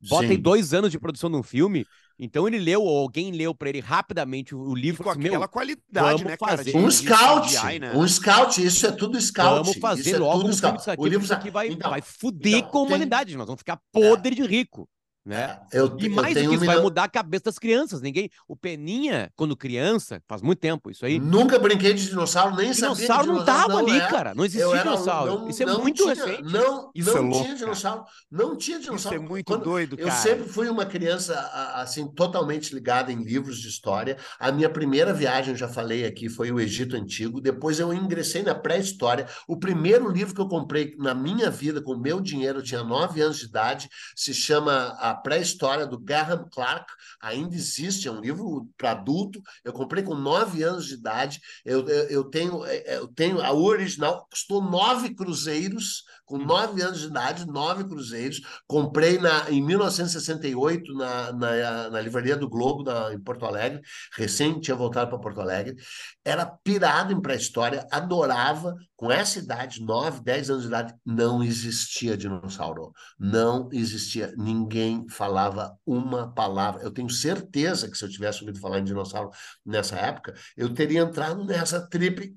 Bota 0.01 0.29
sim. 0.29 0.39
dois 0.39 0.75
anos 0.75 0.91
de 0.91 0.99
produção 0.99 1.31
de 1.31 1.37
um 1.37 1.43
filme, 1.43 1.87
então 2.19 2.47
ele 2.49 2.59
leu, 2.59 2.83
ou 2.83 2.99
alguém 2.99 3.31
leu 3.33 3.55
pra 3.55 3.69
ele 3.69 3.81
rapidamente 3.81 4.55
o, 4.55 4.73
E 4.73 4.81
livro. 4.81 5.03
com 5.03 5.11
e 5.11 5.13
falou 5.13 5.13
assim, 5.13 5.21
aquela 5.27 5.41
meu, 5.41 5.49
qualidade, 5.49 6.25
né, 6.25 6.37
cara? 6.37 6.57
fazer. 6.57 6.77
Um 6.77 6.91
scout, 6.91 7.49
CGI, 7.49 7.79
né? 7.79 7.93
um 7.95 8.09
scout, 8.09 8.65
isso 8.65 8.87
é 8.87 8.93
tudo 8.93 9.21
scout. 9.21 9.49
vamos 9.65 9.77
fazer 9.79 10.01
isso 10.03 10.15
é 10.17 10.19
logo 10.19 10.39
tudo 10.41 10.51
um 10.51 10.53
scout. 10.53 10.91
aqui, 10.91 11.01
O 11.03 11.07
livro 11.07 11.25
isso 11.25 11.35
aqui 11.35 11.51
vai, 11.51 11.69
então, 11.69 11.91
vai 11.91 12.01
fuder 12.01 12.55
então, 12.59 12.71
com 12.71 12.79
a 12.79 12.81
tem- 12.81 12.87
humanidade, 12.97 13.37
nós 13.37 13.47
vamos 13.47 13.61
ficar 13.61 13.79
podre 13.93 14.35
de 14.35 14.43
rico, 14.43 14.89
né? 15.27 15.59
é, 15.73 15.81
eu, 15.81 15.97
E 15.99 16.07
eu 16.07 16.11
mais 16.13 16.29
do 16.29 16.35
tenho 16.35 16.51
que 16.51 16.51
um 16.51 16.55
isso, 16.57 16.65
vai 16.65 16.69
milhão- 16.77 16.83
mudar 16.85 17.05
a 17.05 17.09
cabeça 17.09 17.45
das 17.47 17.59
crianças. 17.59 18.01
Ninguém. 18.01 18.31
O 18.47 18.55
Peninha, 18.57 19.31
quando 19.37 19.57
criança, 19.57 20.23
faz 20.29 20.41
muito 20.41 20.61
tempo, 20.61 20.91
isso 20.91 21.05
aí. 21.05 21.19
Nunca 21.19 21.59
brinquei 21.59 21.93
de 21.93 22.07
dinossauro, 22.09 22.55
nem 22.57 22.73
sabia 22.73 22.95
que 22.95 23.01
Dinossauro 23.03 23.33
não 23.35 23.45
tava 23.45 23.79
ali, 23.79 23.99
é. 23.99 24.07
cara. 24.09 24.35
Não 24.35 24.43
Eu 24.45 24.47
existia 24.47 24.67
era- 24.71 24.83
dinossauro. 24.85 25.41
não- 25.41 25.49
isso 25.49 25.63
é 25.63 25.67
não 25.67 25.81
muito 25.83 26.03
tinha, 26.03 26.15
recente. 26.15 26.43
Não, 26.45 26.91
Isso 26.95 27.11
não 27.11 27.17
é 27.17 27.21
louco, 27.21 27.45
tinha 27.45 27.57
dinossauro. 27.57 28.05
Não 28.31 28.57
tinha 28.57 28.77
Isso 28.79 28.87
dinossauro. 28.87 29.17
é 29.17 29.21
muito 29.21 29.47
Quando- 29.47 29.65
doido, 29.65 29.97
Eu 29.99 30.07
cara. 30.07 30.21
sempre 30.21 30.49
fui 30.49 30.69
uma 30.69 30.87
criança 30.87 31.35
assim 31.75 32.07
totalmente 32.09 32.73
ligada 32.75 33.11
em 33.13 33.23
livros 33.23 33.59
de 33.59 33.69
história. 33.69 34.17
A 34.39 34.53
minha 34.53 34.71
primeira 34.71 35.13
viagem, 35.13 35.51
eu 35.53 35.57
já 35.59 35.69
falei 35.69 36.05
aqui, 36.07 36.29
foi 36.29 36.53
o 36.53 36.61
Egito 36.61 36.97
Antigo. 36.97 37.41
Depois 37.41 37.81
eu 37.81 37.93
ingressei 37.93 38.43
na 38.43 38.55
pré-história. 38.55 39.27
O 39.49 39.59
primeiro 39.59 40.11
livro 40.11 40.35
que 40.35 40.41
eu 40.41 40.49
comprei 40.49 40.95
na 40.99 41.15
minha 41.15 41.51
vida 41.51 41.81
com 41.83 41.97
meu 41.97 42.21
dinheiro, 42.21 42.59
eu 42.59 42.63
tinha 42.63 42.85
nove 42.85 43.21
anos 43.21 43.39
de 43.39 43.47
idade, 43.47 43.89
se 44.15 44.33
chama 44.35 44.95
A 45.01 45.15
Pré-História 45.17 45.87
do 45.87 45.99
Graham 45.99 46.49
Clark. 46.53 46.87
Ainda 47.21 47.55
existe, 47.55 48.09
é 48.09 48.11
um 48.11 48.21
livro 48.21 48.69
para 48.77 48.93
adulto. 48.93 49.43
Eu 49.65 49.73
comprei 49.73 50.03
com 50.03 50.15
nove 50.15 50.63
anos 50.63 50.87
de 50.87 50.95
idade. 50.95 51.41
Eu, 51.65 51.87
eu, 51.89 52.09
eu 52.09 52.25
tenho, 52.25 52.65
é, 52.65 52.97
eu 52.97 53.09
tenho 53.09 53.41
a 53.41 53.53
original, 53.53 54.27
custou 54.31 54.63
nove 54.63 55.15
cruzeiros. 55.15 56.05
Com 56.27 56.39
nove 56.39 56.83
anos 56.83 57.01
de 57.01 57.07
idade, 57.07 57.47
nove 57.47 57.85
cruzeiros. 57.85 58.41
Comprei 58.67 59.17
na, 59.17 59.49
em 59.49 59.63
1968 59.63 60.93
na, 60.93 61.33
na, 61.33 61.91
na 61.91 62.01
Livraria 62.01 62.37
do 62.37 62.49
Globo, 62.49 62.83
na, 62.83 63.15
em 63.15 63.21
Porto 63.21 63.47
Alegre. 63.47 63.81
Recém 64.13 64.59
tinha 64.59 64.77
voltado 64.77 65.09
para 65.09 65.21
Porto 65.21 65.41
Alegre. 65.41 65.77
Era 66.25 66.45
pirado 66.45 67.13
em 67.13 67.21
pré-história, 67.21 67.87
adorava. 67.93 68.75
Com 68.97 69.13
essa 69.13 69.39
idade, 69.39 69.83
9, 69.83 70.23
10 70.23 70.51
anos 70.51 70.63
de 70.63 70.69
idade, 70.69 70.95
não 71.05 71.45
existia 71.45 72.17
dinossauro. 72.17 72.93
Não 73.19 73.69
existia. 73.71 74.35
Ninguém 74.37 75.07
falava 75.09 75.79
uma 75.87 76.33
palavra. 76.33 76.83
Eu 76.83 76.91
tenho 76.91 77.09
certeza 77.09 77.89
que 77.89 77.97
se 77.97 78.05
eu 78.05 78.09
tivesse 78.09 78.41
ouvido 78.41 78.59
falar 78.59 78.81
em 78.81 78.85
dinossauro 78.85 79.31
nessa 79.65 79.97
época, 79.97 80.35
eu 80.57 80.75
teria 80.75 81.03
entrado 81.03 81.45
nessa 81.45 81.87
trip 81.89 82.35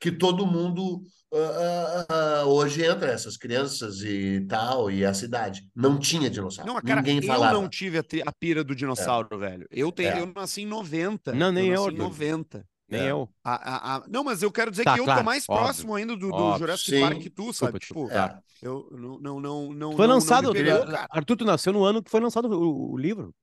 que 0.00 0.10
todo 0.10 0.46
mundo 0.46 1.02
ah, 1.32 2.06
ah, 2.08 2.14
ah, 2.40 2.44
hoje 2.46 2.84
entra, 2.84 3.10
essas 3.10 3.36
crianças 3.36 4.00
e 4.02 4.46
tal, 4.48 4.90
e 4.90 5.04
a 5.04 5.12
cidade. 5.12 5.62
Não 5.74 5.98
tinha 5.98 6.30
dinossauro. 6.30 6.72
Não, 6.72 6.80
cara, 6.80 7.00
Ninguém 7.02 7.16
eu 7.18 7.22
falava. 7.26 7.52
não 7.52 7.68
tive 7.68 7.98
a, 7.98 8.04
a 8.26 8.32
pira 8.32 8.62
do 8.64 8.74
dinossauro, 8.74 9.38
velho. 9.38 9.66
Eu, 9.70 9.90
tenho, 9.92 10.10
É. 10.10 10.20
eu 10.20 10.32
nasci 10.34 10.62
em 10.62 10.66
90. 10.66 11.32
Não, 11.32 11.50
nem 11.52 11.68
eu, 11.68 11.72
nasci 11.72 11.82
em 11.82 11.92
Arthur. 12.00 12.02
90. 12.04 12.64
Nem 12.88 13.00
É. 13.02 13.10
eu. 13.10 13.28
A- 13.42 13.54
a- 13.54 13.96
a- 13.96 14.04
Não, 14.08 14.22
mas 14.22 14.42
eu 14.42 14.50
quero 14.52 14.70
dizer 14.70 14.84
Tá, 14.84 14.94
que 14.94 15.00
eu 15.00 15.04
claro, 15.04 15.20
tô 15.20 15.24
mais 15.24 15.44
óbvio, 15.48 15.64
próximo 15.64 15.94
ainda 15.96 16.14
do, 16.14 16.28
do 16.28 16.34
óbvio. 16.34 16.58
Jurassic 16.60 16.90
Sim. 16.90 17.00
Park 17.00 17.18
que 17.18 17.30
tu, 17.30 17.52
sabe? 17.52 17.78
Desculpa, 17.80 18.12
Tipo, 18.14 18.16
É. 18.16 18.38
eu 18.62 18.88
não, 18.92 19.18
não, 19.18 19.40
não, 19.40 19.72
não, 19.72 19.96
Foi 19.96 20.06
lançado. 20.06 20.52
Não. 20.54 20.96
Arthur, 21.10 21.36
tu 21.36 21.44
nasceu 21.44 21.72
no 21.72 21.84
ano 21.84 22.00
que 22.02 22.10
foi 22.10 22.20
lançado 22.20 22.46
o, 22.48 22.92
o 22.92 22.96
livro. 22.96 23.34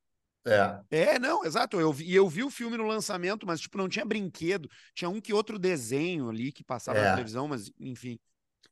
É. 0.46 0.80
É, 0.92 1.20
não, 1.20 1.46
exato. 1.46 1.80
Eu 1.80 1.92
vi, 1.94 2.06
e 2.06 2.16
eu 2.16 2.28
vi 2.28 2.44
o 2.44 2.50
filme 2.50 2.76
no 2.78 2.86
lançamento, 2.86 3.46
mas, 3.48 3.62
tipo, 3.62 3.78
não 3.78 3.88
tinha 3.88 4.04
brinquedo. 4.06 4.70
Tinha 4.94 5.10
um 5.10 5.22
que 5.22 5.34
outro 5.34 5.58
desenho 5.58 6.30
ali 6.30 6.52
que 6.52 6.64
passava 6.64 7.00
na 7.00 7.08
É. 7.08 7.12
televisão, 7.12 7.48
mas, 7.48 7.72
enfim. 7.80 8.20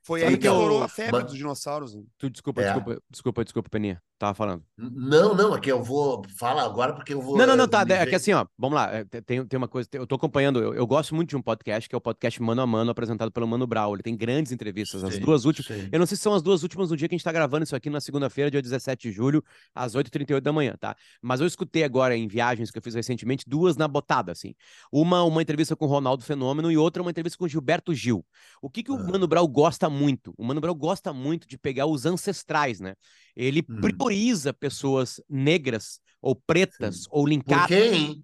Foi 0.03 0.19
Sabe 0.21 0.31
aí 0.34 0.38
que 0.38 0.41
que 0.41 0.47
eu- 0.47 0.53
estourou 0.53 0.84
a 0.84 0.88
febre 0.88 1.12
mas- 1.21 1.25
dos 1.25 1.36
dinossauros. 1.38 1.93
né? 1.95 2.03
Tu, 2.17 2.29
desculpa, 2.29 2.62
É. 2.62 2.65
desculpa, 2.73 3.01
desculpa, 3.10 3.43
desculpa, 3.43 3.69
Peninha. 3.69 4.01
Tava 4.21 4.36
falando. 4.36 4.63
Não, 4.77 5.34
não, 5.34 5.51
aqui 5.51 5.71
eu 5.71 5.81
vou 5.81 6.21
falar 6.38 6.63
agora 6.63 6.93
porque 6.93 7.12
eu 7.12 7.19
vou. 7.19 7.36
Não, 7.39 7.47
não, 7.47 7.55
não, 7.55 7.63
eh, 7.63 7.67
tá. 7.67 7.81
É 7.89 8.05
que 8.05 8.13
assim, 8.13 8.31
ó, 8.34 8.45
vamos 8.55 8.75
lá. 8.75 8.93
é, 8.93 9.03
Tem, 9.03 9.43
tem 9.43 9.57
uma 9.57 9.67
coisa, 9.67 9.89
eu 9.93 10.05
tô 10.05 10.13
acompanhando, 10.13 10.62
eu, 10.62 10.75
eu 10.75 10.86
gosto 10.86 11.15
muito 11.15 11.29
de 11.29 11.36
um 11.36 11.41
podcast, 11.41 11.89
que 11.89 11.95
é 11.95 11.97
o 11.97 12.01
podcast 12.01 12.39
Mano 12.39 12.62
a 12.62 12.67
Mano, 12.67 12.91
apresentado 12.91 13.31
pelo 13.31 13.47
Mano 13.47 13.65
Brown. 13.65 13.95
Ele 13.95 14.03
tem 14.03 14.15
grandes 14.15 14.51
entrevistas. 14.51 15.03
As 15.03 15.15
Sim, 15.15 15.21
duas 15.21 15.43
últimas. 15.45 15.65
sim. 15.65 15.89
Eu 15.91 15.97
não 15.97 16.05
sei 16.05 16.15
se 16.17 16.21
são 16.21 16.36
as 16.36 16.43
duas 16.43 16.62
últimas 16.62 16.91
no 16.91 16.95
dia 16.97 17.10
que 17.10 17.15
a 17.15 17.17
gente 17.17 17.23
tá 17.23 17.31
gravando 17.31 17.63
isso 17.63 17.75
aqui 17.75 17.89
na 17.89 17.99
segunda-feira, 17.99 18.51
dia 18.51 18.62
17 18.62 19.10
de 19.10 19.12
julho, 19.12 19.43
às 19.73 19.95
8h38 19.95 20.39
da 20.39 20.53
manhã, 20.53 20.75
tá? 20.79 20.95
Mas 21.19 21.41
eu 21.41 21.47
escutei 21.47 21.84
agora 21.84 22.15
em 22.15 22.27
viagens 22.27 22.69
que 22.69 22.77
eu 22.77 22.81
fiz 22.84 22.93
recentemente, 22.93 23.45
duas 23.47 23.75
na 23.75 23.88
botada, 23.88 24.31
assim. 24.31 24.53
Uma, 24.91 25.23
uma 25.23 25.41
entrevista 25.41 25.75
com 25.75 25.86
o 25.86 25.88
Ronaldo 25.88 26.23
Fenômeno 26.23 26.71
e 26.71 26.77
outra, 26.77 27.01
uma 27.01 27.10
entrevista 27.10 27.39
com 27.39 27.45
o 27.45 27.49
Gilberto 27.49 27.91
Gil. 27.91 28.23
O 28.62 28.69
que, 28.69 28.84
que 28.84 28.91
o 28.91 28.97
Ah. 28.97 29.03
Mano 29.03 29.27
Brown 29.27 29.47
gosta 29.47 29.89
muito? 29.89 30.31
O 30.38 30.43
Mano 30.43 30.62
Brown 30.62 30.75
gosta 30.75 31.12
muito 31.12 31.47
de 31.47 31.57
pegar 31.57 31.88
os 31.88 32.05
ancestrais, 32.05 32.79
né? 32.79 32.93
Ele 33.36 33.63
Hum. 33.67 33.79
prioriza 33.81 34.11
pessoas 34.60 35.21
negras 35.30 36.00
ou 36.21 36.36
pretas 36.36 37.04
Sim. 37.04 37.08
ou 37.10 37.24
Por 37.24 37.30
linkadas. 37.30 37.67
quem? 37.67 38.24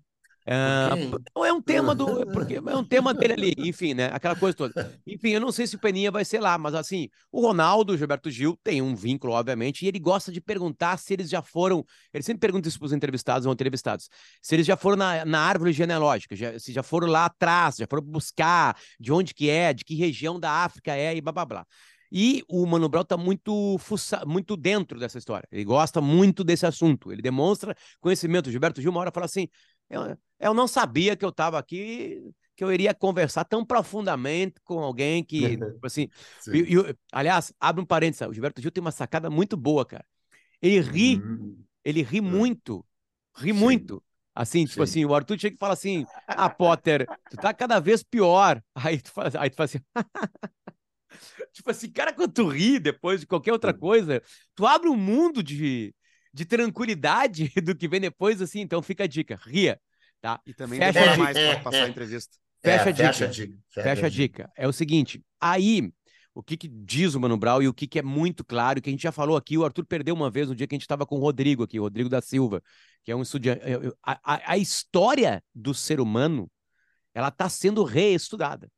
Ah, 0.49 0.91
não 1.35 1.43
é 1.43 1.51
um 1.51 1.61
tema 1.61 1.93
do. 1.93 2.25
Porque 2.31 2.55
é 2.55 2.75
um 2.75 2.83
tema 2.83 3.13
dele 3.13 3.33
ali, 3.33 3.53
enfim, 3.69 3.93
né? 3.93 4.05
Aquela 4.13 4.33
coisa 4.33 4.55
toda. 4.55 4.97
Enfim, 5.05 5.31
eu 5.31 5.41
não 5.41 5.51
sei 5.51 5.67
se 5.67 5.75
o 5.75 5.79
Peninha 5.79 6.09
vai 6.09 6.23
ser 6.23 6.39
lá, 6.39 6.57
mas 6.57 6.73
assim, 6.73 7.09
o 7.29 7.41
Ronaldo, 7.41 7.91
o 7.91 7.97
Gilberto 7.97 8.31
Gil, 8.31 8.57
tem 8.63 8.81
um 8.81 8.95
vínculo, 8.95 9.33
obviamente, 9.33 9.83
e 9.83 9.89
ele 9.89 9.99
gosta 9.99 10.31
de 10.31 10.39
perguntar 10.39 10.95
se 10.99 11.13
eles 11.13 11.29
já 11.29 11.41
foram. 11.41 11.83
Ele 12.13 12.23
sempre 12.23 12.39
pergunta 12.39 12.69
isso 12.69 12.79
para 12.79 12.85
os 12.85 12.93
entrevistados 12.93 13.45
ou 13.45 13.51
entrevistados. 13.51 14.07
Se 14.41 14.55
eles 14.55 14.65
já 14.65 14.77
foram 14.77 14.95
na, 14.95 15.25
na 15.25 15.41
árvore 15.41 15.73
genealógica, 15.73 16.33
já- 16.33 16.57
se 16.57 16.71
já 16.71 16.81
foram 16.81 17.09
lá 17.09 17.25
atrás, 17.25 17.75
já 17.75 17.85
foram 17.89 18.03
buscar 18.03 18.77
de 18.97 19.11
onde 19.11 19.33
que 19.33 19.49
é, 19.49 19.73
de 19.73 19.83
que 19.83 19.95
região 19.95 20.39
da 20.39 20.49
África 20.49 20.95
é 20.95 21.13
e 21.13 21.19
blá 21.19 21.33
blá 21.33 21.45
blá. 21.45 21.65
E 22.11 22.43
o 22.47 22.65
Mano 22.65 22.87
Brown 22.89 23.03
tá 23.03 23.17
muito, 23.17 23.77
fuça, 23.79 24.23
muito 24.25 24.55
dentro 24.55 24.99
dessa 24.99 25.17
história. 25.17 25.47
Ele 25.51 25.63
gosta 25.63 25.99
muito 26.01 26.43
desse 26.43 26.65
assunto. 26.65 27.11
Ele 27.11 27.21
demonstra 27.21 27.75
conhecimento. 27.99 28.47
O 28.47 28.51
Gilberto 28.51 28.81
Gil 28.81 28.91
uma 28.91 28.99
hora 29.01 29.11
fala 29.11 29.25
assim: 29.25 29.47
eu, 29.89 30.17
eu 30.39 30.53
não 30.53 30.67
sabia 30.67 31.15
que 31.15 31.25
eu 31.25 31.29
estava 31.29 31.57
aqui, 31.59 32.21
que 32.55 32.63
eu 32.63 32.71
iria 32.71 32.93
conversar 32.93 33.43
tão 33.45 33.65
profundamente 33.65 34.55
com 34.63 34.79
alguém 34.79 35.23
que, 35.23 35.39
tipo 35.57 35.85
assim. 35.85 36.07
Sim. 36.39 36.51
E, 36.53 36.75
e, 36.75 36.95
aliás, 37.11 37.53
abre 37.59 37.81
um 37.81 37.85
parênteses: 37.85 38.27
o 38.27 38.33
Gilberto 38.33 38.61
Gil 38.61 38.71
tem 38.71 38.81
uma 38.81 38.91
sacada 38.91 39.29
muito 39.29 39.57
boa, 39.57 39.85
cara. 39.85 40.05
Ele 40.61 40.79
ri, 40.79 41.17
Hum, 41.17 41.63
ele 41.83 42.01
ri 42.01 42.17
É. 42.17 42.21
muito, 42.21 42.85
ri 43.37 43.53
Sim. 43.53 43.59
muito. 43.59 44.03
Assim, 44.33 44.65
tipo 44.65 44.77
Sim. 44.77 44.83
assim, 44.83 45.05
o 45.05 45.15
Arthur 45.15 45.39
chega 45.39 45.55
e 45.55 45.57
fala 45.59 45.73
assim: 45.73 46.05
Ah, 46.27 46.49
Potter, 46.49 47.07
tu 47.29 47.37
tá 47.37 47.53
cada 47.53 47.79
vez 47.79 48.03
pior. 48.03 48.61
Aí 48.75 49.01
tu 49.01 49.11
faz, 49.11 49.35
aí 49.35 49.49
tu 49.49 49.55
faz 49.55 49.71
assim. 49.75 49.83
tipo 51.53 51.69
assim, 51.69 51.89
cara, 51.89 52.13
quando 52.13 52.33
tu 52.33 52.47
ri 52.47 52.79
depois 52.79 53.21
de 53.21 53.27
qualquer 53.27 53.51
outra 53.51 53.73
coisa, 53.73 54.21
tu 54.55 54.65
abre 54.65 54.89
um 54.89 54.95
mundo 54.95 55.43
de, 55.43 55.93
de 56.33 56.45
tranquilidade 56.45 57.51
do 57.63 57.75
que 57.75 57.87
vem 57.87 58.01
depois, 58.01 58.41
assim. 58.41 58.61
Então 58.61 58.81
fica 58.81 59.03
a 59.03 59.07
dica: 59.07 59.39
ria, 59.43 59.79
tá? 60.21 60.39
E 60.45 60.53
também 60.53 60.79
Fecha 60.79 60.93
demora 60.93 61.13
a 61.13 61.17
mais 61.17 61.37
dica. 61.37 61.53
pra 61.53 61.59
passar 61.63 61.83
a 61.83 61.89
entrevista. 61.89 62.37
Fecha 62.61 62.85
é, 62.85 62.89
a 62.89 62.91
dica. 62.91 63.13
Fecha 63.13 63.25
a 63.25 63.27
dica. 63.27 63.57
Fecha 63.69 64.05
a 64.05 64.09
dica. 64.09 64.51
É 64.55 64.67
o 64.67 64.73
seguinte, 64.73 65.23
aí, 65.39 65.91
o 66.33 66.43
que, 66.43 66.57
que 66.57 66.67
diz 66.67 67.15
o 67.15 67.19
Mano 67.19 67.37
Brown 67.37 67.61
e 67.61 67.67
o 67.67 67.73
que, 67.73 67.87
que 67.87 67.99
é 67.99 68.03
muito 68.03 68.43
claro, 68.43 68.81
que 68.81 68.89
a 68.89 68.91
gente 68.91 69.03
já 69.03 69.11
falou 69.11 69.37
aqui, 69.37 69.57
o 69.57 69.65
Arthur 69.65 69.85
perdeu 69.85 70.15
uma 70.15 70.29
vez 70.29 70.49
no 70.49 70.55
dia 70.55 70.67
que 70.67 70.75
a 70.75 70.77
gente 70.77 70.83
estava 70.83 71.05
com 71.05 71.15
o 71.17 71.19
Rodrigo 71.19 71.63
aqui, 71.63 71.79
o 71.79 71.83
Rodrigo 71.83 72.09
da 72.09 72.21
Silva, 72.21 72.61
que 73.03 73.11
é 73.11 73.15
um 73.15 73.21
estudante. 73.21 73.61
A, 74.03 74.19
a, 74.23 74.51
a 74.53 74.57
história 74.57 75.43
do 75.53 75.73
ser 75.73 75.99
humano, 75.99 76.49
ela 77.13 77.29
está 77.29 77.49
sendo 77.49 77.83
reestudada 77.83 78.69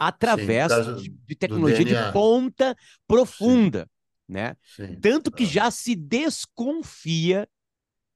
através 0.00 0.68
causa 0.68 0.94
de, 0.94 1.10
de 1.10 1.34
tecnologia 1.36 1.84
de 1.84 2.12
ponta 2.12 2.74
profunda, 3.06 3.86
né? 4.26 4.56
Sim. 4.74 4.98
Tanto 4.98 5.30
que 5.30 5.44
já 5.44 5.70
se 5.70 5.94
desconfia 5.94 7.46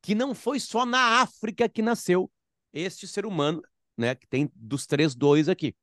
que 0.02 0.14
não 0.14 0.34
foi 0.34 0.58
só 0.58 0.86
na 0.86 1.20
África 1.20 1.68
que 1.68 1.82
nasceu 1.82 2.30
este 2.72 3.06
ser 3.06 3.26
humano, 3.26 3.62
né? 3.98 4.14
Que 4.14 4.26
tem 4.26 4.50
dos 4.54 4.86
três 4.86 5.14
dois 5.14 5.48
aqui. 5.48 5.74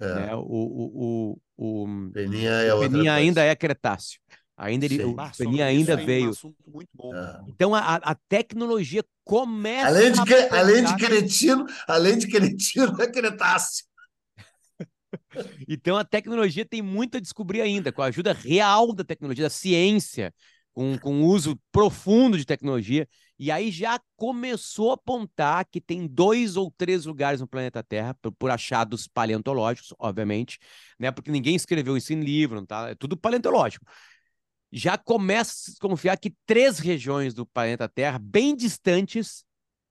É. 0.00 0.14
Né? 0.14 0.34
O, 0.34 0.40
o, 0.40 1.38
o, 1.56 1.84
o, 1.84 2.10
Peninha 2.12 2.50
é 2.50 2.74
o 2.74 2.80
Peninha 2.80 3.02
coisa. 3.02 3.12
ainda 3.12 3.42
é 3.42 3.54
Cretáceo. 3.54 4.18
Ainda 4.56 4.86
ele, 4.86 4.98
Sim. 4.98 5.04
o 5.04 5.16
Peninha 5.36 5.66
ainda 5.66 5.94
Um 5.94 6.06
veio. 6.06 6.30
assunto 6.30 6.56
muito 6.70 6.88
bom. 6.94 7.14
É. 7.14 7.40
Então 7.48 7.74
a, 7.74 7.96
a 7.96 8.14
tecnologia 8.28 9.04
começa 9.24 9.88
Além 9.88 10.12
de, 10.12 10.24
que, 10.24 10.34
além 10.34 10.84
de 10.84 10.96
cretino, 10.96 11.66
além 11.88 12.18
de 12.18 12.28
cretino, 12.28 13.00
é 13.02 13.06
cretáceo. 13.10 13.84
Então 15.68 15.96
a 15.96 16.04
tecnologia 16.04 16.64
tem 16.64 16.82
muito 16.82 17.16
a 17.16 17.20
descobrir 17.20 17.60
ainda, 17.60 17.92
com 17.92 18.02
a 18.02 18.06
ajuda 18.06 18.32
real 18.32 18.92
da 18.92 19.04
tecnologia, 19.04 19.44
da 19.44 19.50
ciência, 19.50 20.32
com, 20.74 20.98
com 20.98 21.22
uso 21.22 21.58
profundo 21.70 22.36
de 22.36 22.44
tecnologia. 22.44 23.08
E 23.38 23.50
aí 23.50 23.70
já 23.70 24.00
começou 24.16 24.90
a 24.90 24.94
apontar 24.94 25.66
que 25.70 25.80
tem 25.80 26.06
dois 26.06 26.56
ou 26.56 26.70
três 26.76 27.06
lugares 27.06 27.40
no 27.40 27.48
planeta 27.48 27.82
Terra, 27.82 28.14
por, 28.20 28.32
por 28.32 28.50
achados 28.50 29.06
paleontológicos, 29.06 29.94
obviamente, 29.98 30.58
né? 30.98 31.10
Porque 31.10 31.30
ninguém 31.30 31.54
escreveu 31.54 31.96
isso 31.96 32.12
em 32.12 32.20
livro, 32.20 32.64
tá? 32.66 32.90
É 32.90 32.94
tudo 32.94 33.16
paleontológico. 33.16 33.86
Já 34.72 34.98
começa 34.98 35.52
a 35.52 35.72
se 35.74 35.78
confiar 35.78 36.18
que 36.18 36.34
três 36.44 36.80
regiões 36.80 37.32
do 37.32 37.46
planeta 37.46 37.88
Terra, 37.88 38.18
bem 38.18 38.56
distantes, 38.56 39.44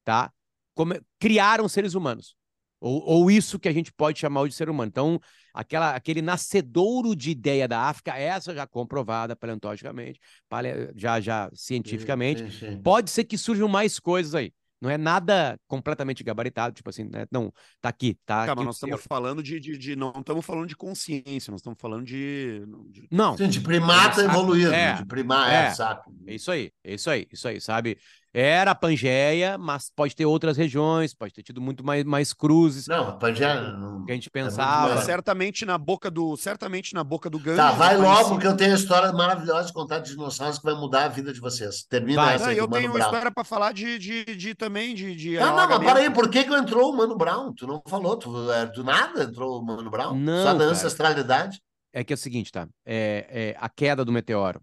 tá? 0.03 0.32
Como, 0.75 0.93
criaram 1.19 1.69
seres 1.69 1.93
humanos. 1.93 2.36
Ou, 2.84 3.02
ou 3.06 3.32
isso 3.32 3.58
que 3.58 3.69
a 3.69 3.72
gente 3.72 3.93
pode 3.93 4.19
chamar 4.19 4.46
de 4.46 4.54
ser 4.54 4.69
humano. 4.69 4.89
Então, 4.89 5.17
aquela, 5.54 5.96
aquele 5.96 6.22
nascedouro 6.22 7.15
de 7.15 7.32
ideia 7.32 7.65
da 7.65 7.84
África, 7.84 8.17
essa 8.17 8.54
já 8.54 8.67
comprovada 8.67 9.38
paleontologicamente, 9.38 10.19
pale, 10.50 10.91
já, 10.93 11.22
já 11.22 11.50
cientificamente. 11.54 12.43
Sim, 12.43 12.52
sim, 12.52 12.72
sim. 12.72 12.82
Pode 12.82 13.10
ser 13.10 13.24
que 13.24 13.38
surjam 13.38 13.69
mais 13.69 14.00
coisas 14.00 14.36
aí. 14.36 14.52
Não 14.82 14.89
é 14.89 14.98
nada 14.98 15.58
completamente 15.65 16.26
gabaritado, 16.26 16.76
tipo 16.76 16.89
assim, 16.89 17.06
né? 17.06 17.26
Não, 17.32 17.54
tá 17.80 17.88
aqui, 17.88 18.17
tá. 18.26 18.48
Calma, 18.48 18.65
nós 18.65 18.76
estamos 18.76 19.02
falando 19.08 19.41
de, 19.41 19.58
de, 19.58 19.78
de, 19.78 19.96
Não 19.96 20.12
estamos 20.17 20.46
falando 20.46 20.67
de 20.67 20.76
consciência, 20.76 21.52
nós 21.52 21.62
estamos 21.62 21.80
falando 21.80 22.04
de. 22.04 22.65
de... 22.89 23.08
Não. 23.10 23.38
Sim, 23.38 23.48
de 23.48 23.62
primata 23.62 24.22
evoluído, 24.22 24.74
é, 24.74 24.96
de 24.96 25.06
primata, 25.06 25.54
é, 25.54 25.65
é, 25.67 25.69
saco. 25.69 26.13
É 26.28 26.36
isso 26.36 26.52
aí, 26.52 26.69
é 26.84 26.96
isso 26.96 27.10
aí, 27.10 27.26
isso 27.32 27.48
aí, 27.48 27.62
sabe? 27.62 27.98
Era 28.34 28.72
a 28.72 28.76
Pangeia, 28.76 29.60
mas 29.60 29.91
pode 29.96 30.15
ter 30.15 30.26
outras 30.26 30.58
regiões, 30.58 31.13
pode 31.13 31.32
ter 31.32 31.43
tido 31.43 31.62
muito 31.62 31.86
mais, 31.86 32.04
mais 32.04 32.34
cruzes. 32.34 32.88
Não, 32.88 33.10
a 33.10 33.12
Pangeia 33.12 33.74
não. 33.74 34.06
Que 34.06 34.12
a 34.12 34.15
gente 34.15 34.28
pensava. 34.32 34.96
É 34.96 35.02
certamente 35.04 35.63
na 35.65 35.78
boca 35.78 36.10
do, 36.10 36.36
certamente 36.36 36.96
na 36.96 37.04
boca 37.04 37.30
do 37.30 37.38
Ganges. 37.38 37.58
Tá, 37.58 37.72
vai 37.74 37.96
logo 37.96 38.39
que 38.39 38.48
eu 38.48 38.58
tenho 38.58 38.74
história 38.74 39.13
maravilhosa 39.13 39.67
de 39.67 39.74
contar 39.74 40.00
de 40.00 40.10
dinossauros 40.10 40.58
que 40.58 40.65
vai 40.65 40.74
mudar 40.74 41.06
a 41.06 41.08
vida 41.10 41.32
de 41.32 41.39
vocês. 41.39 41.84
Termina 41.84 42.24
vai. 42.24 42.36
essa. 42.36 42.46
Não, 42.46 42.54
eu 42.54 42.67
tenho 42.67 42.89
uma 42.89 43.00
história 43.00 43.32
para 43.32 43.43
falar 43.43 43.72
de, 43.72 44.00
de, 44.00 44.26
de, 44.36 44.56
também 44.56 44.96
de, 44.96 45.15
de. 45.15 45.36
Não, 45.38 45.56
não, 45.56 45.69
mas 45.69 45.84
para 45.84 46.00
aí, 46.00 46.10
por 46.10 46.28
que, 46.28 46.43
que 46.43 46.54
entrou 46.56 46.91
o 46.91 46.98
Mano 46.98 47.15
Brown? 47.15 47.54
Tu 47.54 47.67
não 47.67 47.84
falou, 47.88 48.17
tu, 48.17 48.52
é, 48.52 48.65
do 48.65 48.84
nada 48.84 49.26
entrou 49.26 49.60
o 49.60 49.63
Mano 49.63 49.91
Brown? 49.91 50.15
Não, 50.15 50.43
Só 50.43 50.54
da 50.54 50.60
cara. 50.60 50.72
ancestralidade? 50.72 51.62
É 51.93 52.04
que 52.04 52.12
é 52.12 52.15
o 52.15 52.17
seguinte, 52.17 52.52
tá? 52.52 52.67
É, 52.84 53.28
é 53.30 53.58
a 53.60 53.69
queda 53.69 54.04
do 54.04 54.12
meteoro 54.12 54.60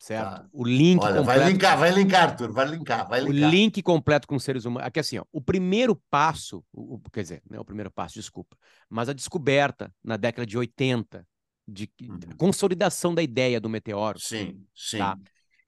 certo? 0.00 0.36
Tá. 0.36 0.46
O 0.52 0.64
link 0.64 1.00
Olha, 1.02 1.18
completo... 1.18 1.40
vai 1.40 1.52
linkar, 1.52 1.78
vai 1.78 1.90
linkar, 1.90 2.22
Arthur, 2.30 2.52
vai 2.52 2.66
linkar, 2.66 3.08
vai 3.08 3.20
linkar. 3.20 3.48
O 3.48 3.52
link 3.52 3.82
completo 3.82 4.26
com 4.26 4.38
seres 4.38 4.64
humanos. 4.64 4.88
Aqui 4.88 4.98
assim, 4.98 5.18
ó, 5.18 5.24
o 5.30 5.40
primeiro 5.40 5.94
passo, 6.10 6.64
o, 6.72 6.98
quer 7.12 7.22
dizer, 7.22 7.42
não 7.48 7.58
é 7.58 7.60
o 7.60 7.64
primeiro 7.64 7.90
passo, 7.90 8.14
desculpa, 8.14 8.56
mas 8.88 9.08
a 9.08 9.12
descoberta 9.12 9.92
na 10.02 10.16
década 10.16 10.46
de 10.46 10.56
80 10.56 11.26
de 11.68 11.88
uhum. 12.02 12.18
consolidação 12.36 13.14
da 13.14 13.22
ideia 13.22 13.60
do 13.60 13.68
meteoro. 13.68 14.18
Sim, 14.18 14.64
sim. 14.74 14.98
Tá? 14.98 15.16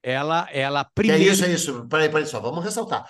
Ela, 0.01 0.49
ela 0.51 0.83
primeiro. 0.83 1.23
É 1.23 1.27
isso, 1.27 1.45
é 1.45 1.53
isso. 1.53 1.87
Peraí, 1.87 2.09
peraí, 2.09 2.25
só 2.25 2.39
vamos 2.39 2.63
ressaltar. 2.63 3.07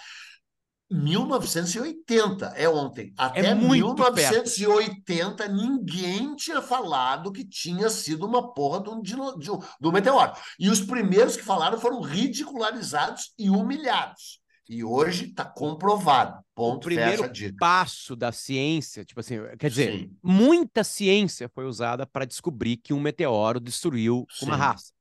1980, 0.92 2.54
é 2.56 2.70
ontem. 2.70 3.14
Até 3.18 3.48
é 3.48 3.56
1980, 3.56 5.36
perto. 5.36 5.54
ninguém 5.54 6.36
tinha 6.36 6.62
falado 6.62 7.32
que 7.32 7.44
tinha 7.44 7.90
sido 7.90 8.26
uma 8.26 8.54
porra 8.54 8.80
um, 8.90 9.02
de 9.02 9.16
de 9.16 9.52
um 9.88 9.92
meteoro. 9.92 10.34
E 10.60 10.70
os 10.70 10.82
primeiros 10.82 11.36
que 11.36 11.44
falaram 11.44 11.80
foram 11.80 12.02
ridicularizados 12.02 13.34
e 13.38 13.50
humilhados. 13.50 14.44
E 14.70 14.84
hoje 14.84 15.26
está 15.26 15.44
comprovado. 15.44 16.42
Ponto, 16.56 16.78
o 16.78 16.86
primeiro 16.86 17.30
passo 17.60 18.16
da 18.16 18.32
ciência, 18.32 19.04
tipo 19.04 19.20
assim, 19.20 19.38
quer 19.60 19.70
dizer, 19.70 19.92
Sim. 19.92 20.18
muita 20.24 20.84
ciência 20.84 21.50
foi 21.50 21.66
usada 21.66 22.06
para 22.06 22.26
descobrir 22.26 22.78
que 22.78 22.94
um 22.94 23.00
meteoro 23.00 23.60
destruiu 23.60 24.26
Sim. 24.30 24.46
uma 24.46 24.56
raça. 24.56 24.94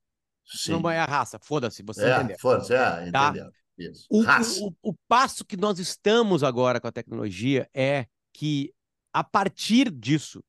Sim. 0.45 0.73
Não 0.73 0.91
é 0.91 0.99
a 0.99 1.05
raça, 1.05 1.39
foda-se, 1.41 1.83
você 1.83 2.05
é, 2.05 2.17
entendeu. 2.17 2.37
Foda-se, 2.41 2.75
é, 2.75 3.11
tá? 3.11 3.33
Isso. 3.91 4.07
O, 4.11 4.23
o, 4.23 4.91
o, 4.91 4.95
passo 5.09 5.45
que 5.45 5.57
nós 5.57 5.79
estamos 5.79 6.43
agora 6.43 6.81
com 6.81 6.89
a 6.89 6.93
tecnologia 6.93 7.69
é 7.75 8.07
que, 8.33 8.73
a 9.13 9.23
partir 9.23 9.91
disso, 9.91 10.43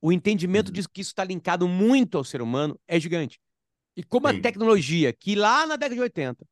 o 0.00 0.12
entendimento 0.12 0.68
uhum. 0.68 0.74
de 0.74 0.88
que 0.88 1.00
isso 1.00 1.10
está 1.10 1.24
linkado 1.24 1.66
muito 1.66 2.16
ao 2.16 2.24
ser 2.24 2.40
humano 2.42 2.78
é 2.86 2.98
gigante. 2.98 3.40
E 3.96 4.02
como 4.02 4.28
Sim. 4.28 4.38
a 4.38 4.40
tecnologia, 4.40 5.12
que 5.12 5.34
lá 5.34 5.66
na 5.66 5.76
década 5.76 5.96
de 5.96 6.00
80 6.00 6.46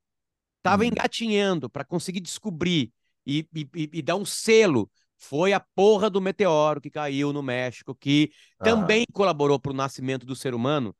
estava 0.59 0.83
uhum. 0.83 0.89
engatinhando 0.89 1.71
para 1.71 1.85
conseguir 1.85 2.21
descobrir 2.21 2.93
e, 3.25 3.47
e, 3.55 3.91
e, 3.95 4.03
dar 4.03 4.17
um 4.17 4.25
selo, 4.25 4.91
foi 5.17 5.53
a 5.53 5.61
porra 5.61 6.11
do 6.11 6.21
meteoro 6.21 6.81
que 6.81 6.91
caiu 6.91 7.33
no 7.33 7.43
México, 7.43 7.95
que 7.95 8.31
ah. 8.59 8.65
também 8.65 9.05
colaborou 9.13 9.59
para 9.59 9.73
o 9.73 9.77
nascimento 9.77 10.27
do 10.27 10.37
ser 10.37 10.55
humano. 10.55 10.95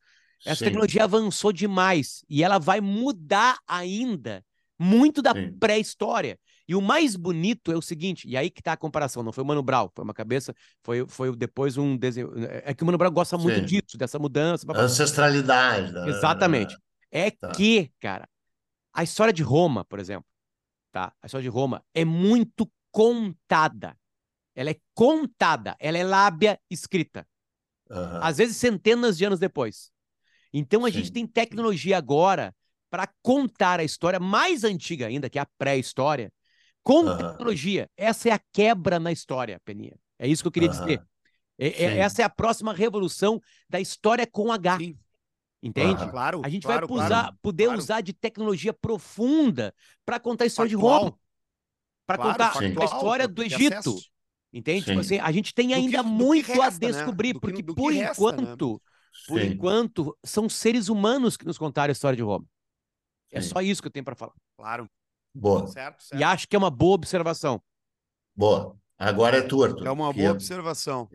Essa 0.45 0.57
Sim. 0.61 0.65
tecnologia 0.67 1.05
avançou 1.05 1.53
demais 1.53 2.25
e 2.29 2.43
ela 2.43 2.59
vai 2.59 2.81
mudar 2.81 3.59
ainda 3.67 4.45
muito 4.79 5.23
da 5.23 5.33
pré-história. 5.59 6.39
E 6.69 6.75
o 6.75 6.83
mais 6.83 7.15
bonito 7.15 7.71
é 7.71 7.77
o 7.77 7.83
seguinte, 7.83 8.29
e 8.29 8.37
aí 8.37 8.51
que 8.51 8.63
tá 8.63 8.73
a 8.73 8.77
comparação, 8.77 9.23
não 9.23 9.33
foi 9.33 9.45
o 9.45 9.47
Mano 9.47 9.63
Brown, 9.63 9.89
foi 9.95 10.05
uma 10.05 10.13
cabeça, 10.13 10.55
foi, 10.83 11.07
foi 11.07 11.35
depois 11.35 11.77
um 11.77 11.97
desenho. 11.97 12.33
É 12.65 12.75
que 12.75 12.83
o 12.83 12.87
Mano 12.87 12.99
Brown 12.99 13.13
gosta 13.13 13.39
muito 13.39 13.61
Sim. 13.61 13.65
disso, 13.67 13.97
dessa 13.97 14.19
mudança. 14.19 14.67
Ancestralidade. 14.75 15.93
Né? 15.93 16.09
Exatamente. 16.09 16.77
É 17.11 17.31
tá. 17.31 17.53
que, 17.53 17.91
cara, 18.01 18.29
a 18.93 19.05
história 19.05 19.33
de 19.33 19.43
Roma, 19.43 19.85
por 19.85 20.01
exemplo, 20.01 20.27
tá? 20.91 21.13
A 21.23 21.27
história 21.27 21.43
de 21.43 21.49
Roma 21.49 21.85
é 21.95 22.05
muito 22.05 22.71
contada. 22.91 23.97
Ela 24.55 24.71
é 24.71 24.77
contada, 24.95 25.77
ela 25.79 25.99
é 25.99 26.05
lábia 26.05 26.59
escrita. 26.71 27.27
Uhum. 27.91 28.21
Às 28.23 28.39
vezes 28.39 28.57
centenas 28.57 29.17
de 29.17 29.25
anos 29.25 29.39
depois. 29.39 29.93
Então 30.53 30.85
a 30.85 30.89
Sim. 30.89 30.99
gente 30.99 31.13
tem 31.13 31.27
tecnologia 31.27 31.99
agora 31.99 32.56
para 32.91 33.09
contar 33.23 33.81
a 33.81 33.85
história 33.85 34.21
mais 34.21 34.65
antiga 34.65 35.07
ainda, 35.07 35.29
que 35.29 35.39
é 35.39 35.43
a 35.43 35.49
pré-história, 35.59 36.33
com 36.83 37.05
uhum. 37.05 37.17
tecnologia. 37.17 37.91
Essa 37.97 38.29
é 38.29 38.33
a 38.33 38.41
quebra 38.53 38.99
na 38.99 39.13
história, 39.13 39.61
Peninha. 39.65 39.97
É 40.19 40.27
isso 40.29 40.43
que 40.43 40.49
eu 40.49 40.53
queria 40.53 40.71
uhum. 40.71 40.81
dizer. 40.81 41.03
É, 41.59 41.85
é, 41.85 41.99
essa 41.99 42.23
é 42.23 42.25
a 42.25 42.31
próxima 42.31 42.73
revolução 42.73 43.41
da 43.69 43.81
história 43.81 44.27
com 44.27 44.53
H. 44.53 44.79
Sim. 44.79 44.99
Entende? 45.63 46.05
Uhum. 46.05 46.11
Claro, 46.11 46.43
a 46.45 46.49
gente 46.49 46.63
claro, 46.63 46.87
vai 46.87 46.97
usar, 46.97 47.09
claro, 47.09 47.37
poder 47.43 47.65
claro. 47.65 47.79
usar 47.79 48.01
de 48.03 48.13
tecnologia 48.13 48.73
profunda 48.73 49.75
para 50.05 50.21
contar 50.21 50.45
a 50.45 50.47
história 50.47 50.71
Factual. 50.71 50.99
de 50.99 51.05
Roma. 51.07 51.19
Para 52.07 52.19
contar 52.19 52.53
Factual. 52.53 52.83
a 52.83 52.85
história 52.85 53.29
do 53.29 53.43
Egito. 53.43 53.97
Entende? 54.53 54.85
Tipo 54.85 55.01
assim, 55.01 55.19
a 55.19 55.33
gente 55.33 55.53
tem 55.53 55.75
ainda 55.75 56.03
que, 56.03 56.09
muito 56.09 56.47
resta, 56.47 56.87
a 56.87 56.89
né? 56.89 56.95
descobrir, 56.95 57.35
né? 57.35 57.41
porque 57.41 57.63
por 57.63 57.93
resta, 57.93 58.13
enquanto, 58.13 58.73
né? 58.73 58.79
por 59.29 59.43
enquanto, 59.43 60.19
são 60.25 60.49
seres 60.49 60.89
humanos 60.89 61.37
que 61.37 61.45
nos 61.45 61.59
contaram 61.59 61.91
a 61.91 61.93
história 61.93 62.17
de 62.17 62.23
Roma. 62.23 62.47
É 63.31 63.41
só 63.41 63.61
isso 63.61 63.83
que 63.83 63.89
eu 63.89 63.93
tenho 63.93 64.05
para 64.05 64.15
falar. 64.15 64.33
Claro. 64.57 64.89
Boa. 65.35 65.67
Certo, 65.67 66.03
certo. 66.03 66.21
E 66.21 66.25
acho 66.25 66.49
que 66.49 66.57
é 66.57 66.59
uma 66.59 66.71
boa 66.71 66.95
observação. 66.95 67.63
Boa. 68.35 68.77
Agora 68.99 69.39
é 69.39 69.43
tu, 69.43 69.63
Arthur. 69.63 69.87
É 69.87 69.91
uma 69.91 70.13
boa 70.13 70.33
observação. 70.33 71.09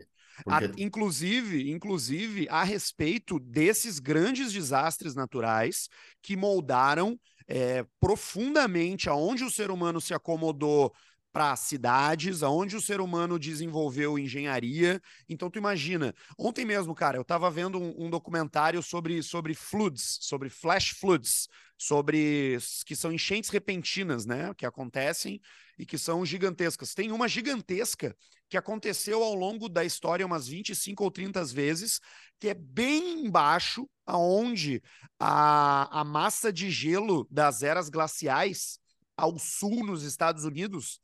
Porque... 0.44 0.64
A, 0.64 0.70
inclusive, 0.78 1.70
inclusive, 1.70 2.48
a 2.48 2.62
respeito 2.62 3.38
desses 3.38 3.98
grandes 3.98 4.52
desastres 4.52 5.14
naturais 5.14 5.88
que 6.22 6.36
moldaram 6.36 7.18
é, 7.46 7.84
profundamente 8.00 9.08
aonde 9.08 9.44
o 9.44 9.50
ser 9.50 9.70
humano 9.70 10.00
se 10.00 10.14
acomodou 10.14 10.92
para 11.32 11.56
cidades, 11.56 12.42
aonde 12.42 12.76
o 12.76 12.80
ser 12.80 13.00
humano 13.00 13.38
desenvolveu 13.38 14.18
engenharia. 14.18 15.00
Então 15.28 15.50
tu 15.50 15.58
imagina, 15.58 16.14
ontem 16.38 16.64
mesmo, 16.64 16.94
cara, 16.94 17.16
eu 17.16 17.22
estava 17.22 17.50
vendo 17.50 17.78
um, 17.78 18.06
um, 18.06 18.10
documentário 18.10 18.82
sobre 18.82 19.22
sobre 19.22 19.54
floods, 19.54 20.18
sobre 20.20 20.50
flash 20.50 20.90
floods, 20.90 21.48
sobre 21.82 22.58
que 22.86 22.94
são 22.94 23.12
enchentes 23.12 23.50
repentinas, 23.50 24.24
né, 24.24 24.54
que 24.54 24.64
acontecem 24.64 25.40
e 25.76 25.84
que 25.84 25.98
são 25.98 26.24
gigantescas. 26.24 26.94
Tem 26.94 27.10
uma 27.10 27.26
gigantesca 27.26 28.16
que 28.48 28.56
aconteceu 28.56 29.22
ao 29.22 29.34
longo 29.34 29.68
da 29.68 29.84
história 29.84 30.24
umas 30.24 30.46
25 30.46 31.02
ou 31.02 31.10
30 31.10 31.44
vezes, 31.46 32.00
que 32.38 32.48
é 32.48 32.54
bem 32.54 33.26
embaixo, 33.26 33.88
aonde 34.06 34.80
a, 35.18 36.00
a 36.00 36.04
massa 36.04 36.52
de 36.52 36.70
gelo 36.70 37.26
das 37.28 37.64
eras 37.64 37.88
glaciais 37.88 38.78
ao 39.16 39.36
sul 39.36 39.84
nos 39.84 40.04
Estados 40.04 40.44
Unidos 40.44 41.00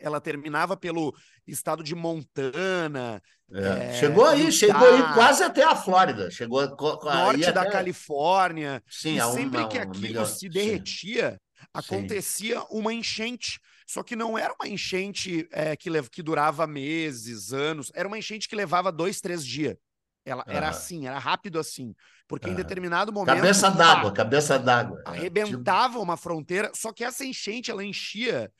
ela 0.00 0.20
terminava 0.20 0.76
pelo 0.76 1.14
estado 1.46 1.82
de 1.82 1.94
Montana. 1.94 3.22
É. 3.52 3.68
É, 3.68 3.92
chegou 3.94 4.26
aí, 4.26 4.40
Utah, 4.40 4.52
chegou 4.52 4.88
aí 4.88 5.14
quase 5.14 5.42
até 5.42 5.62
a 5.64 5.76
Flórida. 5.76 6.30
Chegou 6.30 6.66
norte 6.68 7.52
da 7.52 7.62
até... 7.62 7.70
Califórnia. 7.70 8.82
Sim, 8.88 9.18
e 9.18 9.32
sempre 9.32 9.66
que 9.68 9.78
aquilo 9.78 10.26
se 10.26 10.48
derretia, 10.48 11.32
sim. 11.32 11.66
acontecia 11.72 12.60
sim. 12.60 12.66
uma 12.70 12.92
enchente. 12.92 13.60
Só 13.86 14.02
que 14.02 14.16
não 14.16 14.36
era 14.36 14.52
uma 14.60 14.68
enchente 14.68 15.48
é, 15.52 15.76
que, 15.76 15.90
que 16.10 16.22
durava 16.22 16.66
meses, 16.66 17.52
anos. 17.52 17.92
Era 17.94 18.08
uma 18.08 18.18
enchente 18.18 18.48
que 18.48 18.56
levava 18.56 18.90
dois, 18.90 19.20
três 19.20 19.46
dias. 19.46 19.76
Ela 20.24 20.44
uhum. 20.44 20.52
era 20.52 20.68
assim, 20.68 21.06
era 21.06 21.18
rápido 21.20 21.60
assim. 21.60 21.94
Porque 22.26 22.48
uhum. 22.48 22.54
em 22.54 22.56
determinado 22.56 23.12
momento. 23.12 23.36
Cabeça 23.36 23.70
d'água, 23.70 24.12
cabeça 24.12 24.58
d'água. 24.58 25.00
Arrebentava 25.04 25.92
tipo... 25.92 26.02
uma 26.02 26.16
fronteira, 26.16 26.72
só 26.74 26.92
que 26.92 27.04
essa 27.04 27.24
enchente 27.24 27.70
ela 27.70 27.84
enchia 27.84 28.50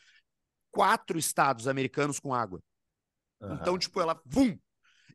quatro 0.77 1.19
estados 1.19 1.67
americanos 1.67 2.21
com 2.21 2.35
água. 2.35 2.61
Uhum. 3.41 3.55
Então, 3.55 3.79
tipo, 3.79 4.01
ela, 4.01 4.21
vum! 4.25 4.57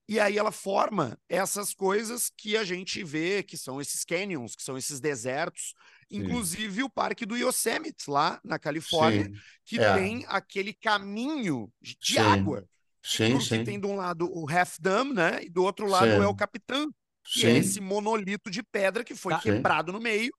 E 0.07 0.19
aí 0.19 0.37
ela 0.37 0.51
forma 0.51 1.17
essas 1.29 1.73
coisas 1.73 2.31
que 2.35 2.57
a 2.57 2.63
gente 2.63 3.03
vê, 3.03 3.43
que 3.43 3.55
são 3.57 3.79
esses 3.79 4.03
canyons, 4.03 4.55
que 4.55 4.63
são 4.63 4.77
esses 4.77 4.99
desertos, 4.99 5.73
inclusive 6.09 6.83
o 6.83 6.89
Parque 6.89 7.25
do 7.25 7.37
Yosemite, 7.37 8.09
lá 8.09 8.39
na 8.43 8.59
Califórnia, 8.59 9.25
Sim. 9.25 9.33
que 9.65 9.79
É. 9.79 9.93
tem 9.95 10.25
aquele 10.27 10.73
caminho 10.73 11.71
de 11.81 12.15
Sim. 12.15 12.19
água. 12.19 12.65
Sim, 13.03 13.31
Porque 13.33 13.45
sim. 13.55 13.63
tem 13.63 13.79
de 13.79 13.87
um 13.87 13.95
lado 13.95 14.29
o 14.31 14.49
Half 14.49 14.77
Dam, 14.79 15.13
né? 15.13 15.43
E 15.43 15.49
do 15.49 15.63
outro 15.63 15.87
lado 15.87 16.05
Sim. 16.05 16.23
é 16.23 16.27
o 16.27 16.35
Capitã, 16.35 16.87
que 17.23 17.45
é 17.45 17.53
Sim, 17.53 17.57
esse 17.59 17.79
monolito 17.79 18.49
de 18.51 18.61
pedra 18.63 19.03
que 19.03 19.15
foi 19.15 19.33
Tá. 19.33 19.39
quebrado 19.39 19.91
no 19.93 19.99
meio 19.99 20.31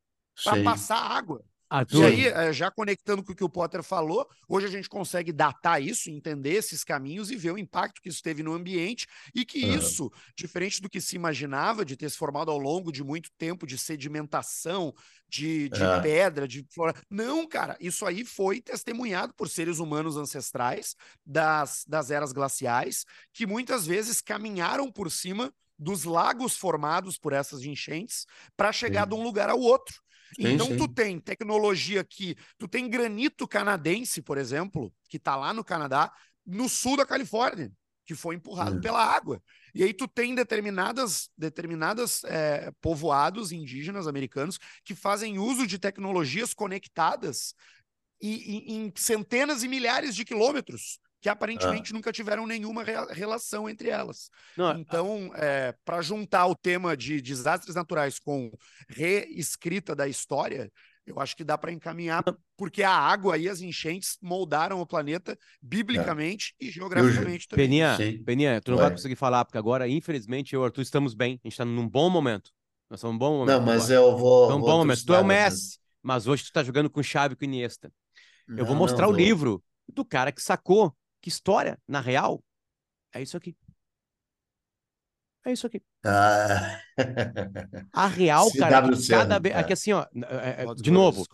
para 0.45 0.57
sim. 0.57 0.65
passar 0.65 0.99
água. 0.99 1.43
E 1.91 2.03
Arthur, 2.03 2.05
aí, 2.05 2.27
eh, 2.27 2.53
já 2.55 2.71
conectando 2.71 3.23
com 3.23 3.33
o 3.33 3.37
que 3.37 3.45
o 3.45 3.51
Potter 3.51 3.83
falou, 3.83 4.27
hoje 4.49 4.67
a 4.67 4.71
gente 4.71 4.89
consegue 4.89 5.31
datar 5.31 5.83
isso, 5.83 6.09
entender 6.11 6.53
esses 6.55 6.83
caminhos 6.85 7.31
e 7.31 7.37
ver 7.37 7.53
o 7.53 7.59
impacto 7.59 8.01
que 8.01 8.09
isso 8.09 8.23
teve 8.23 8.43
no 8.43 8.55
ambiente 8.55 9.07
e 9.35 9.45
que 9.45 9.59
Aham. 9.63 9.73
isso, 9.75 10.11
diferente 10.37 10.81
do 10.81 10.89
que 10.89 11.01
se 11.03 11.17
imaginava 11.17 11.85
de 11.85 11.95
ter 11.97 12.09
se 12.11 12.17
formado 12.17 12.51
ao 12.51 12.59
longo 12.59 12.91
de 12.91 13.05
muito 13.05 13.31
tempo 13.37 13.67
de 13.67 13.77
sedimentação, 13.77 14.95
de, 15.29 15.69
de 15.69 15.87
É. 15.87 16.01
pedra, 16.01 16.49
de 16.49 16.65
flora. 16.73 16.95
Não, 17.11 17.47
cara, 17.47 17.77
isso 17.81 18.07
aí 18.07 18.25
foi 18.25 18.61
testemunhado 18.61 19.35
por 19.35 19.49
seres 19.49 19.79
humanos 19.79 20.17
ancestrais 20.17 20.95
das, 21.27 21.85
das 21.87 22.11
eras 22.11 22.33
glaciais, 22.33 23.05
que 23.33 23.47
muitas 23.47 23.87
vezes 23.87 24.21
caminharam 24.21 24.91
por 24.91 25.11
cima 25.11 25.53
dos 25.79 26.05
lagos 26.05 26.57
formados 26.57 27.19
por 27.19 27.33
essas 27.33 27.63
enchentes 27.65 28.25
para 28.57 28.73
chegar 28.73 29.05
Sim. 29.05 29.07
de 29.07 29.15
um 29.15 29.23
lugar 29.23 29.51
ao 29.51 29.59
outro. 29.59 30.02
Sim, 30.41 30.47
Então, 30.55 30.67
sim. 30.67 30.77
tu 30.77 30.89
tem 30.89 31.19
tecnologia 31.21 32.03
que. 32.05 32.37
Tu 32.59 32.67
tem 32.69 32.89
granito 32.89 33.47
canadense, 33.47 34.23
por 34.23 34.39
exemplo, 34.39 34.93
que 35.09 35.17
está 35.19 35.37
lá 35.37 35.53
no 35.53 35.65
Canadá, 35.65 36.13
no 36.47 36.69
sul 36.69 36.97
da 36.97 37.07
Califórnia, 37.07 37.71
que 38.07 38.15
foi 38.15 38.35
empurrado 38.37 38.77
Hum. 38.77 38.81
pela 38.81 39.05
água. 39.05 39.43
E 39.75 39.83
aí 39.83 39.93
tu 39.95 40.09
tem 40.09 40.35
determinadas, 40.35 41.31
determinadas 41.37 42.23
eh, 42.25 42.71
povoados 42.81 43.53
indígenas 43.53 44.07
americanos 44.07 44.59
que 44.85 44.95
fazem 44.95 45.39
uso 45.39 45.67
de 45.67 45.79
tecnologias 45.79 46.53
conectadas 46.55 47.55
e, 48.21 48.73
e- 48.73 48.73
em 48.75 48.93
centenas 48.97 49.63
e 49.63 49.69
milhares 49.69 50.15
de 50.15 50.25
quilômetros, 50.25 50.99
que 51.23 51.29
aparentemente 51.29 51.93
nunca 51.93 52.13
tiveram 52.13 52.47
nenhuma 52.47 52.83
rea- 52.83 53.07
relação 53.11 53.69
entre 53.71 53.89
elas. 53.89 54.29
não, 54.57 54.79
Então, 54.79 55.31
para 55.85 56.03
juntar 56.03 56.47
o 56.47 56.55
tema 56.55 56.97
de 56.97 57.21
desastres 57.23 57.75
naturais 57.77 58.19
com 58.19 58.51
reescrita 58.89 59.95
da 59.95 60.09
história, 60.09 60.71
eu 61.07 61.19
acho 61.21 61.37
que 61.37 61.45
dá 61.45 61.57
para 61.57 61.73
encaminhar, 61.73 62.25
porque 62.57 62.83
a 62.83 62.93
água 62.93 63.39
e 63.39 63.49
as 63.49 63.61
enchentes 63.61 64.19
moldaram 64.21 64.81
o 64.81 64.87
planeta 64.87 65.39
biblicamente 65.61 66.55
e 66.61 66.71
geograficamente 66.71 67.49
também. 67.49 67.67
Peninha, 67.67 67.97
Sim. 67.97 68.23
Peninha, 68.25 68.61
tu 68.61 68.71
não 68.73 68.79
vai 68.79 68.87
Vai. 68.87 68.97
conseguir 68.97 69.17
falar, 69.17 69.45
porque 69.45 69.59
agora, 69.59 69.89
infelizmente, 69.89 70.55
eu 70.55 70.61
e 70.61 70.63
o 70.63 70.65
Arthur 70.65 70.83
estamos 70.83 71.15
bem. 71.15 71.35
A 71.45 71.47
gente 71.49 71.53
está 71.53 71.65
num 71.65 71.89
bom 71.89 72.11
momento. 72.11 72.51
Nós 72.91 72.99
estamos 72.99 73.15
num 73.15 73.19
bom 73.19 73.39
momento. 73.39 73.59
Não, 73.59 73.67
mas 73.67 73.91
eu 73.91 74.17
vou. 74.17 74.45
Então, 74.45 74.59
vou 74.61 74.69
bom 74.69 74.79
momento. 74.79 75.05
Tu 75.05 75.15
é 75.15 75.19
o 75.21 75.25
Messi, 75.25 75.79
mas 76.03 76.27
hoje 76.27 76.45
tu 76.45 76.53
tá 76.53 76.63
jogando 76.63 76.91
com 76.91 77.03
chave 77.03 77.37
com 77.37 77.45
Iniesta. 77.45 77.93
Eu 78.57 78.65
vou 78.65 78.75
Não, 78.75 78.83
mostrar 78.83 79.07
não 79.07 79.13
o 79.13 79.17
vou. 79.17 79.27
livro 79.27 79.65
do 79.89 80.05
cara 80.05 80.31
que 80.31 80.43
sacou. 80.43 80.95
Que 81.23 81.29
história, 81.31 81.79
na 81.89 82.01
real, 82.01 82.43
é 83.15 83.23
isso 83.23 83.37
aqui. 83.37 83.57
É 85.45 85.53
isso 85.53 85.67
aqui. 85.67 85.83
Ah, 86.05 86.81
A 87.93 88.07
real, 88.07 88.49
cara, 88.59 88.83
CW 88.89 89.09
cada 89.09 89.39
vez. 89.39 89.55
é. 89.55 89.59
Aqui 89.59 89.73
assim, 89.73 89.93
ó, 89.93 90.03
é, 90.29 90.63
é, 90.65 90.75
de 90.75 90.91
novo, 90.91 91.25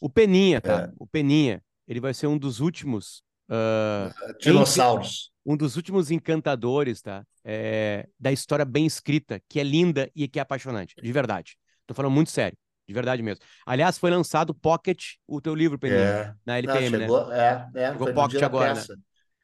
o 0.00 0.08
Peninha, 0.10 0.60
tá? 0.60 0.82
É. 0.82 0.92
O 0.98 1.06
Peninha, 1.06 1.62
ele 1.88 2.00
vai 2.00 2.14
ser 2.14 2.26
um 2.28 2.38
dos 2.38 2.60
últimos. 2.60 3.22
ah, 3.50 4.12
Dinossauros. 4.40 5.32
um 5.44 5.56
dos 5.56 5.76
últimos 5.76 6.10
encantadores, 6.10 7.00
tá? 7.02 7.24
É, 7.44 8.08
da 8.18 8.30
história 8.32 8.64
bem 8.64 8.86
escrita, 8.86 9.40
que 9.48 9.58
é 9.60 9.62
linda 9.64 10.10
e 10.14 10.28
que 10.28 10.38
é 10.38 10.42
apaixonante, 10.42 10.94
de 11.00 11.12
verdade. 11.12 11.56
Tô 11.86 11.94
falando 11.94 12.12
muito 12.12 12.30
sério, 12.30 12.56
de 12.88 12.94
verdade 12.94 13.22
mesmo. 13.22 13.44
Aliás, 13.64 13.98
foi 13.98 14.10
lançado 14.10 14.54
Pocket, 14.54 15.14
o 15.26 15.40
teu 15.40 15.54
livro, 15.54 15.78
Peninha, 15.78 16.00
É. 16.00 16.24
na 16.44 16.52
Não, 16.52 16.54
LPM, 16.54 16.90
né? 16.98 17.04
chegou, 17.04 17.32
é, 17.32 17.68
é, 17.74 17.92
Chegou 17.92 18.14
Pocket 18.14 18.42
agora, 18.42 18.74
né? 18.74 18.82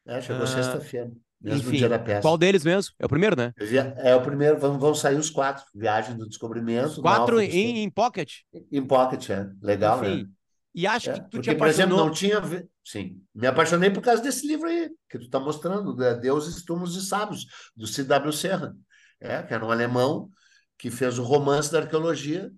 É, 0.06 0.20
chegou 0.20 0.46
Ah, 0.46 0.46
sexta-feira, 0.46 1.10
mesmo 1.40 1.70
Enfim, 1.70 1.72
dia 1.72 1.88
da 1.88 1.98
peça. 1.98 2.22
qual 2.22 2.38
deles 2.38 2.64
mesmo? 2.64 2.94
É 2.98 3.06
o 3.06 3.08
primeiro, 3.08 3.36
né? 3.36 3.52
É 3.98 4.14
o 4.14 4.22
primeiro, 4.22 4.58
vão, 4.58 4.78
vão 4.78 4.94
sair 4.94 5.16
os 5.16 5.30
quatro. 5.30 5.64
Viagem 5.74 6.16
do 6.16 6.26
Descobrimento, 6.28 7.02
quatro 7.02 7.40
em, 7.40 7.82
em 7.84 7.90
Pocket. 7.90 8.40
em 8.70 8.86
Pocket, 8.86 9.30
é. 9.30 9.50
Legal, 9.62 10.02
né? 10.02 10.20
Enfim, 10.20 10.32
e 10.74 10.86
acho 10.86 11.10
É, 11.10 11.12
que 11.12 11.20
tu 11.20 11.38
te 11.40 11.50
porque, 11.50 11.54
por 11.54 11.68
exemplo, 11.68 11.94
apaixonou. 11.94 11.96
não 11.96 12.10
tinha. 12.10 12.40
Sim, 12.84 13.22
me 13.34 13.46
apaixonei 13.46 13.90
por 13.90 14.02
causa 14.02 14.22
desse 14.22 14.46
livro 14.46 14.68
aí, 14.68 14.90
que 15.08 15.18
tu 15.18 15.24
está 15.26 15.40
mostrando, 15.40 15.96
né? 15.96 16.14
Deuses, 16.14 16.64
Túmulos 16.64 16.96
e 16.96 17.06
Sábios, 17.06 17.46
do 17.76 17.86
C.W. 17.86 18.32
Serra, 18.32 18.74
é, 19.20 19.42
que 19.42 19.54
era 19.54 19.64
um 19.64 19.70
alemão 19.70 20.30
que 20.78 20.90
fez 20.90 21.18
o 21.18 21.22
romance 21.24 21.70
da 21.72 21.80
arqueologia. 21.80 22.50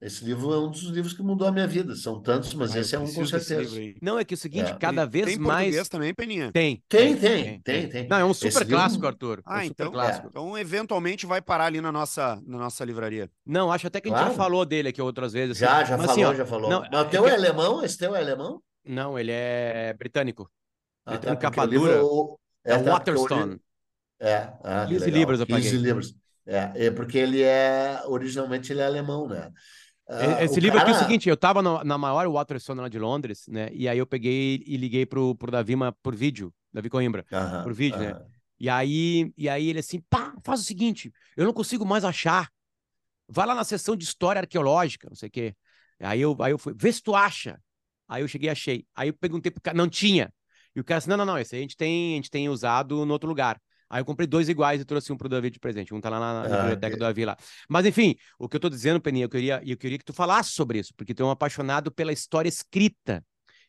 Esse 0.00 0.24
livro 0.24 0.52
é 0.54 0.58
um 0.60 0.70
dos 0.70 0.82
livros 0.84 1.12
que 1.12 1.22
mudou 1.24 1.48
a 1.48 1.50
minha 1.50 1.66
vida. 1.66 1.96
São 1.96 2.22
tantos, 2.22 2.54
mas 2.54 2.74
Ah, 2.76 2.78
esse 2.78 2.94
é 2.94 2.98
um 3.00 3.12
com 3.12 3.26
certeza. 3.26 3.76
livro. 3.80 3.98
Não, 4.00 4.16
é 4.16 4.24
que 4.24 4.34
é 4.34 4.36
o 4.36 4.38
seguinte, 4.38 4.70
É. 4.70 4.74
cada 4.76 5.04
vez 5.04 5.26
Tem 5.26 5.36
mais. 5.38 5.64
português 5.64 5.88
também, 5.88 6.14
Peninha? 6.14 6.52
Tem, 6.52 6.80
Tem, 6.88 7.16
tem, 7.16 7.60
tem, 7.62 7.88
tem. 7.88 8.06
Não, 8.08 8.16
é 8.18 8.24
um 8.24 8.30
Esse 8.30 8.48
super 8.48 8.64
livro- 8.64 8.76
clássico, 8.76 9.06
Arthur. 9.08 9.38
É 9.40 9.42
Ah, 9.44 9.54
um 9.56 9.60
super 9.62 9.66
então, 9.72 9.90
clássico. 9.90 10.28
então 10.30 10.56
eventualmente 10.56 11.26
vai 11.26 11.42
parar 11.42 11.64
ali 11.64 11.80
na 11.80 11.90
nossa, 11.90 12.40
na 12.46 12.58
nossa 12.58 12.84
livraria. 12.84 13.28
Não, 13.44 13.72
acho 13.72 13.88
até 13.88 14.00
que 14.00 14.08
a 14.08 14.16
gente 14.16 14.28
já 14.28 14.34
falou 14.34 14.64
dele 14.64 14.90
aqui 14.90 15.02
outras 15.02 15.32
vezes. 15.32 15.56
assim. 15.60 15.64
Já, 15.72 15.82
já 15.84 15.96
Mas, 15.96 16.06
falou, 16.06 16.12
assim, 16.12 16.24
ó, 16.24 16.34
já 16.36 16.46
falou. 16.46 16.70
não, 16.70 16.80
Mas 16.82 16.90
o 16.92 16.96
é 16.96 17.04
teu 17.04 17.26
é 17.26 17.34
alemão? 17.34 17.84
Esse 17.84 17.98
teu 17.98 18.14
é 18.14 18.20
alemão? 18.20 18.62
Não, 18.86 19.18
ele 19.18 19.32
é 19.32 19.92
britânico. 19.98 20.48
Ah, 21.04 21.14
Ele 21.14 21.18
tem 21.22 21.30
um 21.30 21.34
o 21.34 21.38
capa 21.38 21.64
livro- 21.64 21.86
dura. 21.88 22.04
o- 22.04 22.38
É, 22.64 22.72
o 22.72 22.76
tá, 22.76 22.78
livro- 22.78 22.92
Waterstone. 22.92 23.60
É, 24.20 24.34
ah, 24.62 24.84
que 24.86 24.92
15 24.94 25.04
legal. 25.06 25.18
libras 25.18 25.40
eu 25.40 25.46
15 25.46 25.62
paguei. 25.70 25.80
libras. 25.80 26.14
É, 26.46 26.86
é 26.86 26.90
porque 26.90 27.18
ele 27.18 27.42
é, 27.42 28.00
originalmente 28.06 28.72
ele 28.72 28.80
é 28.80 28.86
alemão, 28.86 29.26
né? 29.28 29.50
Ah, 30.08 30.44
Esse 30.44 30.58
livro 30.58 30.78
aqui 30.78 30.88
é 30.88 30.92
o 30.92 30.94
cara- 30.94 31.04
seguinte, 31.06 31.28
eu 31.28 31.36
tava 31.36 31.60
no- 31.62 31.84
na 31.84 31.98
maior 31.98 32.26
Waterstone 32.28 32.80
lá 32.80 32.88
de 32.88 32.98
Londres, 32.98 33.46
né? 33.48 33.68
E 33.72 33.88
aí 33.88 33.98
eu 33.98 34.06
peguei 34.06 34.62
e 34.66 34.76
liguei 34.76 35.04
pro, 35.04 35.34
pro 35.34 35.50
Davi 35.52 35.74
por 36.02 36.14
vídeo, 36.16 36.52
Davi 36.72 36.88
Coimbra. 36.88 37.24
Aham, 37.30 37.62
por 37.62 37.72
vídeo, 37.74 37.98
né? 37.98 38.10
aham. 38.10 38.26
E 38.60 38.68
aí, 38.68 39.32
e 39.36 39.48
aí 39.48 39.68
ele 39.68 39.78
assim, 39.78 40.00
pá, 40.10 40.34
faz 40.42 40.60
o 40.60 40.64
seguinte, 40.64 41.12
eu 41.36 41.44
não 41.44 41.52
consigo 41.52 41.84
mais 41.86 42.04
achar. 42.04 42.50
Vai 43.28 43.46
lá 43.46 43.54
na 43.54 43.64
seção 43.64 43.94
de 43.94 44.04
história 44.04 44.40
arqueológica, 44.40 45.08
não 45.08 45.16
sei 45.16 45.28
o 45.28 45.32
quê. 45.32 45.54
Aí 46.00 46.20
eu, 46.20 46.36
aí 46.40 46.52
eu 46.52 46.58
fui, 46.58 46.72
vê 46.76 46.92
se 46.92 47.02
tu 47.02 47.14
acha. 47.14 47.60
Aí 48.08 48.22
eu 48.22 48.28
cheguei 48.28 48.48
e 48.48 48.50
achei. 48.50 48.86
Aí 48.94 49.08
eu 49.10 49.14
perguntei 49.14 49.50
pro 49.52 49.60
cara, 49.60 49.76
não 49.76 49.88
tinha. 49.88 50.32
E 50.74 50.80
o 50.80 50.84
cara 50.84 50.98
assim, 50.98 51.10
não, 51.10 51.16
não, 51.18 51.26
não, 51.26 51.38
esse 51.38 51.54
aí 51.54 51.60
a 51.60 51.62
gente 51.62 51.76
tem, 51.76 52.12
a 52.14 52.16
gente 52.16 52.30
tem 52.30 52.48
usado 52.48 53.04
no 53.04 53.12
outro 53.12 53.28
lugar. 53.28 53.60
Aí 53.90 54.00
eu 54.00 54.04
comprei 54.04 54.26
dois 54.26 54.48
iguais 54.48 54.80
e 54.80 54.84
trouxe 54.84 55.12
um 55.12 55.16
pro 55.16 55.28
Davi 55.28 55.50
de 55.50 55.58
presente. 55.58 55.94
Um 55.94 56.00
tá 56.00 56.10
lá 56.10 56.18
na, 56.20 56.48
na 56.48 56.54
Ah, 56.54 56.58
biblioteca 56.60 56.86
ok. 56.88 56.96
do 56.98 57.00
Davi 57.00 57.24
lá. 57.24 57.36
Mas 57.68 57.86
enfim, 57.86 58.16
o 58.38 58.48
que 58.48 58.56
eu 58.56 58.60
tô 58.60 58.68
dizendo, 58.68 59.00
Peninha, 59.00 59.24
eu 59.24 59.28
queria, 59.30 59.62
eu 59.64 59.76
queria 59.76 59.98
que 59.98 60.04
tu 60.04 60.12
falasse 60.12 60.50
sobre 60.52 60.78
isso, 60.78 60.92
porque 60.96 61.14
tu 61.14 61.22
é 61.22 61.26
um 61.26 61.30
apaixonado 61.30 61.90
pela 61.90 62.12
história 62.12 62.48
escrita. 62.48 63.24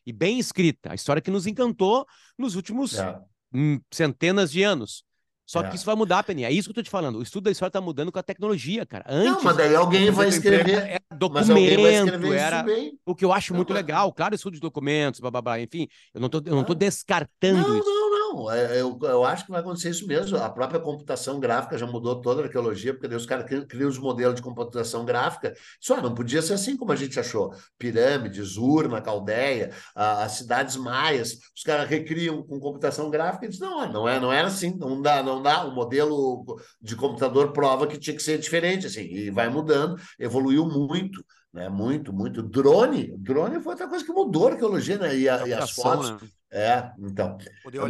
E 0.06 0.12
bem 0.12 0.38
escrita. 0.38 0.92
A 0.92 0.94
história 0.94 1.20
que 1.22 1.30
nos 1.30 1.46
encantou 1.46 2.06
nos 2.38 2.54
últimos 2.56 2.98
É. 2.98 3.18
hum, 3.54 3.80
centenas 3.90 4.50
de 4.50 4.62
anos. 4.62 5.04
Só 5.46 5.62
É. 5.62 5.68
que 5.68 5.74
isso 5.76 5.84
vai 5.84 5.96
mudar, 5.96 6.22
Peninha. 6.22 6.48
É 6.48 6.52
isso 6.52 6.68
que 6.68 6.70
eu 6.70 6.74
tô 6.76 6.82
te 6.82 6.88
falando. 6.90 7.18
O 7.18 7.22
estudo 7.22 7.44
da 7.44 7.50
história 7.50 7.72
tá 7.72 7.80
mudando 7.80 8.12
com 8.12 8.18
a 8.20 8.22
tecnologia, 8.22 8.86
cara. 8.86 9.04
Antes, 9.08 9.32
Não, 9.32 9.42
mas 9.42 9.56
daí 9.56 9.74
alguém 9.74 10.08
vai 10.12 10.28
escrever. 10.28 10.70
Era 10.78 11.00
vai 11.10 11.18
documento, 11.18 11.50
escrever 11.50 12.34
era 12.38 12.64
o 13.04 13.14
que 13.16 13.24
eu 13.24 13.32
acho 13.32 13.52
Não, 13.52 13.56
muito 13.58 13.72
mas- 13.72 13.82
legal. 13.82 14.12
Claro, 14.12 14.34
estudo 14.34 14.54
de 14.54 14.60
documentos, 14.60 15.18
blá, 15.18 15.28
blá, 15.30 15.42
blá. 15.42 15.60
Enfim, 15.60 15.88
eu 16.14 16.20
não 16.20 16.28
tô, 16.28 16.38
eu 16.38 16.54
não 16.54 16.62
tô 16.64 16.72
Não. 16.72 16.78
descartando 16.78 17.68
Não, 17.68 17.78
isso. 17.78 17.84
não, 17.88 18.09
não. 18.34 18.50
É, 18.50 18.80
Eu, 18.80 18.98
eu 19.02 19.24
acho 19.24 19.44
que 19.44 19.50
vai 19.50 19.60
acontecer 19.60 19.90
isso 19.90 20.06
mesmo. 20.06 20.36
A 20.38 20.48
própria 20.50 20.80
computação 20.80 21.38
gráfica 21.40 21.76
já 21.78 21.86
mudou 21.86 22.20
toda 22.20 22.42
a 22.42 22.44
arqueologia, 22.44 22.92
porque 22.96 23.14
os 23.14 23.26
caras 23.26 23.46
cri- 23.46 23.66
criam 23.66 23.88
os 23.88 23.98
modelos 23.98 24.34
de 24.36 24.42
computação 24.42 25.04
gráfica. 25.04 25.54
Só 25.80 26.00
não 26.00 26.14
podia 26.14 26.42
ser 26.42 26.54
assim 26.54 26.76
como 26.76 26.92
a 26.92 26.96
gente 26.96 27.18
achou. 27.18 27.52
Pirâmides, 27.78 28.56
Urna, 28.56 29.00
Caldeia, 29.00 29.72
a- 29.94 30.24
as 30.24 30.32
cidades 30.32 30.76
maias. 30.76 31.38
Os 31.56 31.62
caras 31.62 31.88
recriam 31.88 32.42
com 32.42 32.58
computação 32.60 33.10
gráfica 33.10 33.46
e 33.46 33.48
dizem, 33.48 33.68
não, 33.68 33.90
não, 33.92 34.08
é, 34.08 34.18
não 34.20 34.32
era 34.32 34.48
assim, 34.48 34.74
não 34.76 35.00
dá, 35.00 35.22
não 35.22 35.42
dá. 35.42 35.64
O 35.64 35.74
modelo 35.74 36.44
de 36.80 36.96
computador 36.96 37.52
prova 37.52 37.86
que 37.86 37.98
tinha 37.98 38.16
que 38.16 38.22
ser 38.22 38.38
diferente, 38.38 38.86
assim, 38.86 39.02
e 39.02 39.30
vai 39.30 39.48
mudando, 39.48 39.96
evoluiu 40.18 40.66
muito. 40.66 41.24
Né, 41.52 41.68
muito, 41.68 42.12
muito. 42.12 42.42
Drone, 42.44 43.12
drone 43.18 43.60
foi 43.60 43.72
outra 43.72 43.88
coisa 43.88 44.04
que 44.04 44.12
mudou 44.12 44.46
a 44.46 44.52
arqueologia, 44.52 44.96
né? 44.98 45.16
E, 45.16 45.28
a- 45.28 45.44
e 45.48 45.52
as 45.52 45.68
fotos. 45.70 46.10
né? 46.12 46.28
É, 46.52 46.90
então. 46.98 47.38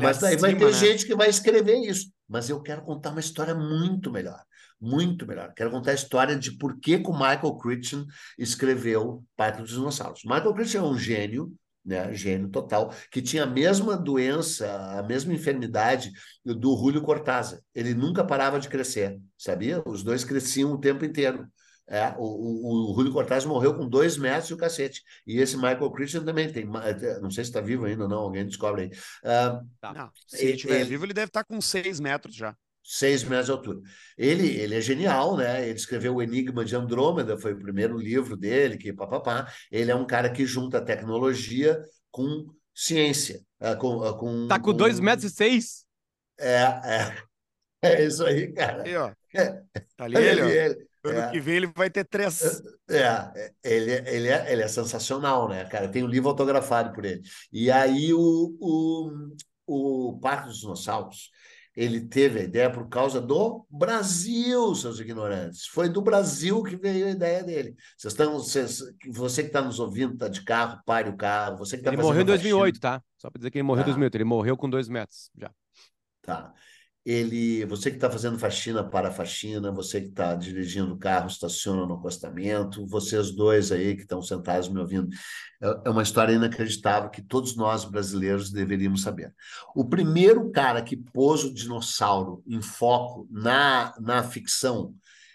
Mas 0.00 0.18
daí 0.18 0.36
vai 0.36 0.50
cima, 0.50 0.61
ter 0.61 0.72
né? 0.72 0.78
gente 0.78 1.06
que 1.06 1.14
vai 1.14 1.30
escrever 1.30 1.78
isso. 1.78 2.12
Mas 2.28 2.50
eu 2.50 2.61
quero 2.61 2.82
contar 2.82 3.11
uma 3.11 3.20
história 3.20 3.54
muito 3.54 4.11
melhor. 4.11 4.42
Muito 4.80 5.26
melhor. 5.26 5.52
Quero 5.54 5.70
contar 5.70 5.90
a 5.92 5.94
história 5.94 6.36
de 6.36 6.52
por 6.52 6.78
que, 6.78 6.98
que 6.98 7.11
o 7.11 7.12
Michael 7.12 7.56
Crichton 7.56 8.06
escreveu 8.38 9.24
Parque 9.36 9.62
dos 9.62 9.70
Dinossauros. 9.70 10.24
Michael 10.24 10.54
Crichton 10.54 10.78
é 10.78 10.82
um 10.82 10.98
gênio, 10.98 11.52
né? 11.84 12.12
Gênio 12.14 12.48
total, 12.48 12.94
que 13.11 13.22
tinha 13.22 13.44
a 13.44 13.46
mesma 13.46 13.96
doença, 13.96 14.70
a 14.98 15.02
mesma 15.02 15.32
enfermidade 15.32 16.12
do 16.44 16.76
Julio 16.76 17.02
Cortázar. 17.02 17.61
Ele 17.74 17.94
nunca 17.94 18.24
parava 18.24 18.61
de 18.61 18.68
crescer, 18.68 19.18
sabia? 19.36 19.82
Os 19.86 20.02
dois 20.02 20.24
cresciam 20.24 20.72
o 20.72 20.78
tempo 20.78 21.04
inteiro. 21.04 21.46
É, 21.91 22.14
o, 22.16 22.22
o, 22.22 22.93
o 22.93 22.95
Julio 22.95 23.12
Cortázar 23.12 23.49
morreu 23.49 23.74
com 23.74 23.88
dois 23.88 24.16
metros 24.16 24.49
e 24.51 24.55
o 24.55 24.57
cacete. 24.57 25.03
E 25.26 25.38
esse 25.38 25.57
Michael 25.57 25.91
Christian 25.91 26.24
também 26.24 26.51
tem. 26.53 26.64
ma- 26.64 26.84
Não 27.20 27.30
sei 27.30 27.43
se 27.45 27.51
está 27.51 27.61
vivo 27.61 27.84
ainda 27.84 28.05
ou 28.05 28.09
não, 28.09 28.18
alguém 28.18 28.47
descobre 28.47 28.82
aí. 28.84 28.91
Ah, 29.24 29.61
Não, 29.93 30.11
se 30.26 30.45
Ele- 30.45 30.53
estiver 30.55 30.80
ele- 30.80 30.88
vivo, 30.91 31.05
ele 31.05 31.12
deve 31.14 31.26
estar 31.28 31.43
com 31.45 31.61
seis 31.61 31.99
metros 31.99 32.34
já. 32.36 32.57
seis 32.82 33.22
metros 33.24 33.47
de 33.47 33.53
altura. 33.53 33.80
Ele, 34.16 34.49
ele 34.57 34.74
é 34.76 34.80
genial, 34.80 35.36
né? 35.36 35.68
Ele 35.68 35.76
escreveu 35.76 36.14
O 36.14 36.22
Enigma 36.22 36.64
de 36.64 36.74
Andrômeda, 36.76 37.36
foi 37.38 37.53
o 37.55 37.59
primeiro 37.59 37.99
livro 37.99 38.36
dele, 38.36 38.78
que 38.78 38.93
papapá. 38.93 39.53
Ele 39.70 39.91
é 39.91 39.95
um 39.95 40.07
cara 40.07 40.30
que 40.30 40.47
junta 40.47 40.80
tecnologia 40.80 41.80
com 42.11 42.47
ciência. 42.74 43.41
É, 43.61 43.74
com, 43.74 43.99
com, 44.14 44.49
tá 44.49 44.59
com 44.59 44.72
2 44.72 44.99
metros 45.01 45.30
e 45.30 45.34
seis. 45.34 45.84
É, 46.38 46.62
é. 46.62 47.16
É 47.82 48.05
isso 48.05 48.22
aí, 48.26 48.53
cara. 48.53 48.82
Aí, 48.82 48.95
ó. 48.95 49.11
É. 49.34 49.62
Tá 49.97 50.05
ali 50.05 50.16
ele, 50.18 50.41
ele, 50.43 50.53
ele 50.53 50.89
Ano 51.05 51.18
é. 51.18 51.30
que 51.30 51.40
vem 51.40 51.57
ele 51.57 51.66
vai 51.74 51.88
ter 51.88 52.05
três. 52.05 52.62
É, 52.88 52.98
é, 52.98 53.53
ele, 53.64 53.92
ele, 54.09 54.28
é, 54.28 54.53
ele 54.53 54.62
é 54.62 54.68
sensacional, 54.68 55.48
né, 55.48 55.64
cara? 55.64 55.88
Tem 55.88 56.05
um 56.05 56.09
livro 56.09 56.28
autografado 56.28 56.92
por 56.92 57.05
ele. 57.05 57.22
E 57.51 57.70
aí 57.70 58.12
o, 58.12 58.57
o, 58.61 59.34
o 59.66 60.18
Parque 60.20 60.48
dos 60.48 60.61
Dinossauros, 60.61 61.30
ele 61.74 62.03
teve 62.03 62.40
a 62.40 62.42
ideia 62.42 62.70
por 62.70 62.86
causa 62.88 63.18
do 63.20 63.64
Brasil, 63.70 64.74
seus 64.74 65.01
ignorantes. 65.01 65.66
Foi 65.68 65.88
do 65.88 66.03
Brasil 66.03 66.62
que 66.62 66.76
veio 66.76 67.07
a 67.07 67.11
ideia 67.11 67.42
dele. 67.42 67.74
Vocês 67.96 68.12
estão, 68.12 68.32
vocês, 68.34 68.82
você 69.09 69.42
que 69.42 69.48
está 69.48 69.62
nos 69.62 69.80
ouvindo, 69.80 70.12
está 70.12 70.28
de 70.28 70.42
carro, 70.42 70.82
pare 70.84 71.09
o 71.09 71.16
carro. 71.16 71.57
Você 71.57 71.78
que 71.78 71.82
tá 71.82 71.92
ele 71.92 72.03
morreu 72.03 72.22
em 72.22 72.26
2008, 72.26 72.78
tá? 72.78 73.03
Só 73.16 73.30
para 73.30 73.38
dizer 73.38 73.51
que 73.51 73.57
ele 73.57 73.62
morreu 73.62 73.82
em 73.82 73.84
tá. 73.84 73.90
2008. 73.92 74.14
Ele 74.16 74.24
morreu 74.24 74.57
com 74.57 74.68
dois 74.68 74.88
metros 74.88 75.30
já. 75.34 75.51
Tá 76.22 76.53
ele, 77.11 77.64
você 77.64 77.90
que 77.90 77.96
está 77.96 78.08
fazendo 78.08 78.38
faxina 78.38 78.84
para 78.88 79.11
faxina, 79.11 79.72
você 79.72 80.00
que 80.00 80.08
está 80.11 80.32
dirigindo 80.36 80.94
o 80.94 80.98
carro, 80.98 81.26
estaciona 81.26 81.84
no 81.84 81.94
acostamento, 81.94 82.86
vocês 82.86 83.32
dois 83.32 83.72
aí 83.72 83.96
que 83.96 84.02
estão 84.02 84.22
sentados 84.22 84.68
me 84.68 84.78
ouvindo, 84.78 85.08
é, 85.61 85.80
é 85.86 85.90
uma 85.90 86.04
história 86.04 86.32
inacreditável 86.32 87.11
que 87.11 87.20
todos 87.20 87.56
nós 87.56 87.84
brasileiros 87.84 88.52
deveríamos 88.52 89.02
saber. 89.02 89.34
O 89.74 89.84
primeiro 89.84 90.52
cara 90.52 90.82
que 90.82 90.96
pôs 90.96 91.42
o 91.42 91.52
dinossauro 91.52 92.44
em 92.46 92.62
foco 92.62 93.26
na, 93.28 93.92
na 93.98 94.22
ficção 94.22 94.94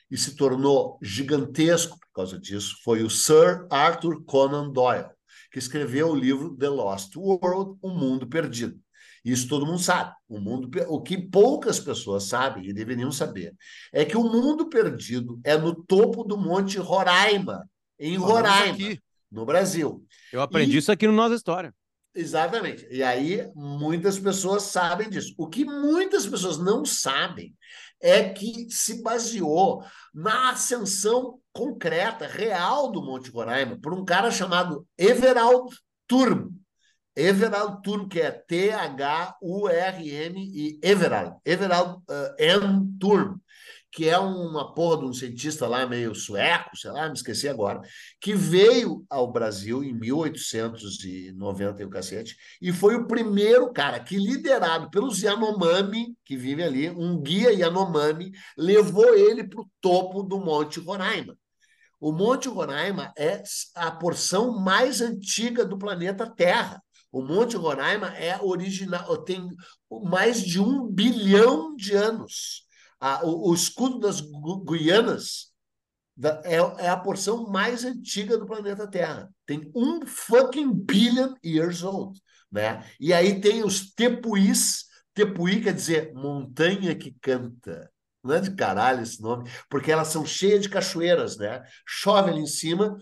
e 0.10 0.18
se 0.18 0.34
tornou 0.38 0.98
gigantesco 1.02 2.00
por 2.00 2.10
causa 2.14 2.40
disso 2.40 2.78
foi 2.86 3.04
o 3.04 3.10
Sir 3.10 3.68
Arthur 3.70 4.24
Conan 4.24 4.72
Doyle, 4.72 5.10
que 5.52 5.60
escreveu 5.60 6.10
o 6.10 6.16
livro 6.16 6.56
The 6.56 6.70
Lost 6.70 7.18
World, 7.18 7.78
O 7.82 7.90
Mundo 7.90 8.28
Perdido. 8.28 8.80
Isso 9.26 9.48
todo 9.48 9.66
mundo 9.66 9.80
sabe. 9.80 10.14
O 10.30 10.40
mundo, 10.40 10.70
o 10.88 11.02
que 11.02 11.18
poucas 11.18 11.80
pessoas 11.80 12.26
sabem 12.26 12.68
e 12.68 12.74
deveriam 12.74 13.12
saber 13.12 13.56
é 13.92 14.06
que 14.06 14.16
o 14.16 14.24
mundo 14.24 14.70
perdido 14.70 15.40
é 15.44 15.58
no 15.58 15.74
topo 15.74 16.24
do 16.24 16.38
Monte 16.38 16.78
Roraima, 16.78 17.68
em 18.00 18.18
Roraima, 18.18 18.74
aqui. 18.74 19.00
no 19.32 19.44
Brasil. 19.44 20.06
Eu 20.32 20.42
aprendi 20.42 20.76
e... 20.76 20.78
isso 20.78 20.92
aqui 20.92 21.08
no 21.08 21.14
Nossa 21.14 21.34
História. 21.34 21.74
Exatamente. 22.14 22.88
E 22.92 23.02
aí 23.02 23.50
muitas 23.56 24.20
pessoas 24.20 24.64
sabem 24.64 25.10
disso. 25.10 25.34
O 25.38 25.48
que 25.48 25.66
muitas 25.66 26.28
pessoas 26.28 26.60
não 26.60 26.86
sabem 26.86 27.54
é 28.00 28.30
que 28.30 28.68
se 28.70 29.02
baseou 29.02 29.84
na 30.14 30.52
ascensão 30.52 31.40
concreta, 31.52 32.28
real 32.28 32.92
do 32.92 33.02
Monte 33.02 33.32
Roraima 33.32 33.78
por 33.82 33.94
um 33.94 34.06
cara 34.06 34.30
chamado 34.30 34.88
Everald 34.98 35.76
Turm. 36.08 36.52
Everald 37.16 37.82
Turm, 37.82 38.08
que 38.08 38.20
é 38.20 38.32
T-H-U-R-M 38.32 38.92
e 40.38 40.80
Everald, 40.84 41.38
Everald 41.46 42.02
uh, 42.10 42.36
M. 42.38 42.98
Turm, 43.00 43.38
que 43.96 44.10
é 44.10 44.20
uma 44.20 44.74
porra 44.74 45.00
de 45.00 45.06
um 45.06 45.14
cientista 45.14 45.66
lá 45.66 45.88
meio 45.88 46.14
sueco, 46.14 46.76
sei 46.76 46.92
lá, 46.92 47.08
me 47.08 47.14
esqueci 47.14 47.48
agora, 47.48 47.80
que 48.20 48.36
veio 48.36 49.06
ao 49.10 49.32
Brasil 49.32 49.82
em 49.82 49.94
1890 49.94 51.82
e 51.82 51.86
o 51.86 51.90
cacete, 51.90 52.36
e 52.62 52.74
foi 52.74 52.96
o 52.96 53.08
primeiro 53.08 53.72
cara 53.72 54.02
que, 54.02 54.18
liderado 54.18 54.90
pelos 54.90 55.22
Yanomami, 55.22 56.14
que 56.26 56.36
vive 56.36 56.62
ali, 56.62 56.90
um 56.90 57.22
guia 57.22 57.54
Yanomami, 57.54 58.34
levou 58.58 59.16
ele 59.16 59.48
para 59.48 59.62
o 59.62 59.70
topo 59.80 60.22
do 60.22 60.40
Monte 60.40 60.82
Roraima. 60.82 61.38
O 61.98 62.12
Monte 62.12 62.50
Roraima 62.50 63.14
é 63.18 63.42
a 63.74 63.90
porção 63.92 64.60
mais 64.60 65.00
antiga 65.00 65.64
do 65.64 65.78
planeta 65.78 66.30
Terra. 66.30 66.84
O 67.16 67.22
Monte 67.22 67.56
Roraima 67.56 68.08
é 68.18 68.38
original, 68.42 69.18
tem 69.20 69.48
mais 70.04 70.44
de 70.44 70.60
um 70.60 70.86
bilhão 70.86 71.74
de 71.74 71.94
anos. 71.94 72.68
o, 73.24 73.52
o, 73.52 73.56
escudo 73.56 74.00
das 74.00 74.20
Guianas 74.20 75.54
é, 76.44 76.56
é, 76.58 76.90
a 76.90 76.98
porção 76.98 77.48
mais 77.48 77.86
antiga 77.86 78.38
do 78.38 78.46
planeta 78.46 78.86
Terra. 78.86 79.30
Tem 79.46 79.72
um 79.74 80.06
fucking 80.06 80.70
billion 80.74 81.36
years 81.42 81.84
old. 81.84 82.22
Né? 82.52 82.86
E 83.00 83.14
aí 83.14 83.40
tem 83.40 83.64
os 83.64 83.94
tepuís. 83.94 84.84
Tepuí 85.14 85.64
quer 85.64 85.74
dizer 85.74 86.14
montanha 86.14 86.94
que 86.96 87.16
canta. 87.22 87.90
Não 88.22 88.36
é 88.36 88.42
de 88.42 88.54
caralho 88.56 89.02
esse 89.02 89.22
nome, 89.22 89.50
porque 89.70 89.90
elas 89.90 90.10
são 90.10 90.26
cheias 90.26 90.64
de 90.64 90.68
cachoeiras, 90.68 91.38
né? 91.38 91.64
Chove 91.88 92.32
ali 92.32 92.42
em 92.42 92.48
cima, 92.48 92.98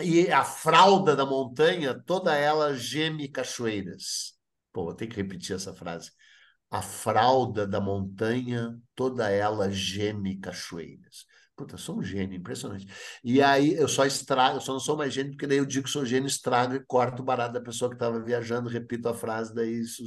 e 0.00 0.30
a 0.30 0.44
fralda 0.44 1.16
da 1.16 1.24
montanha, 1.24 1.94
toda 2.06 2.34
ela 2.34 2.74
geme 2.74 3.28
cachoeiras. 3.28 4.34
Pô, 4.72 4.84
vou 4.84 4.94
ter 4.94 5.06
que 5.06 5.16
repetir 5.16 5.56
essa 5.56 5.74
frase. 5.74 6.10
A 6.70 6.82
fralda 6.82 7.66
da 7.66 7.80
montanha, 7.80 8.76
toda 8.94 9.30
ela 9.30 9.70
geme 9.70 10.38
cachoeiras. 10.38 11.24
Puta, 11.56 11.78
sou 11.78 11.98
um 11.98 12.02
gênio, 12.02 12.36
impressionante. 12.36 12.86
E 13.24 13.40
aí 13.40 13.72
eu 13.72 13.88
só 13.88 14.04
estrago, 14.04 14.58
eu 14.58 14.60
só 14.60 14.74
não 14.74 14.80
sou 14.80 14.94
mais 14.94 15.14
gênio, 15.14 15.32
porque 15.32 15.46
daí 15.46 15.56
eu 15.56 15.64
digo 15.64 15.84
que 15.84 15.90
sou 15.90 16.04
gênio, 16.04 16.26
estrago 16.26 16.74
e 16.74 16.84
corto 16.84 17.22
o 17.22 17.24
barato 17.24 17.54
da 17.54 17.60
pessoa 17.62 17.88
que 17.88 17.96
estava 17.96 18.22
viajando, 18.22 18.68
repito 18.68 19.08
a 19.08 19.14
frase, 19.14 19.54
daí 19.54 19.80
isso 19.80 20.04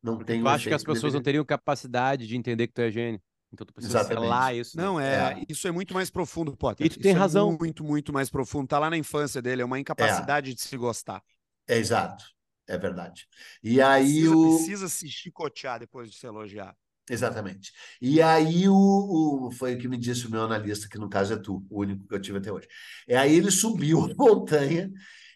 não 0.00 0.16
tem. 0.18 0.40
Eu 0.40 0.46
acho 0.46 0.68
que 0.68 0.74
as 0.74 0.82
pessoas 0.82 1.12
deveria... 1.12 1.18
não 1.18 1.22
teriam 1.24 1.44
capacidade 1.44 2.28
de 2.28 2.36
entender 2.36 2.68
que 2.68 2.74
tu 2.74 2.80
é 2.80 2.92
gênio. 2.92 3.20
Então 3.54 3.66
tu 3.66 3.72
precisa 3.72 3.98
Exatamente. 3.98 4.24
selar 4.24 4.54
isso. 4.54 4.76
Né? 4.76 4.82
Não, 4.82 5.00
é, 5.00 5.32
é, 5.40 5.44
isso 5.48 5.66
é 5.66 5.70
muito 5.70 5.94
mais 5.94 6.10
profundo, 6.10 6.56
Potter. 6.56 6.86
E 6.86 6.90
tu 6.90 7.00
tem 7.00 7.12
isso 7.12 7.18
é 7.18 7.20
razão. 7.20 7.52
É 7.52 7.56
muito, 7.58 7.82
muito 7.82 8.12
mais 8.12 8.28
profundo. 8.28 8.68
Tá 8.68 8.78
lá 8.78 8.90
na 8.90 8.96
infância 8.96 9.40
dele, 9.40 9.62
é 9.62 9.64
uma 9.64 9.78
incapacidade 9.78 10.50
é. 10.50 10.54
de 10.54 10.60
se 10.60 10.76
gostar. 10.76 11.22
É 11.66 11.78
exato, 11.78 12.24
é 12.68 12.76
verdade. 12.76 13.26
E 13.62 13.80
aí 13.80 14.02
precisa, 14.04 14.36
o 14.36 14.56
precisa 14.56 14.88
se 14.88 15.08
chicotear 15.08 15.80
depois 15.80 16.10
de 16.10 16.16
se 16.16 16.26
elogiar. 16.26 16.76
Exatamente. 17.08 17.72
E 18.00 18.20
aí 18.22 18.68
o, 18.68 18.74
o, 18.74 19.50
foi 19.52 19.74
o 19.74 19.78
que 19.78 19.88
me 19.88 19.98
disse 19.98 20.26
o 20.26 20.30
meu 20.30 20.42
analista, 20.42 20.88
que 20.88 20.98
no 20.98 21.08
caso 21.08 21.34
é 21.34 21.36
tu, 21.36 21.64
o 21.70 21.80
único 21.80 22.06
que 22.06 22.14
eu 22.14 22.20
tive 22.20 22.38
até 22.38 22.50
hoje. 22.50 22.66
E 23.06 23.14
aí 23.14 23.36
ele 23.36 23.50
subiu 23.50 24.04
a 24.04 24.08
montanha 24.16 24.90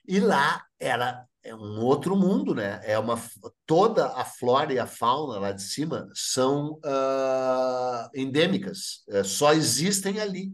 e 0.06 0.18
lá 0.18 0.64
era 0.80 1.27
é 1.48 1.54
um 1.54 1.80
outro 1.80 2.14
mundo, 2.16 2.54
né? 2.54 2.80
É 2.84 2.98
uma 2.98 3.20
toda 3.66 4.08
a 4.08 4.24
flora 4.24 4.72
e 4.72 4.78
a 4.78 4.86
fauna 4.86 5.38
lá 5.38 5.52
de 5.52 5.62
cima 5.62 6.08
são 6.14 6.78
uh, 6.84 8.08
endêmicas, 8.14 9.02
é, 9.08 9.24
só 9.24 9.52
existem 9.52 10.20
ali, 10.20 10.52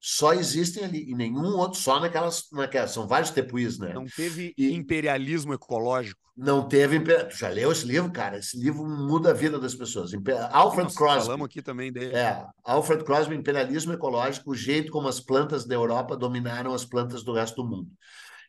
só 0.00 0.34
existem 0.34 0.84
ali 0.84 1.10
e 1.10 1.14
nenhum 1.14 1.56
outro, 1.56 1.80
só 1.80 2.00
naquelas, 2.00 2.46
naquelas 2.52 2.90
são 2.90 3.06
vários 3.06 3.30
tepuís, 3.30 3.78
né? 3.78 3.94
Não 3.94 4.06
teve 4.06 4.52
e, 4.58 4.74
imperialismo 4.74 5.54
ecológico. 5.54 6.20
Não 6.36 6.66
teve, 6.66 6.98
tu 6.98 7.36
já 7.36 7.48
leu 7.48 7.70
esse 7.70 7.86
livro, 7.86 8.10
cara? 8.10 8.38
Esse 8.38 8.58
livro 8.58 8.84
muda 8.84 9.30
a 9.30 9.32
vida 9.32 9.56
das 9.56 9.74
pessoas. 9.74 10.10
Alfred 10.50 10.84
Nossa, 10.84 10.98
Crosby. 10.98 11.24
Falamos 11.26 11.46
aqui 11.46 11.62
também 11.62 11.92
dele. 11.92 12.14
É, 12.16 12.44
Alfred 12.64 13.04
Crosby, 13.04 13.36
imperialismo 13.36 13.92
ecológico, 13.92 14.50
o 14.50 14.54
jeito 14.54 14.90
como 14.90 15.06
as 15.06 15.20
plantas 15.20 15.64
da 15.64 15.76
Europa 15.76 16.16
dominaram 16.16 16.74
as 16.74 16.84
plantas 16.84 17.22
do 17.22 17.32
resto 17.32 17.62
do 17.62 17.68
mundo. 17.68 17.88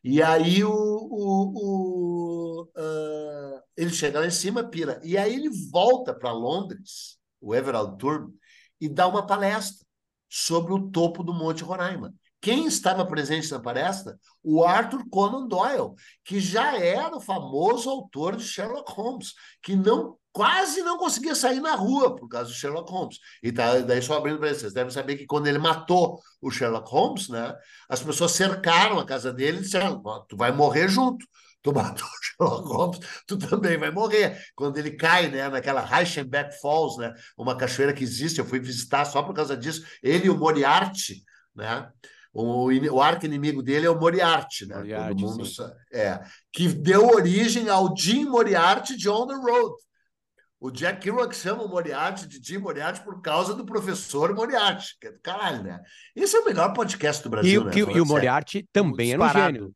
E 0.08 0.22
aí 0.22 0.64
o, 0.64 0.72
o, 0.72 1.54
o 1.56 2.64
uh, 2.78 3.62
ele 3.76 3.90
chega 3.90 4.20
lá 4.20 4.28
em 4.28 4.30
cima, 4.30 4.64
pira. 4.64 5.02
E 5.04 5.18
aí 5.18 5.34
ele 5.34 5.50
volta 5.72 6.14
para 6.14 6.32
Londres, 6.32 7.18
o 7.42 7.56
Everald 7.56 7.98
Turm, 7.98 8.32
e 8.80 8.88
dá 8.88 9.08
uma 9.08 9.26
palestra 9.26 9.84
sobre 10.30 10.74
o 10.74 10.92
topo 10.92 11.24
do 11.24 11.34
Monte 11.34 11.64
Roraima. 11.64 12.14
Quem 12.46 12.68
estava 12.68 13.04
presente 13.04 13.50
na 13.50 13.60
palestra? 13.60 14.20
O 14.44 14.64
Arthur 14.64 15.04
Conan 15.10 15.48
Doyle, 15.48 15.96
que 16.24 16.40
já 16.40 16.78
era 16.78 17.18
o 17.18 17.20
famoso 17.20 17.90
autor 17.90 18.36
de 18.36 18.44
Sherlock 18.44 18.92
Holmes, 18.92 19.34
que 19.64 19.76
não 19.76 20.16
quase 20.32 20.84
não 20.84 20.96
conseguia 21.00 21.34
sair 21.34 21.60
na 21.60 21.74
rua 21.74 22.16
por 22.16 22.28
causa 22.28 22.52
do 22.52 22.56
Sherlock 22.56 22.92
Holmes. 22.92 23.18
E 23.42 23.52
tá, 23.52 23.80
daí 23.80 24.00
só 24.00 24.16
abrindo 24.16 24.38
para 24.38 24.54
vocês, 24.54 24.74
devem 24.74 24.94
saber 24.94 25.16
que 25.16 25.26
quando 25.26 25.48
ele 25.48 25.58
matou 25.58 26.22
o 26.40 26.52
Sherlock 26.52 26.88
Holmes, 26.88 27.30
né, 27.30 27.52
as 27.90 28.04
pessoas 28.04 28.34
cercaram 28.34 29.00
a 29.00 29.06
casa 29.08 29.34
dele 29.34 29.58
e 29.58 29.62
disseram: 29.62 30.00
tu 30.30 30.38
vai 30.38 30.52
morrer 30.52 30.88
junto. 30.88 31.26
Tu 31.64 31.74
matou 31.74 32.06
o 32.06 32.24
Sherlock 32.24 32.68
Holmes, 32.68 33.00
tu 33.26 33.40
também 33.40 33.76
vai 33.76 33.90
morrer. 33.90 34.40
Quando 34.54 34.78
ele 34.78 34.92
cai 34.92 35.30
né, 35.30 35.50
naquela 35.50 35.82
Reichenbach 35.82 36.56
Falls, 36.62 37.00
né, 37.00 37.12
uma 37.36 37.58
cachoeira 37.58 37.92
que 37.92 38.04
existe, 38.04 38.38
eu 38.38 38.46
fui 38.46 38.60
visitar 38.60 39.04
só 39.04 39.24
por 39.24 39.34
causa 39.34 39.58
disso, 39.58 39.84
ele 40.04 40.28
e 40.28 40.30
o 40.30 40.38
Moriarty, 40.38 41.24
né? 41.56 41.92
O, 42.38 42.70
o 42.70 43.02
arco 43.02 43.26
inimigo 43.26 43.64
dele 43.64 43.86
é 43.86 43.90
o 43.90 43.98
Moriarty, 43.98 44.66
né? 44.66 44.76
Moriarty, 44.76 45.24
Todo 45.24 45.32
mundo 45.32 45.46
sabe. 45.46 45.74
é 45.94 46.22
que 46.52 46.68
deu 46.68 47.08
origem 47.08 47.70
ao 47.70 47.96
Jim 47.96 48.26
Moriarty 48.26 48.98
de 48.98 49.08
On 49.08 49.26
the 49.26 49.36
Road. 49.36 49.76
O 50.60 50.70
Jack 50.70 51.00
Kerouac 51.00 51.34
chama 51.34 51.64
o 51.64 51.70
Moriarty 51.70 52.28
de 52.28 52.46
Jim 52.46 52.58
Moriarty 52.58 53.02
por 53.06 53.22
causa 53.22 53.54
do 53.54 53.66
professor 53.66 54.36
Moriarty, 54.36 54.98
que 55.00 55.08
é 55.08 55.12
do 55.14 55.20
caralho, 55.22 55.64
né? 55.64 55.80
Esse 56.14 56.36
é 56.36 56.40
o 56.42 56.46
melhor 56.46 56.74
podcast 56.74 57.24
do 57.24 57.30
Brasil, 57.30 57.62
e, 57.62 57.66
né? 57.66 57.72
Que, 57.72 57.80
e 57.80 58.02
o 58.02 58.06
Moriarty 58.06 58.68
também 58.74 59.14
era 59.14 59.24
um 59.24 59.30
gênio. 59.32 59.74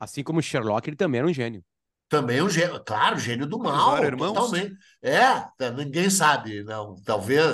Assim 0.00 0.24
como 0.24 0.40
o 0.40 0.42
Sherlock, 0.42 0.88
ele 0.88 0.96
também 0.96 1.20
era 1.20 1.28
um 1.28 1.32
gênio. 1.32 1.62
Também 2.10 2.42
um 2.42 2.50
gênio, 2.50 2.82
claro, 2.84 3.18
gênio 3.18 3.46
do 3.46 3.58
mal, 3.58 4.04
irmãos? 4.04 4.34
totalmente. 4.34 4.76
É, 5.02 5.20
tá, 5.56 5.70
ninguém 5.70 6.10
sabe, 6.10 6.64
não. 6.64 6.96
Talvez 7.04 7.46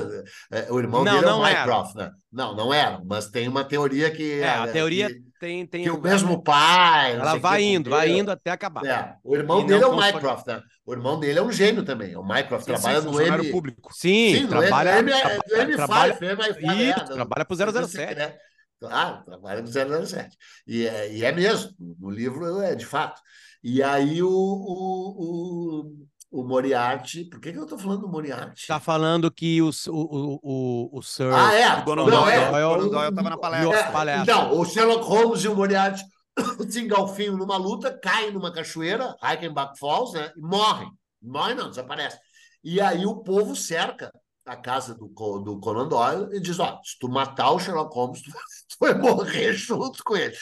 é, 0.51 0.73
o 0.73 0.81
irmão 0.81 1.05
Não, 1.05 1.13
dele 1.13 1.27
é 1.27 1.29
o 1.29 1.37
não. 1.37 1.43
Mycroft, 1.43 1.95
né? 1.95 2.11
Não, 2.33 2.57
não 2.57 2.75
era, 2.75 3.01
mas 3.05 3.29
tem 3.31 3.49
uma 3.49 3.65
teoria 3.65 4.11
que 4.11 4.41
É, 4.41 4.49
a 4.49 4.67
é, 4.69 4.73
teoria 4.73 5.11
que, 5.11 5.23
tem. 5.39 5.67
tem 5.67 5.83
que 5.85 5.91
o 5.91 6.01
mesmo 6.01 6.43
pai, 6.43 7.17
não 7.17 7.23
Ela 7.23 7.37
vai 7.37 7.63
quê, 7.63 7.65
indo, 7.65 7.91
vai 7.91 8.11
indo 8.11 8.31
até 8.31 8.51
acabar. 8.51 8.85
É, 8.85 9.17
o 9.25 9.35
irmão 9.37 9.61
E 9.61 9.65
dele 9.65 9.85
é 9.85 9.87
não 9.87 9.93
o 9.93 9.97
Mycroft, 9.97 10.47
né? 10.47 10.63
O 10.85 10.93
irmão 10.93 11.19
dele 11.19 11.39
é 11.39 11.43
um 11.43 11.51
gênio 11.53 11.85
também. 11.85 12.17
O 12.17 12.23
Mycroft 12.27 12.65
Sim, 12.65 12.77
sim, 12.77 12.97
trabalha 12.97 13.01
no 13.01 13.11
funcionário 13.11 13.45
M, 13.45 13.49
público. 13.49 13.93
Sim, 13.95 14.41
Sim, 14.41 14.47
no 14.47 14.63
trabalha. 14.63 14.91
M, 14.99 15.13
tra- 15.21 15.41
do 15.47 15.55
M5, 15.57 15.77
trabalha, 15.77 16.19
M5, 16.21 16.83
Isso, 16.91 17.13
é, 17.13 17.17
no- 17.17 17.35
trabalha 17.35 17.45
pro 17.45 17.57
Serviço 17.57 17.91
007. 17.91 17.93
secreto. 17.93 18.39
Claro, 18.81 19.25
trabalha 19.25 19.63
no 19.63 19.69
007. 19.69 20.37
E 20.67 20.87
é, 20.87 21.13
e 21.15 21.25
é 21.25 21.33
mesmo, 21.33 21.73
no 21.99 22.11
livro 22.11 22.61
é 22.63 22.75
de 22.75 22.85
fato. 22.87 23.21
E 23.63 23.83
aí 23.83 24.23
o, 24.23 24.29
o, 24.29 25.91
o, 26.31 26.41
o 26.41 26.45
Moriarty, 26.45 27.25
por 27.25 27.41
que, 27.41 27.53
que 27.53 27.59
eu 27.59 27.65
estou 27.65 27.79
falando 27.79 28.03
do 28.03 28.09
Moriarty? 28.09 28.67
Tá 28.67 28.79
falando 28.79 29.31
que 29.31 29.61
o, 29.63 29.71
o, 29.89 29.91
o, 29.91 30.41
o, 30.43 30.99
o 30.99 31.03
Sir. 31.03 31.33
Ah, 31.33 31.55
é? 31.55 31.85
Não, 31.85 32.07
Doyle, 32.07 32.31
é. 32.31 32.51
Doyle 32.51 33.15
tava 33.15 33.31
na 33.31 33.39
palestra. 33.39 33.77
É, 33.77 33.83
as 33.83 33.93
palestras. 33.93 34.29
Então, 34.29 34.59
o 34.59 34.65
Sherlock 34.65 35.05
Holmes 35.05 35.45
e 35.45 35.49
o 35.49 35.57
Moriarty 35.57 36.05
se 36.69 36.81
engalfinham 36.81 37.37
numa 37.37 37.57
luta, 37.57 37.99
caem 37.99 38.33
numa 38.33 38.53
cachoeira, 38.53 39.17
Reichenbach 39.23 39.79
Falls, 39.79 40.13
né? 40.13 40.33
E 40.37 40.41
morrem. 40.41 40.91
Morrem 41.23 41.57
não, 41.57 41.69
desaparecem. 41.69 42.21
E 42.63 42.81
aí 42.81 43.07
o 43.07 43.17
povo 43.17 43.55
cerca 43.55 44.13
a 44.45 44.57
casa 44.57 44.95
do, 44.95 45.09
do 45.41 45.59
Conan 45.59 45.89
Doyle 45.89 46.37
e 46.37 46.41
diz, 46.41 46.61
ó, 46.61 46.81
se 46.85 46.97
tu 46.99 47.09
matar 47.09 47.51
o 47.51 47.59
Sherlock 47.59 47.95
Holmes, 47.95 48.23
tu 48.69 48.77
vai 48.81 48.95
morrer 48.95 49.53
junto 49.53 50.03
com 50.05 50.17
ele. 50.17 50.37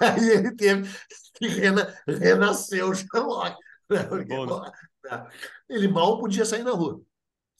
Aí 0.00 0.30
ele 0.30 0.54
teve 0.54 0.88
que 1.34 1.46
rena, 1.48 1.94
renascer 2.06 2.84
o 2.88 2.94
Sherlock. 2.94 3.56
né? 3.90 4.02
Porque, 4.04 4.34
Bom, 4.34 4.46
pô, 4.46 4.60
né? 4.60 5.26
ele 5.68 5.88
mal 5.88 6.18
podia 6.18 6.44
sair 6.44 6.62
na 6.62 6.72
rua. 6.72 7.00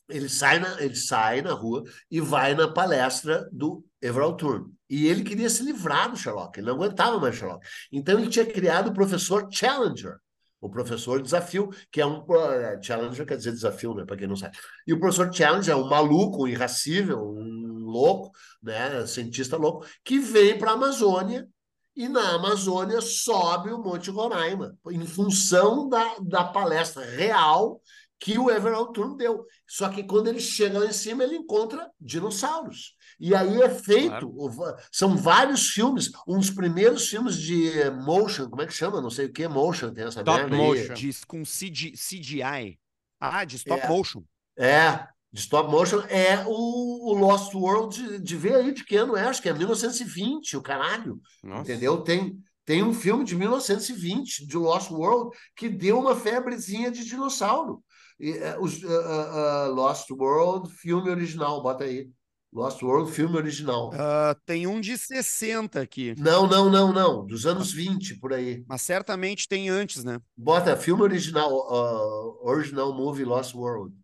Ele 0.09 0.29
sai 0.29 0.59
na, 0.59 0.83
ele 0.83 0.97
sai 0.97 1.43
na 1.43 1.53
rua 1.53 1.85
e 2.11 2.21
vai 2.21 2.55
na 2.55 2.69
palestra 2.69 3.49
do 3.53 3.85
Everald 4.01 4.37
Turn. 4.37 4.67
E 4.91 5.07
ele 5.07 5.23
queria 5.23 5.49
se 5.49 5.63
livrar 5.63 6.11
do 6.11 6.17
Sherlock, 6.17 6.59
ele 6.59 6.67
não 6.67 6.75
aguentava 6.75 7.19
mais 7.19 7.35
Sherlock. 7.35 7.67
Então 7.91 8.19
ele 8.19 8.29
tinha 8.29 8.45
criado 8.45 8.89
o 8.89 8.95
professor 8.95 9.49
Challenger, 9.51 10.17
o 10.61 10.69
professor 10.69 11.23
desafio, 11.23 11.71
que 11.91 12.01
é 12.01 12.07
um 12.07 12.25
eh, 12.31 12.79
Challenger 12.83 13.27
quer 13.27 13.37
dizer 13.37 13.53
desafio, 13.53 13.95
né, 13.95 14.05
para 14.05 14.17
quem 14.17 14.29
não 14.29 14.37
sabe. 14.37 14.57
E 14.87 14.93
o 14.93 15.01
professor 15.01 15.33
Challenger 15.33 15.73
é 15.73 15.77
um 15.77 15.89
maluco, 15.89 16.45
um 16.45 16.49
irracível, 16.49 17.21
um 17.21 17.85
louco, 17.85 18.31
né, 18.63 19.07
cientista 19.07 19.57
louco, 19.57 19.87
que 20.05 20.19
vem 20.19 20.59
para 20.59 20.71
a 20.71 20.75
Amazônia 20.75 21.49
e 21.97 22.09
na 22.09 22.35
Amazônia 22.37 23.01
sobe 23.01 23.71
o 23.71 23.79
Monte 23.79 24.11
Roraima, 24.11 24.77
em 24.91 25.07
função 25.07 25.89
da, 25.89 26.17
da 26.21 26.45
palestra 26.45 27.05
real 27.05 27.81
que 28.19 28.39
o 28.39 28.51
Everald 28.51 28.93
Turn 28.93 29.17
deu. 29.17 29.45
Só 29.67 29.89
que 29.89 30.05
quando 30.05 30.29
ele 30.29 30.39
chega 30.41 30.79
lá 30.79 30.87
em 30.87 30.93
cima, 30.93 31.25
ele 31.25 31.37
encontra 31.37 31.91
dinossauros. 32.01 32.95
E 33.19 33.35
aí 33.35 33.61
é 33.61 33.69
feito, 33.69 34.33
o 34.37 34.49
va- 34.49 34.77
são 34.93 35.17
vários 35.17 35.69
filmes, 35.71 36.11
um 36.27 36.39
dos 36.39 36.51
primeiros 36.51 37.09
filmes 37.09 37.37
de 37.37 37.91
motion, 37.91 38.49
como 38.49 38.63
é 38.63 38.67
que 38.67 38.73
chama? 38.73 39.01
Não 39.01 39.11
sei 39.11 39.27
o 39.27 39.33
que, 39.33 39.47
motion, 39.49 39.93
tem 39.93 40.05
essa 40.05 40.21
Stop 40.21 40.39
merda 40.39 40.55
aí. 40.57 40.63
motion. 40.63 40.95
Diz 40.95 41.25
com 41.25 41.43
CG, 41.45 41.93
CGI. 41.97 42.79
Ah, 43.21 43.45
de 43.45 43.57
stop 43.57 43.81
É. 43.81 43.89
motion. 43.89 44.23
É, 44.57 45.07
de 45.33 45.41
stop 45.41 45.71
motion 45.71 46.01
é 46.09 46.45
o, 46.47 47.11
o 47.11 47.15
Lost 47.15 47.55
World 47.55 47.97
de, 47.97 48.19
de 48.19 48.37
ver 48.37 48.57
aí 48.57 48.73
de 48.73 48.85
que 48.85 48.97
ano 48.97 49.17
é, 49.17 49.25
acho 49.25 49.41
que 49.41 49.49
é 49.49 49.53
1920, 49.53 50.57
o 50.57 50.63
caralho. 50.63 51.21
Nossa. 51.43 51.63
Entendeu? 51.63 52.03
Tem, 52.03 52.37
tem 52.67 52.83
um 52.83 52.93
filme 52.93 53.25
de 53.25 53.35
1920 53.35 54.47
de 54.47 54.57
Lost 54.59 54.91
World 54.91 55.35
que 55.57 55.69
deu 55.69 55.99
uma 55.99 56.15
febrezinha 56.15 56.91
de 56.91 57.05
dinossauro. 57.05 57.83
E, 58.21 58.31
é, 58.31 58.59
os, 58.61 58.85
ah, 58.85 58.89
ah, 58.89 59.65
ah, 59.65 59.67
Lost 59.69 60.11
World, 60.11 60.71
filme 60.71 61.09
original, 61.09 61.63
bota 61.63 61.85
aí. 61.85 62.11
Lost 62.53 62.83
World, 62.83 63.11
filme 63.11 63.35
original. 63.37 63.91
Ah, 63.95 64.37
tem 64.45 64.67
um 64.67 64.79
de 64.79 64.99
60 64.99 65.81
aqui. 65.81 66.15
Não, 66.19 66.47
não, 66.47 66.69
não, 66.69 66.93
não. 66.93 67.25
Dos 67.25 67.47
anos 67.47 67.73
20, 67.73 68.21
por 68.21 68.35
aí. 68.35 68.63
Mas 68.69 68.83
certamente 68.83 69.49
tem 69.49 69.71
antes, 69.71 70.05
né? 70.05 70.21
Bota 70.37 70.77
filme 70.77 71.03
original, 71.03 71.51
ah, 71.51 72.47
original 72.47 72.93
movie 72.93 73.25
Lost 73.25 73.55
World. 73.55 73.97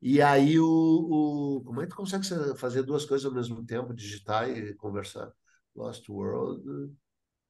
E 0.00 0.22
aí 0.22 0.58
o, 0.60 0.66
o- 0.66 1.62
Como 1.64 1.80
é 1.80 1.84
que 1.84 1.90
tu 1.90 1.96
consegue 1.96 2.24
fazer 2.56 2.82
duas 2.82 3.04
coisas 3.04 3.24
ao 3.26 3.32
mesmo 3.32 3.64
tempo, 3.64 3.94
digitar 3.94 4.48
e 4.48 4.74
conversar? 4.74 5.32
Lost 5.74 6.08
World, 6.08 6.92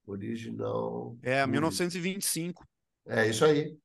original. 0.07 1.17
É, 1.23 1.41
movie. 1.47 1.53
1925. 1.53 2.67
É 3.07 3.27
isso 3.29 3.45
aí. 3.45 3.77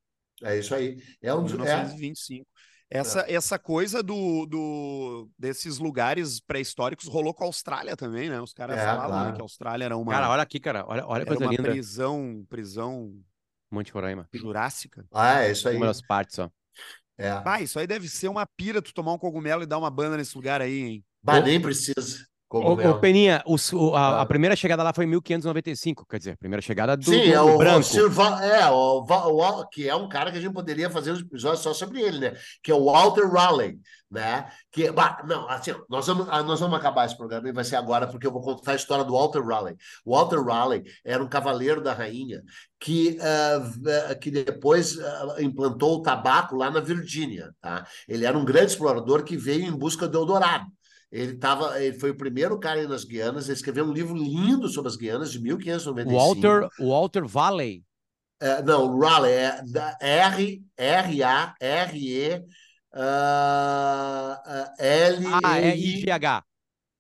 É 0.44 0.58
isso 0.58 0.76
aí. 0.76 1.02
É 1.22 1.34
um 1.34 1.44
dos. 1.44 1.54
É, 1.54 1.56
1925. 1.56 2.48
Essa, 2.90 3.26
essa 3.28 3.58
coisa 3.58 4.04
do, 4.04 4.46
do, 4.46 5.30
desses 5.40 5.80
lugares 5.80 6.40
pré-históricos 6.40 7.08
rolou 7.08 7.34
com 7.34 7.44
a 7.44 7.48
Austrália 7.48 7.98
também, 7.98 8.30
né? 8.30 8.40
Os 8.40 8.54
caras 8.54 8.78
É, 8.78 8.86
falavam 8.86 9.10
né, 9.10 9.18
claro. 9.24 9.36
que 9.36 9.42
a 9.42 9.44
Austrália 9.44 9.86
era 9.86 9.98
uma, 9.98 10.12
Cara, 10.12 10.30
olha 10.30 10.44
aqui, 10.44 10.60
cara. 10.60 10.86
Olha, 10.88 11.04
olha 11.08 11.24
a 11.24 11.26
era 11.26 11.26
coisa 11.26 11.44
uma 11.46 11.52
linda. 11.52 11.64
prisão, 11.72 12.46
prisão 12.50 13.20
Monte 13.72 13.92
Roraima. 13.92 14.30
jurássica. 14.32 15.08
ah, 15.12 15.42
é 15.42 15.52
isso 15.52 15.68
aí. 15.68 15.78
Uma 15.78 15.88
das 15.88 16.02
partes, 16.02 16.38
ó. 16.38 16.52
É. 17.18 17.30
Ah, 17.46 17.62
isso 17.62 17.78
aí 17.78 17.86
deve 17.86 18.10
ser 18.10 18.28
uma 18.28 18.46
pira 18.46 18.82
tu 18.82 18.94
tomar 18.94 19.14
um 19.14 19.18
cogumelo 19.18 19.64
e 19.64 19.68
dar 19.68 19.78
uma 19.78 19.90
banda 19.90 20.18
nesse 20.18 20.36
lugar 20.36 20.62
aí, 20.62 20.80
hein? 20.82 21.06
Bah, 21.22 21.40
nem 21.40 21.62
precisa. 21.62 22.26
Cogumelo. 22.62 22.92
ô, 22.96 23.00
Peninha, 23.00 23.44
o- 23.46 23.96
a, 23.96 24.00
Ah. 24.00 24.22
a 24.22 24.26
primeira 24.26 24.56
chegada 24.56 24.84
lá 24.84 24.94
foi 24.94 25.06
em 25.06 25.08
1595, 25.08 26.06
quer 26.06 26.18
dizer, 26.20 26.32
a 26.32 26.38
primeira 26.38 26.62
chegada 26.62 26.96
do, 26.96 27.04
Sim, 27.06 27.30
do- 27.30 27.34
é 27.34 27.42
o 27.42 27.58
branco. 27.58 27.84
É, 28.44 28.70
o, 28.70 29.00
o 29.00 29.68
que 29.70 29.90
é 29.90 29.96
um 29.96 30.08
cara 30.08 30.32
que 30.32 30.38
a 30.38 30.42
gente 30.42 30.54
poderia 30.54 30.90
fazer 30.90 31.12
um 31.14 31.18
episódio 31.18 31.62
só 31.62 31.74
sobre 31.74 32.02
ele, 32.02 32.20
né? 32.20 32.34
Que 32.62 32.72
é 32.72 32.76
o 32.76 32.86
Walter 32.86 33.28
Raleigh, 33.28 33.80
né? 34.12 34.46
Que, 34.72 34.92
bah, 34.92 35.24
não, 35.28 35.50
assim, 35.50 35.74
nós 35.90 36.06
vamos, 36.06 36.28
ah, 36.30 36.44
nós 36.44 36.60
vamos 36.60 36.78
acabar 36.78 37.06
esse 37.06 37.18
programa 37.18 37.50
e 37.50 37.52
vai 37.52 37.64
ser 37.64 37.76
agora, 37.76 38.06
porque 38.08 38.28
eu 38.28 38.32
vou 38.32 38.42
contar 38.42 38.74
a 38.74 38.76
história 38.76 39.04
do 39.04 39.14
Walter 39.14 39.42
Raleigh. 39.44 39.76
O 40.06 40.16
Walter 40.16 40.42
Raleigh 40.44 40.84
era 41.04 41.24
um 41.24 41.28
cavaleiro 41.28 41.82
da 41.82 41.94
rainha 41.94 42.42
que, 42.80 43.18
v- 43.60 44.16
que 44.22 44.30
depois 44.30 45.00
ah, 45.00 45.36
implantou 45.40 45.96
o 45.96 46.02
tabaco 46.02 46.56
lá 46.56 46.70
na 46.70 46.80
Virgínia, 46.80 47.52
tá? 47.62 47.86
Ele 48.08 48.26
era 48.26 48.38
um 48.38 48.46
grande 48.46 48.68
explorador 48.72 49.24
que 49.24 49.36
veio 49.36 49.66
em 49.66 49.72
busca 49.72 50.08
do 50.08 50.20
Eldorado. 50.20 50.66
Ele, 51.14 51.36
tava, 51.36 51.80
ele 51.80 52.00
foi 52.00 52.10
o 52.10 52.18
primeiro 52.18 52.60
cara 52.60 52.80
aí 52.80 52.88
nas 52.88 53.04
Guianas, 53.04 53.46
ele 53.46 53.54
escreveu 53.54 53.86
um 53.86 53.94
livro 53.94 54.16
lindo 54.16 54.68
sobre 54.68 54.90
as 54.90 54.96
Guianas, 54.96 55.32
de 55.32 55.40
1595. 55.40 56.12
Walter, 56.12 56.70
Walter 56.80 57.28
Valley. 57.28 57.84
É, 58.42 58.64
não, 58.64 58.98
Raleigh 58.98 59.32
é 59.36 59.62
da 59.72 59.96
R, 60.02 60.64
R-A, 60.76 61.54
R-E, 61.60 62.44
ah, 62.96 64.42
ah, 64.44 64.74
L, 64.80 65.26
Ah, 65.44 65.60
é 65.60 65.78
I, 65.78 66.00
IGH. 66.02 66.44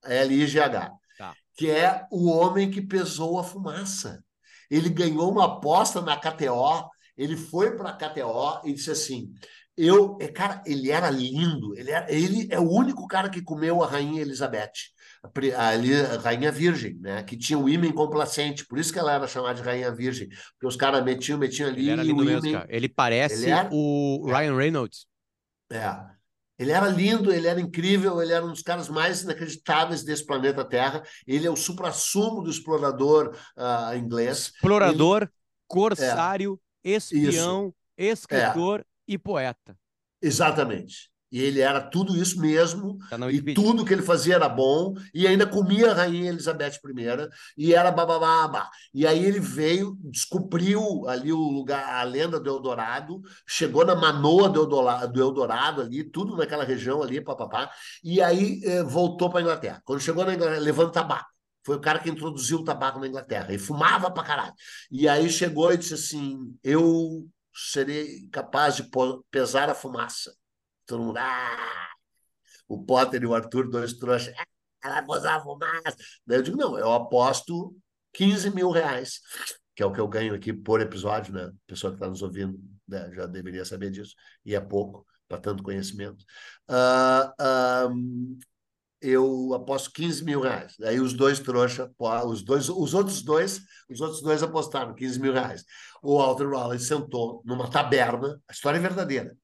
L-I-G-H, 0.05 0.91
Tá. 1.17 1.33
que 1.55 1.71
é 1.71 2.05
o 2.11 2.29
homem 2.29 2.69
que 2.69 2.81
pesou 2.83 3.39
a 3.39 3.43
fumaça. 3.43 4.23
Ele 4.69 4.89
ganhou 4.89 5.31
uma 5.31 5.45
aposta 5.45 6.01
na 6.01 6.15
KTO, 6.17 6.87
ele 7.17 7.35
foi 7.35 7.75
para 7.75 7.89
a 7.89 7.93
KTO 7.93 8.61
e 8.63 8.73
disse 8.73 8.91
assim: 8.91 9.33
eu, 9.75 10.17
é, 10.21 10.27
cara, 10.27 10.61
ele 10.65 10.91
era 10.91 11.09
lindo, 11.09 11.75
ele, 11.75 11.89
era, 11.89 12.11
ele 12.11 12.47
é 12.51 12.59
o 12.59 12.69
único 12.69 13.07
cara 13.07 13.29
que 13.29 13.41
comeu 13.41 13.81
a 13.81 13.87
rainha 13.87 14.21
Elizabeth, 14.21 14.71
a, 15.23 15.69
a 15.69 16.15
a 16.15 16.19
rainha 16.19 16.51
virgem, 16.51 16.95
né? 16.99 17.23
Que 17.23 17.35
tinha 17.35 17.57
o 17.57 17.67
ímã 17.67 17.91
complacente, 17.91 18.65
por 18.67 18.77
isso 18.77 18.93
que 18.93 18.99
ela 18.99 19.13
era 19.13 19.27
chamada 19.27 19.55
de 19.55 19.61
rainha 19.61 19.91
virgem, 19.91 20.27
porque 20.29 20.67
os 20.67 20.75
caras 20.75 21.03
metiam, 21.03 21.39
metiam 21.39 21.69
ali 21.69 21.81
Ele 21.81 21.91
era 21.91 22.03
lindo 22.03 22.21
o 22.21 22.25
mesmo, 22.25 22.51
cara. 22.51 22.67
Ele 22.69 22.87
parece 22.87 23.43
Ele 23.43 23.51
era- 23.51 23.69
o 23.71 24.25
Ryan 24.27 24.55
Reynolds. 24.55 25.07
é. 25.71 26.13
Ele 26.59 26.71
era 26.71 26.87
lindo, 26.87 27.33
ele 27.33 27.47
era 27.47 27.59
incrível, 27.59 28.21
ele 28.21 28.31
era 28.31 28.45
um 28.45 28.51
dos 28.51 28.61
caras 28.61 28.87
mais 28.87 29.23
inacreditáveis 29.23 30.03
desse 30.03 30.23
planeta 30.23 30.63
Terra. 30.63 31.01
Ele 31.25 31.47
é 31.47 31.49
o 31.49 31.55
suprassumo 31.55 32.43
do 32.43 32.49
explorador 32.49 33.35
ah, 33.57 33.97
inglês. 33.97 34.51
Explorador, 34.53 35.23
É. 35.23 35.29
corsário, 35.67 36.61
espião, 36.83 37.73
escritor 37.97 38.85
e 39.07 39.17
poeta. 39.17 39.77
Exatamente. 40.21 41.13
E 41.33 41.41
ele 41.41 41.61
era 41.61 41.81
tudo 41.81 42.15
isso 42.15 42.39
mesmo, 42.39 42.99
e 43.31 43.55
tudo 43.55 43.83
que 43.83 43.91
ele 43.91 44.03
fazia 44.03 44.35
era 44.35 44.47
bom, 44.47 44.93
e 45.11 45.25
ainda 45.25 45.47
comia 45.47 45.89
a 45.89 45.95
rainha 45.95 46.29
Elizabeth 46.29 46.73
I, 46.85 47.29
e 47.57 47.73
era 47.73 47.91
bababá. 47.91 48.69
E 48.93 49.07
aí 49.07 49.25
ele 49.25 49.39
veio, 49.39 49.97
descobriu 50.03 51.07
ali 51.07 51.33
o 51.33 51.39
lugar, 51.39 51.83
a 51.95 52.03
lenda 52.03 52.39
do 52.39 52.47
Eldorado, 52.51 53.19
chegou 53.47 53.83
na 53.83 53.95
Manoa 53.95 54.47
do 54.47 54.59
Eldorado, 54.59 55.11
do 55.11 55.19
Eldorado 55.19 55.81
ali, 55.81 56.03
tudo 56.03 56.37
naquela 56.37 56.63
região 56.63 57.01
ali, 57.01 57.19
papapá, 57.19 57.71
e 58.03 58.21
aí 58.21 58.61
eh, 58.63 58.83
voltou 58.83 59.27
para 59.27 59.39
a 59.39 59.41
Inglaterra. 59.41 59.81
Quando 59.83 60.01
chegou 60.01 60.23
na 60.23 60.35
Inglaterra, 60.35 60.59
levando 60.59 60.91
tabaco. 60.91 61.33
Foi 61.65 61.77
o 61.77 61.81
cara 61.81 61.97
que 61.97 62.11
introduziu 62.11 62.59
o 62.59 62.63
tabaco 62.63 62.99
na 62.99 63.07
Inglaterra, 63.07 63.51
e 63.51 63.57
fumava 63.57 64.11
pra 64.11 64.21
caralho. 64.21 64.53
E 64.91 65.07
aí 65.07 65.27
chegou 65.31 65.73
e 65.73 65.77
disse 65.77 65.95
assim: 65.95 66.55
Eu 66.63 67.25
serei 67.53 68.27
capaz 68.29 68.75
de 68.75 68.89
pesar 69.29 69.69
a 69.69 69.75
fumaça. 69.75 70.35
Todo 70.85 71.03
mundo, 71.03 71.17
ah! 71.17 71.89
O 72.67 72.83
Potter 72.83 73.21
e 73.23 73.25
o 73.25 73.35
Arthur, 73.35 73.69
dois 73.69 73.93
trouxas, 73.93 74.33
ah, 74.37 74.45
ela 74.83 75.03
posar 75.03 75.39
a 75.39 75.43
fumaça. 75.43 75.95
Daí 76.25 76.39
eu 76.39 76.43
digo, 76.43 76.57
não, 76.57 76.77
eu 76.77 76.91
aposto 76.91 77.75
15 78.13 78.49
mil 78.51 78.71
reais, 78.71 79.19
que 79.75 79.83
é 79.83 79.85
o 79.85 79.91
que 79.91 79.99
eu 79.99 80.07
ganho 80.07 80.33
aqui 80.35 80.53
por 80.53 80.81
episódio, 80.81 81.33
né? 81.33 81.51
Pessoa 81.67 81.91
que 81.91 81.97
está 81.97 82.07
nos 82.07 82.21
ouvindo, 82.21 82.59
né, 82.87 83.11
já 83.13 83.25
deveria 83.25 83.65
saber 83.65 83.91
disso, 83.91 84.15
e 84.45 84.55
é 84.55 84.59
pouco 84.59 85.05
para 85.27 85.39
tanto 85.39 85.63
conhecimento. 85.63 86.23
Uh, 86.69 87.89
um, 87.89 88.39
eu 89.03 89.53
aposto 89.53 89.91
15 89.91 90.23
mil 90.23 90.41
reais. 90.41 90.75
Aí 90.81 90.99
os 90.99 91.13
dois 91.13 91.39
trouxa, 91.39 91.91
os 92.25 92.41
dois, 92.41 92.69
os 92.69 92.93
outros 92.93 93.21
dois, 93.21 93.61
os 93.89 93.99
outros 93.99 94.21
dois 94.21 94.41
apostaram 94.41 94.95
15 94.95 95.19
mil 95.19 95.33
reais. 95.33 95.65
O 96.01 96.17
Walter 96.17 96.49
Raleigh 96.49 96.79
sentou 96.79 97.43
numa 97.45 97.69
taberna, 97.69 98.41
a 98.47 98.53
história 98.53 98.77
é 98.77 98.81
verdadeira, 98.81 99.35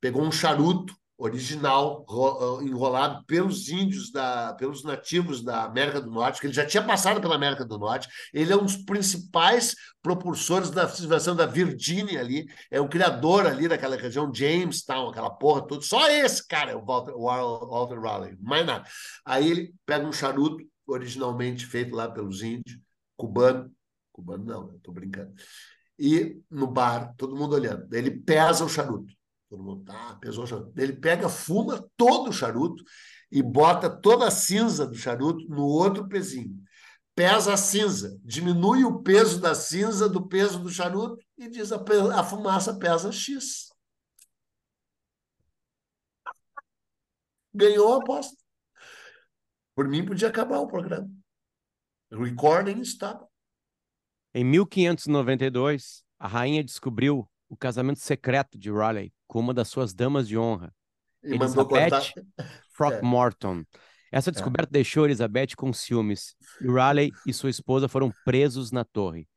pegou 0.00 0.22
um 0.22 0.32
charuto 0.32 0.94
original 1.22 2.04
ah, 2.10 2.64
enrolado 2.64 3.24
pelos 3.26 3.68
índios 3.68 4.10
da, 4.10 4.54
pelos 4.54 4.82
nativos 4.82 5.42
da 5.42 5.64
América 5.64 6.00
do 6.00 6.10
Norte, 6.10 6.40
que 6.40 6.46
ele 6.46 6.54
já 6.54 6.66
tinha 6.66 6.82
passado 6.82 7.20
pela 7.20 7.36
América 7.36 7.64
do 7.64 7.78
Norte. 7.78 8.08
Ele 8.34 8.52
é 8.52 8.56
um 8.56 8.64
dos 8.64 8.76
principais 8.76 9.76
propulsores 10.02 10.70
da 10.70 10.88
civilização 10.88 11.36
da 11.36 11.46
Virgínia 11.46 12.20
ali, 12.20 12.46
é 12.70 12.80
o 12.80 12.88
criador 12.88 13.46
ali 13.46 13.68
daquela 13.68 13.96
região 13.96 14.32
Jamestown, 14.34 15.10
aquela 15.10 15.30
porra 15.30 15.66
toda. 15.66 15.82
Só 15.82 16.10
esse 16.10 16.46
cara 16.46 16.72
é 16.72 16.76
o 16.76 16.84
Walter, 16.84 17.12
Walter 17.12 18.00
Raleigh, 18.00 18.36
mais 18.40 18.66
nada. 18.66 18.84
Aí 19.24 19.48
ele 19.48 19.74
pega 19.86 20.06
um 20.06 20.12
charuto 20.12 20.64
originalmente 20.86 21.64
feito 21.64 21.94
lá 21.94 22.10
pelos 22.10 22.42
índios, 22.42 22.78
cubano, 23.16 23.72
cubano 24.10 24.44
não, 24.44 24.72
eu 24.72 24.80
tô 24.80 24.90
brincando. 24.90 25.32
E 25.96 26.40
no 26.50 26.66
bar, 26.66 27.14
todo 27.16 27.36
mundo 27.36 27.54
olhando. 27.54 27.92
Ele 27.94 28.10
pesa 28.10 28.64
o 28.64 28.68
charuto 28.68 29.14
Todo 29.52 29.62
mundo, 29.62 29.84
tá, 29.84 30.14
pesou 30.14 30.44
o 30.44 30.46
charuto. 30.46 30.80
Ele 30.80 30.94
pega, 30.94 31.28
fuma 31.28 31.86
todo 31.94 32.30
o 32.30 32.32
charuto 32.32 32.82
e 33.30 33.42
bota 33.42 33.90
toda 33.90 34.26
a 34.26 34.30
cinza 34.30 34.86
do 34.86 34.94
charuto 34.94 35.46
no 35.46 35.66
outro 35.66 36.08
pezinho. 36.08 36.58
Pesa 37.14 37.52
a 37.52 37.56
cinza, 37.58 38.18
diminui 38.24 38.82
o 38.82 39.02
peso 39.02 39.38
da 39.38 39.54
cinza 39.54 40.08
do 40.08 40.26
peso 40.26 40.58
do 40.58 40.70
charuto 40.70 41.22
e 41.36 41.50
diz 41.50 41.70
a, 41.70 41.76
a 42.18 42.24
fumaça 42.24 42.78
pesa 42.78 43.12
X. 43.12 43.68
Ganhou 47.52 47.92
a 47.92 47.98
aposta. 47.98 48.34
Por 49.74 49.86
mim, 49.86 50.02
podia 50.02 50.28
acabar 50.28 50.60
o 50.60 50.66
programa. 50.66 51.10
Recording 52.10 52.80
estava. 52.80 53.28
Em 54.32 54.44
1592, 54.44 56.02
a 56.18 56.26
rainha 56.26 56.64
descobriu 56.64 57.28
o 57.52 57.56
casamento 57.56 57.98
secreto 57.98 58.58
de 58.58 58.72
Raleigh 58.72 59.12
com 59.28 59.38
uma 59.38 59.52
das 59.52 59.68
suas 59.68 59.92
damas 59.92 60.26
de 60.26 60.38
honra, 60.38 60.72
e 61.22 61.34
Elizabeth 61.34 62.14
Throckmorton. 62.74 63.60
É. 63.60 64.16
Essa 64.16 64.30
é. 64.30 64.32
descoberta 64.32 64.70
é. 64.70 64.72
deixou 64.72 65.04
Elizabeth 65.04 65.48
com 65.54 65.70
ciúmes. 65.70 66.34
E 66.62 66.66
Raleigh 66.66 67.12
e 67.26 67.32
sua 67.32 67.50
esposa 67.50 67.88
foram 67.88 68.10
presos 68.24 68.72
na 68.72 68.84
torre. 68.84 69.28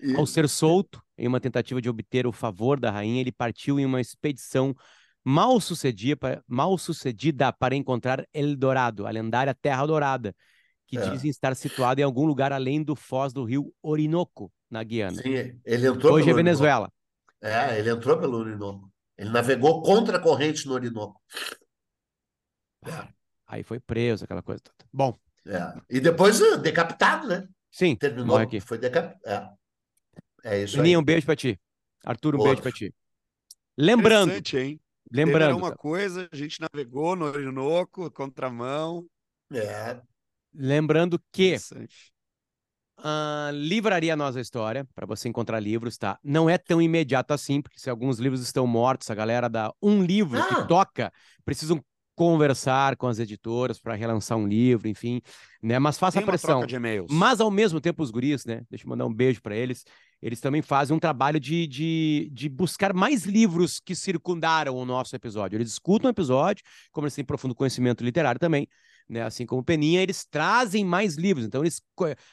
E... 0.00 0.14
Ao 0.14 0.24
ser 0.24 0.48
solto, 0.48 1.02
em 1.18 1.26
uma 1.26 1.40
tentativa 1.40 1.82
de 1.82 1.88
obter 1.90 2.28
o 2.28 2.32
favor 2.32 2.78
da 2.78 2.92
rainha, 2.92 3.20
ele 3.20 3.32
partiu 3.32 3.80
em 3.80 3.84
uma 3.84 4.00
expedição 4.00 4.72
mal 5.24 5.60
sucedida 5.60 6.16
para, 6.16 6.44
mal 6.46 6.78
sucedida 6.78 7.52
para 7.52 7.74
encontrar 7.74 8.24
Eldorado, 8.32 9.04
a 9.04 9.10
lendária 9.10 9.52
Terra 9.52 9.84
Dourada, 9.84 10.32
que 10.86 10.96
é. 10.96 11.10
dizem 11.10 11.28
estar 11.28 11.56
situada 11.56 12.00
em 12.00 12.04
algum 12.04 12.24
lugar 12.24 12.52
além 12.52 12.84
do 12.84 12.94
foz 12.94 13.32
do 13.32 13.42
rio 13.42 13.74
Orinoco, 13.82 14.52
na 14.70 14.84
Guiana. 14.84 15.20
Sim, 15.20 15.58
ele 15.64 15.88
entrou 15.88 16.14
Hoje 16.14 16.30
é 16.30 16.34
Venezuela. 16.34 16.88
É, 17.44 17.78
ele 17.78 17.90
entrou 17.90 18.18
pelo 18.18 18.38
Orinoco. 18.38 18.90
Ele 19.18 19.28
navegou 19.28 19.82
contra 19.82 20.16
a 20.16 20.20
corrente 20.20 20.66
no 20.66 20.72
Orinoco. 20.72 21.20
É. 22.86 23.08
Aí 23.46 23.62
foi 23.62 23.78
preso, 23.78 24.24
aquela 24.24 24.42
coisa 24.42 24.62
toda. 24.62 24.88
Bom. 24.90 25.14
É. 25.46 25.78
E 25.90 26.00
depois 26.00 26.40
uh, 26.40 26.56
decapitado, 26.56 27.28
né? 27.28 27.46
Sim. 27.70 27.96
Terminou. 27.96 28.38
Aqui. 28.38 28.60
Foi 28.60 28.78
decapitado. 28.78 29.58
É. 30.42 30.54
é 30.56 30.62
isso 30.62 30.80
Aninha, 30.80 30.96
aí. 30.96 31.00
um 31.00 31.04
beijo 31.04 31.26
pra 31.26 31.36
ti. 31.36 31.60
Arthur, 32.02 32.34
um 32.34 32.38
Outro. 32.38 32.52
beijo 32.52 32.62
pra 32.62 32.72
ti. 32.72 32.94
Lembrando. 33.76 34.32
Hein? 34.32 34.80
Lembrando. 35.12 35.58
uma 35.58 35.76
coisa, 35.76 36.26
a 36.32 36.36
gente 36.36 36.58
navegou 36.60 37.14
no 37.14 37.26
Orinoco, 37.26 38.10
contramão. 38.10 39.06
É. 39.52 40.00
Lembrando 40.54 41.22
que 41.30 41.56
Uh, 42.98 43.50
livraria 43.52 44.16
Nossa 44.16 44.40
História, 44.40 44.86
para 44.94 45.06
você 45.06 45.28
encontrar 45.28 45.60
livros, 45.60 45.98
tá? 45.98 46.18
Não 46.22 46.48
é 46.48 46.56
tão 46.56 46.80
imediato 46.80 47.34
assim, 47.34 47.60
porque 47.60 47.78
se 47.78 47.90
alguns 47.90 48.18
livros 48.18 48.40
estão 48.40 48.66
mortos, 48.66 49.10
a 49.10 49.14
galera 49.14 49.48
dá 49.48 49.72
um 49.82 50.02
livro 50.02 50.40
ah. 50.40 50.46
que 50.46 50.68
toca, 50.68 51.12
precisam 51.44 51.84
conversar 52.14 52.96
com 52.96 53.06
as 53.06 53.18
editoras 53.18 53.80
para 53.80 53.94
relançar 53.94 54.38
um 54.38 54.46
livro, 54.46 54.88
enfim, 54.88 55.20
né? 55.62 55.78
Mas 55.78 55.98
faça 55.98 56.18
Tem 56.18 56.26
pressão. 56.26 56.60
Mas 57.10 57.40
ao 57.40 57.50
mesmo 57.50 57.80
tempo 57.80 58.02
os 58.02 58.10
guris, 58.10 58.44
né? 58.44 58.62
Deixa 58.70 58.84
eu 58.84 58.88
mandar 58.88 59.06
um 59.06 59.12
beijo 59.12 59.42
para 59.42 59.56
eles. 59.56 59.84
Eles 60.22 60.40
também 60.40 60.62
fazem 60.62 60.96
um 60.96 61.00
trabalho 61.00 61.38
de, 61.38 61.66
de, 61.66 62.30
de 62.32 62.48
buscar 62.48 62.94
mais 62.94 63.24
livros 63.24 63.80
que 63.80 63.94
circundaram 63.94 64.74
o 64.76 64.84
nosso 64.84 65.14
episódio. 65.14 65.56
Eles 65.56 65.72
escutam 65.72 66.08
o 66.08 66.12
episódio, 66.12 66.64
como 66.92 67.06
eles 67.06 67.14
têm 67.14 67.24
profundo 67.24 67.54
conhecimento 67.54 68.04
literário 68.04 68.38
também, 68.38 68.68
né? 69.08 69.22
Assim 69.22 69.46
como 69.46 69.64
Peninha, 69.64 70.02
eles 70.02 70.24
trazem 70.24 70.84
mais 70.84 71.16
livros. 71.16 71.46
Então, 71.46 71.62
eles, 71.62 71.80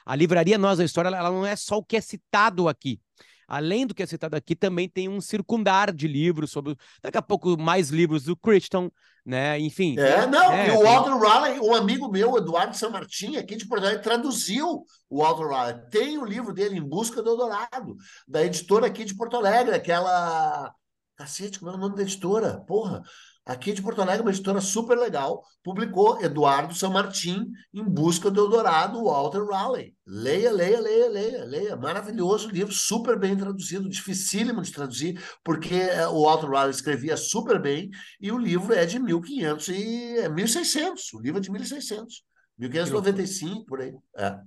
a 0.06 0.16
livraria 0.16 0.58
Nós 0.58 0.78
da 0.78 0.86
História, 0.86 1.10
ela 1.10 1.32
não 1.32 1.46
é 1.46 1.56
só 1.56 1.78
o 1.78 1.84
que 1.84 1.98
é 1.98 2.02
citado 2.02 2.68
aqui. 2.68 3.00
Além 3.48 3.86
do 3.86 3.94
que 3.94 4.02
é 4.02 4.06
citado 4.06 4.38
aqui, 4.38 4.56
também 4.56 4.88
tem 4.88 5.10
um 5.10 5.20
circundar 5.20 5.94
de 5.94 6.08
livros 6.08 6.52
sobre. 6.52 6.74
Daqui 7.04 7.18
a 7.18 7.22
pouco, 7.22 7.58
mais 7.58 7.90
livros 7.90 8.24
do 8.24 8.34
Crichton, 8.34 8.90
né? 9.26 9.60
Enfim. 9.60 10.00
É, 10.00 10.26
não, 10.26 10.54
é, 10.54 10.70
e 10.70 10.72
o 10.72 10.84
Walter 10.84 11.18
Raleigh, 11.18 11.60
um 11.60 11.76
amigo 11.76 12.10
meu, 12.10 12.38
Eduardo 12.38 12.78
San 12.78 12.92
Martin, 12.92 13.36
aqui 13.36 13.58
de 13.58 13.68
Porto 13.68 13.84
Alegre, 13.84 14.02
traduziu 14.02 14.86
o 15.10 15.22
Walter 15.22 15.48
Raleigh. 15.48 15.90
Tem 15.90 16.18
o 16.18 16.24
livro 16.24 16.54
dele, 16.54 16.78
Em 16.78 16.82
Busca 16.82 17.22
do 17.22 17.36
Dourado, 17.36 17.98
da 18.26 18.42
editora 18.42 18.88
aqui 18.88 19.04
de 19.04 19.16
Porto 19.16 19.36
Alegre, 19.36 19.76
aquela. 19.76 20.74
Cacete, 21.18 21.60
como 21.60 21.72
é 21.72 21.76
o 21.76 21.78
nome 21.78 21.98
da 21.98 22.04
editora? 22.04 22.62
Porra 22.66 23.04
aqui 23.46 23.74
de 23.74 23.82
Porto 23.82 24.02
Alegre, 24.02 24.22
uma 24.22 24.32
editora 24.32 24.62
super 24.62 24.98
legal, 24.98 25.44
publicou 25.64 26.22
Eduardo 26.22 26.76
San 26.76 26.90
Martin 26.90 27.52
em 27.74 27.84
busca 27.84 28.30
do 28.30 28.42
Eldorado, 28.42 29.04
Walter 29.04 29.44
Raleigh. 29.44 29.96
Leia, 30.06 30.52
leia, 30.52 30.80
leia, 30.80 31.10
leia, 31.10 31.46
leia. 31.46 31.76
Maravilhoso 31.76 32.50
livro, 32.50 32.74
super 32.74 33.18
bem 33.18 33.36
traduzido, 33.36 33.90
dificílimo 33.90 34.62
de 34.62 34.72
traduzir, 34.72 35.22
porque 35.44 35.76
eh, 35.76 36.08
o 36.08 36.24
Walter 36.24 36.50
Raleigh 36.50 36.76
escrevia 36.76 37.18
super 37.18 37.62
bem 37.62 37.90
e 38.20 38.32
o 38.32 38.38
livro 38.38 38.74
é 38.74 38.86
de 38.86 39.00
1500 39.00 39.68
e 39.70 40.18
é 40.18 40.30
1600, 40.30 41.14
o 41.14 41.20
livro 41.20 41.40
é 41.40 41.42
de 41.42 41.52
1600. 41.52 42.24
1595, 42.58 43.66
por 43.66 43.82
aí. 43.82 43.94
É. 44.16 44.40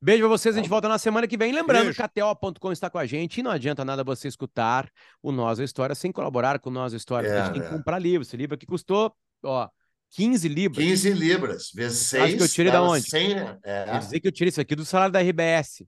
Beijo 0.00 0.22
pra 0.22 0.28
vocês, 0.28 0.54
a 0.54 0.58
gente 0.58 0.68
volta 0.68 0.88
na 0.88 0.96
semana 0.96 1.26
que 1.26 1.36
vem. 1.36 1.52
Lembrando 1.52 1.92
KTO.com 1.92 2.70
está 2.70 2.88
com 2.88 2.98
a 2.98 3.06
gente 3.06 3.38
e 3.38 3.42
não 3.42 3.50
adianta 3.50 3.84
nada 3.84 4.04
você 4.04 4.28
escutar 4.28 4.88
o 5.20 5.32
Nós 5.32 5.58
a 5.58 5.64
História 5.64 5.94
sem 5.94 6.12
colaborar 6.12 6.60
com 6.60 6.70
o 6.70 6.72
Nós 6.72 6.94
a 6.94 6.96
História. 6.96 7.26
É, 7.26 7.40
a 7.40 7.44
gente 7.44 7.54
tem 7.54 7.62
que 7.62 7.68
é. 7.68 7.70
comprar 7.70 7.98
livro. 7.98 8.22
Esse 8.22 8.36
livro 8.36 8.54
aqui 8.54 8.64
custou, 8.64 9.12
ó, 9.42 9.68
15 10.10 10.48
libras. 10.48 10.84
15 10.84 11.10
libras, 11.10 11.70
vezes 11.74 11.98
6. 12.06 12.22
Acho 12.22 12.36
que 12.36 12.42
eu 12.44 12.48
tirei 12.48 12.72
da 12.72 12.82
onde? 12.82 13.10
100, 13.10 13.32
é. 13.64 13.84
Quer 13.84 13.98
dizer 13.98 14.20
que 14.20 14.28
eu 14.28 14.32
tirei 14.32 14.50
isso 14.50 14.60
aqui 14.60 14.76
do 14.76 14.84
salário 14.84 15.12
da 15.12 15.20
RBS. 15.20 15.84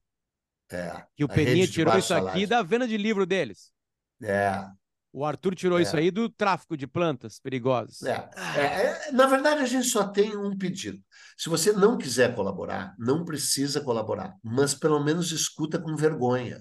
É. 0.72 1.04
Que 1.16 1.24
o 1.24 1.28
Peninha 1.28 1.66
tirou 1.68 1.96
isso 1.96 2.12
aqui 2.12 2.24
salário. 2.24 2.48
da 2.48 2.62
venda 2.62 2.88
de 2.88 2.96
livro 2.96 3.24
deles. 3.24 3.72
É. 4.22 4.64
O 5.12 5.24
Arthur 5.24 5.54
tirou 5.54 5.78
é. 5.78 5.82
isso 5.82 5.96
aí 5.96 6.10
do 6.10 6.28
tráfico 6.28 6.76
de 6.76 6.86
plantas 6.86 7.40
perigosas. 7.40 8.02
É. 8.02 8.30
É, 8.56 9.08
é. 9.08 9.12
Na 9.12 9.26
verdade, 9.26 9.62
a 9.62 9.66
gente 9.66 9.88
só 9.88 10.06
tem 10.06 10.36
um 10.36 10.56
pedido. 10.56 10.98
Se 11.36 11.48
você 11.48 11.72
não 11.72 11.98
quiser 11.98 12.34
colaborar, 12.34 12.94
não 12.98 13.24
precisa 13.24 13.80
colaborar, 13.80 14.34
mas 14.42 14.74
pelo 14.74 15.02
menos 15.02 15.32
escuta 15.32 15.78
com 15.78 15.96
vergonha. 15.96 16.60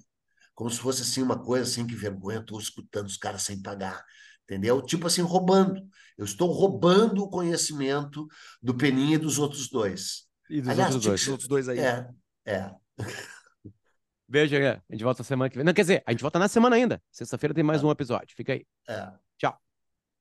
Como 0.56 0.70
se 0.70 0.80
fosse 0.80 1.04
assim 1.04 1.22
uma 1.22 1.38
coisa 1.42 1.64
assim, 1.64 1.86
que 1.86 1.96
vergonha, 1.96 2.40
estou 2.40 2.60
escutando 2.60 3.06
os 3.06 3.18
caras 3.18 3.44
sem 3.44 3.62
pagar. 3.62 4.04
Entendeu? 4.44 4.82
Tipo 4.82 5.06
assim, 5.06 5.22
roubando. 5.22 5.82
Eu 6.18 6.26
estou 6.26 6.52
roubando 6.52 7.24
o 7.24 7.30
conhecimento 7.30 8.28
do 8.62 8.74
Peninha 8.74 9.16
e 9.16 9.20
dos 9.20 9.38
outros 9.38 9.70
dois. 9.70 10.28
E 10.50 10.60
dos 10.60 10.70
Aliás, 10.70 10.96
outros 10.96 11.06
dois. 11.06 11.24
Que... 11.24 11.30
outros 11.30 11.48
dois 11.48 11.70
aí. 11.70 11.80
É, 11.80 12.08
é. 12.46 12.72
Beijo, 14.30 14.56
a 14.56 14.80
gente 14.92 15.04
volta 15.04 15.24
semana 15.24 15.50
que 15.50 15.56
vem. 15.58 15.66
Não, 15.66 15.74
quer 15.74 15.82
dizer, 15.82 16.04
a 16.06 16.12
gente 16.12 16.22
volta 16.22 16.38
na 16.38 16.48
semana 16.48 16.76
ainda. 16.76 17.02
Sexta-feira 17.12 17.52
tem 17.52 17.64
mais 17.64 17.82
é. 17.82 17.86
um 17.86 17.90
episódio. 17.90 18.36
Fica 18.36 18.54
aí. 18.54 18.64
É. 18.88 19.12